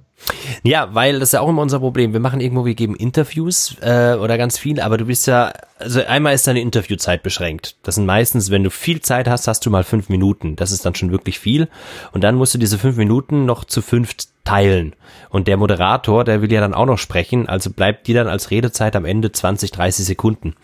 Ja, 0.61 0.93
weil 0.93 1.19
das 1.19 1.29
ist 1.29 1.33
ja 1.33 1.39
auch 1.39 1.47
immer 1.47 1.61
unser 1.61 1.79
Problem. 1.79 2.11
Wir 2.11 2.19
machen 2.19 2.41
irgendwo, 2.41 2.65
wir 2.65 2.75
geben 2.75 2.97
Interviews 2.97 3.77
äh, 3.79 4.15
oder 4.15 4.37
ganz 4.37 4.57
viel, 4.57 4.81
aber 4.81 4.97
du 4.97 5.05
bist 5.05 5.25
ja, 5.25 5.53
also 5.77 6.03
einmal 6.03 6.35
ist 6.35 6.45
deine 6.45 6.59
Interviewzeit 6.59 7.23
beschränkt. 7.23 7.77
Das 7.83 7.95
sind 7.95 8.05
meistens, 8.05 8.51
wenn 8.51 8.65
du 8.65 8.69
viel 8.69 8.99
Zeit 8.99 9.29
hast, 9.29 9.47
hast 9.47 9.65
du 9.65 9.69
mal 9.69 9.85
fünf 9.85 10.09
Minuten. 10.09 10.57
Das 10.57 10.73
ist 10.73 10.85
dann 10.85 10.95
schon 10.95 11.11
wirklich 11.11 11.39
viel. 11.39 11.69
Und 12.11 12.25
dann 12.25 12.35
musst 12.35 12.53
du 12.53 12.57
diese 12.57 12.77
fünf 12.77 12.97
Minuten 12.97 13.45
noch 13.45 13.63
zu 13.63 13.81
fünf 13.81 14.17
teilen. 14.49 14.95
Und 15.29 15.47
der 15.47 15.57
Moderator, 15.57 16.23
der 16.23 16.41
will 16.41 16.51
ja 16.51 16.59
dann 16.59 16.73
auch 16.73 16.85
noch 16.85 16.97
sprechen, 16.97 17.47
also 17.47 17.69
bleibt 17.69 18.07
die 18.07 18.13
dann 18.13 18.27
als 18.27 18.49
Redezeit 18.49 18.95
am 18.95 19.05
Ende 19.05 19.31
20, 19.31 19.71
30 19.71 20.05
Sekunden. 20.05 20.55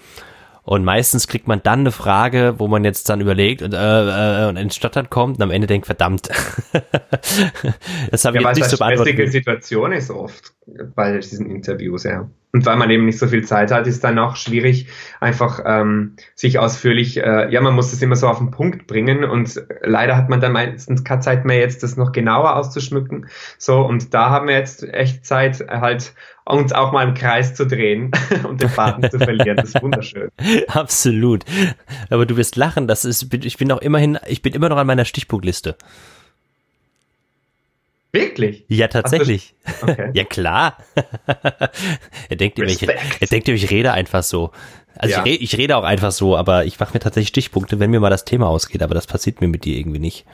Und 0.65 0.84
meistens 0.84 1.28
kriegt 1.28 1.47
man 1.47 1.62
dann 1.62 1.82
eine 1.82 1.91
Frage, 1.91 2.56
wo 2.58 2.67
man 2.67 2.84
jetzt 2.84 3.08
dann 3.10 3.21
überlegt 3.21 3.62
und, 3.62 3.75
äh, 3.75 4.45
äh, 4.45 4.49
und 4.49 4.58
ins 4.58 4.75
Stottern 4.75 5.12
kommt 5.12 5.38
und 5.38 5.43
am 5.43 5.51
Ende 5.51 5.67
denkt, 5.67 5.86
verdammt. 5.86 6.28
das 8.12 8.25
habe 8.25 8.38
ich 8.38 8.43
ja, 8.43 8.49
jetzt 8.49 8.58
nicht 8.58 8.69
so 8.71 8.78
beantwortet. 8.78 9.13
stressige 9.13 9.32
Situation 9.32 9.91
ist 9.91 10.10
oft 10.10 10.54
bei 10.95 11.19
diesen 11.19 11.51
Interviews, 11.51 12.04
ja. 12.04 12.28
Und 12.51 12.65
weil 12.65 12.78
man 12.78 12.89
eben 12.89 13.06
nicht 13.06 13.19
so 13.19 13.28
viel 13.28 13.43
Zeit 13.43 13.69
hat, 13.69 13.86
ist 13.86 14.04
dann 14.04 14.17
auch 14.17 14.38
schwierig, 14.38 14.88
einfach 15.19 15.60
ähm, 15.65 16.15
sich 16.34 16.58
ausführlich, 16.58 17.17
äh, 17.17 17.51
ja, 17.51 17.62
man 17.62 17.75
muss 17.75 17.91
das 17.91 18.01
immer 18.01 18.15
so 18.15 18.28
auf 18.28 18.39
den 18.39 18.49
Punkt 18.49 18.88
bringen 18.88 19.23
und 19.23 19.62
leider 19.82 20.17
hat 20.17 20.30
man 20.30 20.41
dann 20.41 20.54
meistens 20.54 21.04
keine 21.04 21.19
Zeit 21.19 21.45
mehr, 21.45 21.60
jetzt 21.60 21.84
das 21.84 21.95
noch 21.95 22.12
genauer 22.12 22.56
auszuschmücken. 22.56 23.28
So, 23.60 23.82
und 23.82 24.15
da 24.15 24.32
haben 24.32 24.47
wir 24.47 24.56
jetzt 24.56 24.84
echt 24.84 25.25
Zeit, 25.28 25.63
halt 25.69 26.13
uns 26.53 26.73
auch 26.73 26.91
mal 26.91 27.08
im 27.08 27.13
Kreis 27.13 27.55
zu 27.55 27.65
drehen 27.65 28.12
und 28.47 28.62
den 28.62 28.69
Faden 28.69 29.10
zu 29.10 29.17
verlieren. 29.17 29.58
Das 29.58 29.69
ist 29.69 29.81
wunderschön. 29.81 30.29
Absolut. 30.67 31.43
Aber 32.10 32.25
du 32.25 32.38
wirst 32.38 32.55
lachen, 32.55 32.88
das 32.88 33.05
ist, 33.05 33.34
ich 33.34 33.58
bin 33.58 33.71
auch 33.71 33.81
immerhin, 33.81 34.19
ich 34.27 34.41
bin 34.41 34.53
immer 34.53 34.69
noch 34.69 34.77
an 34.77 34.88
meiner 34.88 35.05
Stichpunktliste. 35.05 35.75
Wirklich? 38.12 38.63
Ja, 38.69 38.88
tatsächlich. 38.88 39.55
Okay. 39.81 40.12
ja, 40.13 40.23
klar. 40.23 40.77
er 42.29 42.36
denkt 42.38 42.58
immer, 42.60 42.69
ich, 42.69 42.88
er 42.88 43.27
denkt 43.27 43.47
immer, 43.49 43.58
ich 43.58 43.69
rede 43.71 43.91
einfach 43.91 44.23
so. 44.23 44.51
Also 44.97 45.15
ja. 45.15 45.19
ich, 45.19 45.25
rede, 45.25 45.43
ich 45.43 45.58
rede 45.58 45.75
auch 45.75 45.84
einfach 45.84 46.12
so, 46.12 46.38
aber 46.38 46.63
ich 46.63 46.79
mache 46.79 46.93
mir 46.93 47.01
tatsächlich 47.01 47.29
Stichpunkte, 47.29 47.79
wenn 47.79 47.91
mir 47.91 47.99
mal 47.99 48.10
das 48.10 48.23
Thema 48.23 48.47
ausgeht, 48.47 48.84
aber 48.84 48.93
das 48.93 49.08
passiert 49.08 49.41
mir 49.41 49.47
mit 49.47 49.65
dir 49.65 49.77
irgendwie 49.77 49.99
nicht. 49.99 50.25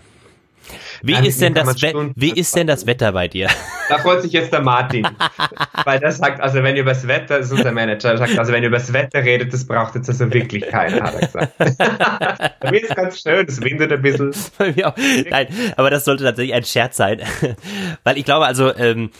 Wie, 1.01 1.13
ja, 1.13 1.19
ist, 1.21 1.41
denn 1.41 1.55
das 1.55 1.81
wie 1.81 2.31
ist 2.31 2.55
denn 2.55 2.67
das 2.67 2.85
Wetter 2.85 3.13
bei 3.13 3.27
dir? 3.27 3.49
Da 3.91 3.97
freut 3.97 4.21
sich 4.21 4.31
jetzt 4.31 4.53
der 4.53 4.61
Martin. 4.61 5.07
weil 5.85 5.99
der 5.99 6.11
sagt, 6.11 6.41
also 6.41 6.63
wenn 6.63 6.75
ihr 6.75 6.81
über 6.81 6.91
das 6.91 7.07
Wetter, 7.07 7.39
das 7.39 7.47
ist 7.47 7.53
unser 7.53 7.71
Manager, 7.71 8.17
sagt, 8.17 8.37
also 8.37 8.51
wenn 8.51 8.63
ihr 8.63 8.69
über 8.69 8.77
das 8.77 8.93
Wetter 8.93 9.23
redet, 9.23 9.53
das 9.53 9.65
braucht 9.65 9.95
jetzt 9.95 10.09
also 10.09 10.31
wirklich 10.33 10.67
keiner, 10.67 11.03
hat 11.03 11.15
er 11.15 11.27
gesagt. 11.27 11.57
bei 12.59 12.71
mir 12.71 12.83
ist 12.83 12.95
ganz 12.95 13.21
schön, 13.21 13.45
es 13.47 13.61
windet 13.61 13.91
ein 13.91 14.01
bisschen. 14.01 14.33
Nein, 14.59 15.47
aber 15.75 15.89
das 15.89 16.05
sollte 16.05 16.23
tatsächlich 16.23 16.53
ein 16.53 16.63
Scherz 16.63 16.97
sein. 16.97 17.21
weil 18.03 18.17
ich 18.17 18.25
glaube, 18.25 18.45
also, 18.45 18.75
ähm, 18.75 19.11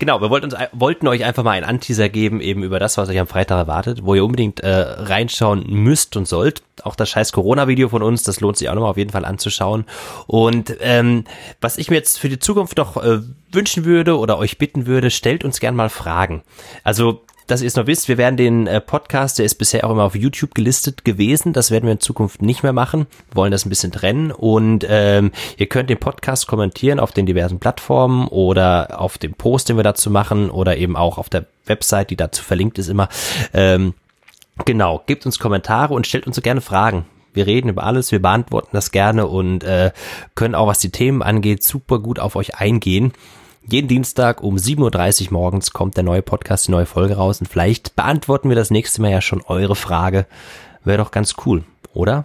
Genau, 0.00 0.22
wir 0.22 0.30
wollten, 0.30 0.46
uns, 0.46 0.54
wollten 0.72 1.06
euch 1.08 1.24
einfach 1.26 1.42
mal 1.42 1.50
einen 1.50 1.66
Anteaser 1.66 2.08
geben, 2.08 2.40
eben 2.40 2.62
über 2.62 2.78
das, 2.78 2.96
was 2.96 3.10
euch 3.10 3.20
am 3.20 3.26
Freitag 3.26 3.58
erwartet, 3.58 4.00
wo 4.02 4.14
ihr 4.14 4.24
unbedingt 4.24 4.60
äh, 4.60 4.70
reinschauen 4.70 5.66
müsst 5.68 6.16
und 6.16 6.26
sollt. 6.26 6.62
Auch 6.82 6.96
das 6.96 7.10
scheiß 7.10 7.32
Corona-Video 7.32 7.90
von 7.90 8.02
uns, 8.02 8.22
das 8.22 8.40
lohnt 8.40 8.56
sich 8.56 8.70
auch 8.70 8.74
nochmal 8.74 8.92
auf 8.92 8.96
jeden 8.96 9.10
Fall 9.10 9.26
anzuschauen. 9.26 9.84
Und 10.26 10.74
ähm, 10.80 11.24
was 11.60 11.76
ich 11.76 11.90
mir 11.90 11.96
jetzt 11.96 12.18
für 12.18 12.30
die 12.30 12.38
Zukunft 12.38 12.78
noch 12.78 12.96
äh, 12.96 13.18
wünschen 13.52 13.84
würde 13.84 14.18
oder 14.18 14.38
euch 14.38 14.56
bitten 14.56 14.86
würde, 14.86 15.10
stellt 15.10 15.44
uns 15.44 15.60
gern 15.60 15.76
mal 15.76 15.90
Fragen. 15.90 16.44
Also 16.82 17.20
dass 17.50 17.62
ihr 17.62 17.66
es 17.66 17.76
noch 17.76 17.86
wisst, 17.86 18.08
wir 18.08 18.16
werden 18.16 18.36
den 18.36 18.66
äh, 18.66 18.80
Podcast, 18.80 19.38
der 19.38 19.46
ist 19.46 19.56
bisher 19.56 19.84
auch 19.84 19.90
immer 19.90 20.04
auf 20.04 20.14
YouTube 20.14 20.54
gelistet 20.54 21.04
gewesen. 21.04 21.52
Das 21.52 21.70
werden 21.70 21.84
wir 21.84 21.92
in 21.92 22.00
Zukunft 22.00 22.42
nicht 22.42 22.62
mehr 22.62 22.72
machen. 22.72 23.06
Wir 23.30 23.36
wollen 23.36 23.50
das 23.50 23.66
ein 23.66 23.70
bisschen 23.70 23.90
trennen. 23.90 24.30
Und 24.30 24.86
ähm, 24.88 25.32
ihr 25.56 25.66
könnt 25.66 25.90
den 25.90 25.98
Podcast 25.98 26.46
kommentieren 26.46 27.00
auf 27.00 27.10
den 27.10 27.26
diversen 27.26 27.58
Plattformen 27.58 28.28
oder 28.28 29.00
auf 29.00 29.18
dem 29.18 29.34
Post, 29.34 29.68
den 29.68 29.76
wir 29.76 29.82
dazu 29.82 30.10
machen, 30.10 30.50
oder 30.50 30.76
eben 30.76 30.96
auch 30.96 31.18
auf 31.18 31.28
der 31.28 31.46
Website, 31.66 32.10
die 32.10 32.16
dazu 32.16 32.44
verlinkt 32.44 32.78
ist 32.78 32.88
immer. 32.88 33.08
Ähm, 33.52 33.94
genau, 34.64 35.02
gebt 35.06 35.26
uns 35.26 35.38
Kommentare 35.38 35.94
und 35.94 36.06
stellt 36.06 36.26
uns 36.26 36.36
so 36.36 36.42
gerne 36.42 36.60
Fragen. 36.60 37.04
Wir 37.32 37.46
reden 37.46 37.68
über 37.68 37.84
alles, 37.84 38.12
wir 38.12 38.22
beantworten 38.22 38.70
das 38.72 38.90
gerne 38.90 39.26
und 39.26 39.64
äh, 39.64 39.92
können 40.34 40.54
auch, 40.54 40.66
was 40.66 40.80
die 40.80 40.90
Themen 40.90 41.22
angeht, 41.22 41.62
super 41.62 41.98
gut 41.98 42.18
auf 42.18 42.36
euch 42.36 42.56
eingehen. 42.56 43.12
Jeden 43.62 43.88
Dienstag 43.88 44.42
um 44.42 44.56
7.30 44.56 45.26
Uhr 45.26 45.32
morgens 45.32 45.72
kommt 45.72 45.96
der 45.96 46.04
neue 46.04 46.22
Podcast, 46.22 46.66
die 46.66 46.72
neue 46.72 46.86
Folge 46.86 47.16
raus 47.16 47.40
und 47.40 47.46
vielleicht 47.46 47.94
beantworten 47.94 48.48
wir 48.48 48.56
das 48.56 48.70
nächste 48.70 49.02
Mal 49.02 49.10
ja 49.10 49.20
schon 49.20 49.42
eure 49.42 49.76
Frage. 49.76 50.26
Wäre 50.84 50.98
doch 50.98 51.10
ganz 51.10 51.34
cool, 51.44 51.64
oder? 51.92 52.24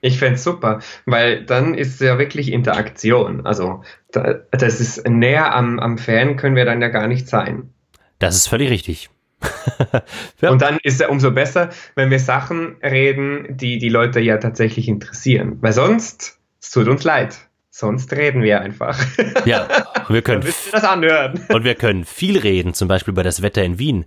Ich 0.00 0.18
fände 0.18 0.38
super, 0.38 0.80
weil 1.06 1.44
dann 1.44 1.74
ist 1.74 1.94
es 1.94 2.00
ja 2.00 2.18
wirklich 2.18 2.52
Interaktion. 2.52 3.46
Also 3.46 3.82
da, 4.10 4.34
das 4.50 4.80
ist 4.80 5.06
näher 5.08 5.54
am, 5.54 5.78
am 5.78 5.98
Fan 5.98 6.36
können 6.36 6.56
wir 6.56 6.64
dann 6.64 6.82
ja 6.82 6.88
gar 6.88 7.08
nicht 7.08 7.28
sein. 7.28 7.70
Das 8.18 8.34
ist 8.34 8.48
völlig 8.48 8.70
richtig. 8.70 9.10
ja. 10.40 10.50
Und 10.50 10.62
dann 10.62 10.78
ist 10.82 11.00
es 11.00 11.08
umso 11.08 11.30
besser, 11.30 11.70
wenn 11.94 12.10
wir 12.10 12.18
Sachen 12.18 12.76
reden, 12.82 13.56
die 13.56 13.78
die 13.78 13.88
Leute 13.88 14.20
ja 14.20 14.38
tatsächlich 14.38 14.88
interessieren. 14.88 15.58
Weil 15.60 15.72
sonst, 15.72 16.38
es 16.60 16.70
tut 16.70 16.88
uns 16.88 17.04
leid. 17.04 17.36
Sonst 17.76 18.12
reden 18.12 18.44
wir 18.44 18.60
einfach. 18.60 18.96
Ja, 19.46 19.66
wir 20.08 20.22
können. 20.22 20.42
Dann 20.42 20.50
ihr 20.50 20.70
das 20.70 20.84
anhören. 20.84 21.44
Und 21.48 21.64
wir 21.64 21.74
können 21.74 22.04
viel 22.04 22.38
reden, 22.38 22.72
zum 22.72 22.86
Beispiel 22.86 23.10
über 23.10 23.24
das 23.24 23.42
Wetter 23.42 23.64
in 23.64 23.80
Wien. 23.80 24.04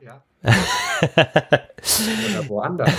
Ja. 0.00 0.22
Oder 0.44 2.48
woanders. 2.48 2.92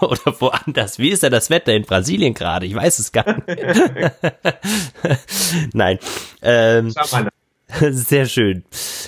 Oder 0.00 0.40
woanders. 0.40 0.98
Wie 0.98 1.10
ist 1.10 1.22
denn 1.22 1.30
das 1.30 1.48
Wetter 1.48 1.72
in 1.74 1.84
Brasilien 1.84 2.34
gerade? 2.34 2.66
Ich 2.66 2.74
weiß 2.74 2.98
es 2.98 3.12
gar 3.12 3.36
nicht. 3.36 3.46
Nein. 5.74 6.00
Ähm, 6.42 6.92
Schau 6.92 7.16
mal 7.16 7.28
Sehr 7.92 8.26
schön. 8.26 8.64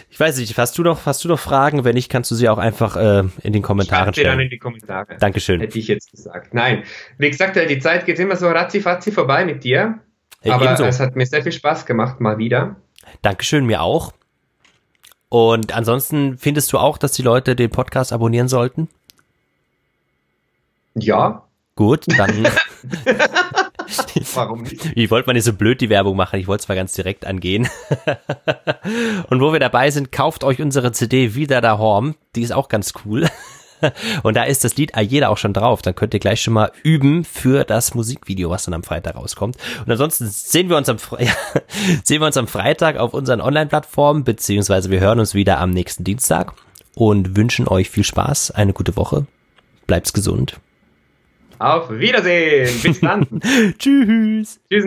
Ich 0.09 0.21
weiß 0.21 0.39
nicht, 0.39 0.57
hast 0.57 0.79
du 0.79 0.85
noch, 0.85 1.05
hast 1.05 1.25
du 1.25 1.29
noch 1.29 1.41
Fragen? 1.41 1.85
Wenn 1.85 1.95
nicht, 1.95 2.09
kannst 2.09 2.31
du 2.31 2.37
sie 2.37 2.49
auch 2.49 2.59
einfach 2.59 2.97
äh, 2.97 3.25
in 3.43 3.53
den 3.53 3.63
Kommentaren 3.63 4.05
Schreib 4.05 4.15
stellen. 4.15 4.29
dann 4.29 4.41
in 4.41 4.51
die 4.51 4.59
Kommentare. 4.59 5.17
Dankeschön. 5.19 5.61
Hätte 5.61 5.81
ich 5.81 5.89
jetzt 5.89 6.13
gesagt. 6.13 6.55
Nein. 6.55 6.85
Wie 7.19 7.29
gesagt, 7.29 7.57
die 7.57 7.79
Zeit 7.81 8.07
geht 8.07 8.21
immer 8.21 8.37
so 8.37 8.49
ratzi 8.49 8.81
vorbei 8.81 9.45
mit 9.45 9.65
dir. 9.65 9.99
Aber 10.47 10.65
Ebenso. 10.65 10.85
es 10.85 11.01
hat 11.01 11.17
mir 11.17 11.27
sehr 11.27 11.43
viel 11.43 11.53
Spaß 11.53 11.87
gemacht, 11.87 12.21
mal 12.21 12.39
wieder. 12.39 12.77
Dankeschön, 13.23 13.67
mir 13.67 13.83
auch. 13.83 14.13
Und 15.29 15.75
ansonsten 15.75 16.39
findest 16.39 16.73
du 16.73 16.79
auch, 16.79 16.99
dass 16.99 17.13
die 17.13 17.23
Leute 17.23 17.57
den 17.57 17.71
Podcast 17.71 18.13
abonnieren 18.13 18.49
sollten? 18.49 18.89
Ja. 20.95 21.43
Gut, 21.77 22.07
dann. 22.17 22.31
Warum 24.35 24.63
nicht? 24.63 24.93
Ich 24.95 25.11
wollte 25.11 25.27
mal 25.27 25.33
nicht 25.33 25.45
so 25.45 25.53
blöd 25.53 25.81
die 25.81 25.91
Werbung 25.91 26.17
machen, 26.17 26.39
ich 26.39 26.47
wollte 26.47 26.63
es 26.63 26.69
mal 26.69 26.75
ganz 26.75 26.95
direkt 26.95 27.27
angehen. 27.27 27.69
Und 29.29 29.41
wo 29.41 29.53
wir 29.53 29.61
dabei 29.61 29.91
sind, 29.91 30.13
kauft 30.13 30.45
euch 30.45 30.61
unsere 30.61 30.93
CD 30.93 31.35
Wieder 31.35 31.61
da 31.61 31.79
Horm. 31.79 32.15
Die 32.37 32.43
ist 32.43 32.53
auch 32.53 32.69
ganz 32.69 32.93
cool. 33.05 33.29
Und 34.23 34.37
da 34.37 34.45
ist 34.45 34.65
das 34.65 34.77
Lied 34.77 34.95
Ayeda 34.95 35.29
auch 35.29 35.39
schon 35.39 35.53
drauf. 35.53 35.83
Dann 35.83 35.95
könnt 35.95 36.15
ihr 36.15 36.21
gleich 36.21 36.43
schon 36.43 36.55
mal 36.55 36.73
üben 36.83 37.25
für 37.25 37.65
das 37.65 37.95
Musikvideo, 37.95 38.51
was 38.51 38.65
dann 38.65 38.75
am 38.75 38.83
Freitag 38.83 39.17
rauskommt. 39.17 39.57
Und 39.85 39.91
ansonsten 39.91 40.27
sehen 40.29 40.69
wir 40.69 40.77
uns 40.77 40.89
am, 40.89 40.99
Fre 40.99 41.23
ja, 41.25 41.33
sehen 42.03 42.21
wir 42.21 42.27
uns 42.27 42.37
am 42.37 42.49
Freitag 42.49 42.97
auf 42.97 43.15
unseren 43.15 43.41
Online-Plattformen, 43.41 44.25
beziehungsweise 44.25 44.91
wir 44.91 45.01
hören 45.01 45.21
uns 45.21 45.35
wieder 45.35 45.61
am 45.61 45.71
nächsten 45.71 46.05
Dienstag 46.05 46.53
und 46.95 47.37
wünschen 47.37 47.69
euch 47.69 47.91
viel 47.91 48.05
Spaß, 48.05 48.53
eine 48.53 48.73
gute 48.73 48.97
Woche. 48.97 49.27
Bleibt's 49.87 50.13
gesund. 50.13 50.61
Auf 51.59 51.91
Wiedersehen. 51.91 52.81
Bis 52.83 53.01
dann. 53.01 53.27
Tschüss. 53.79 54.61
Tschüss. 54.71 54.85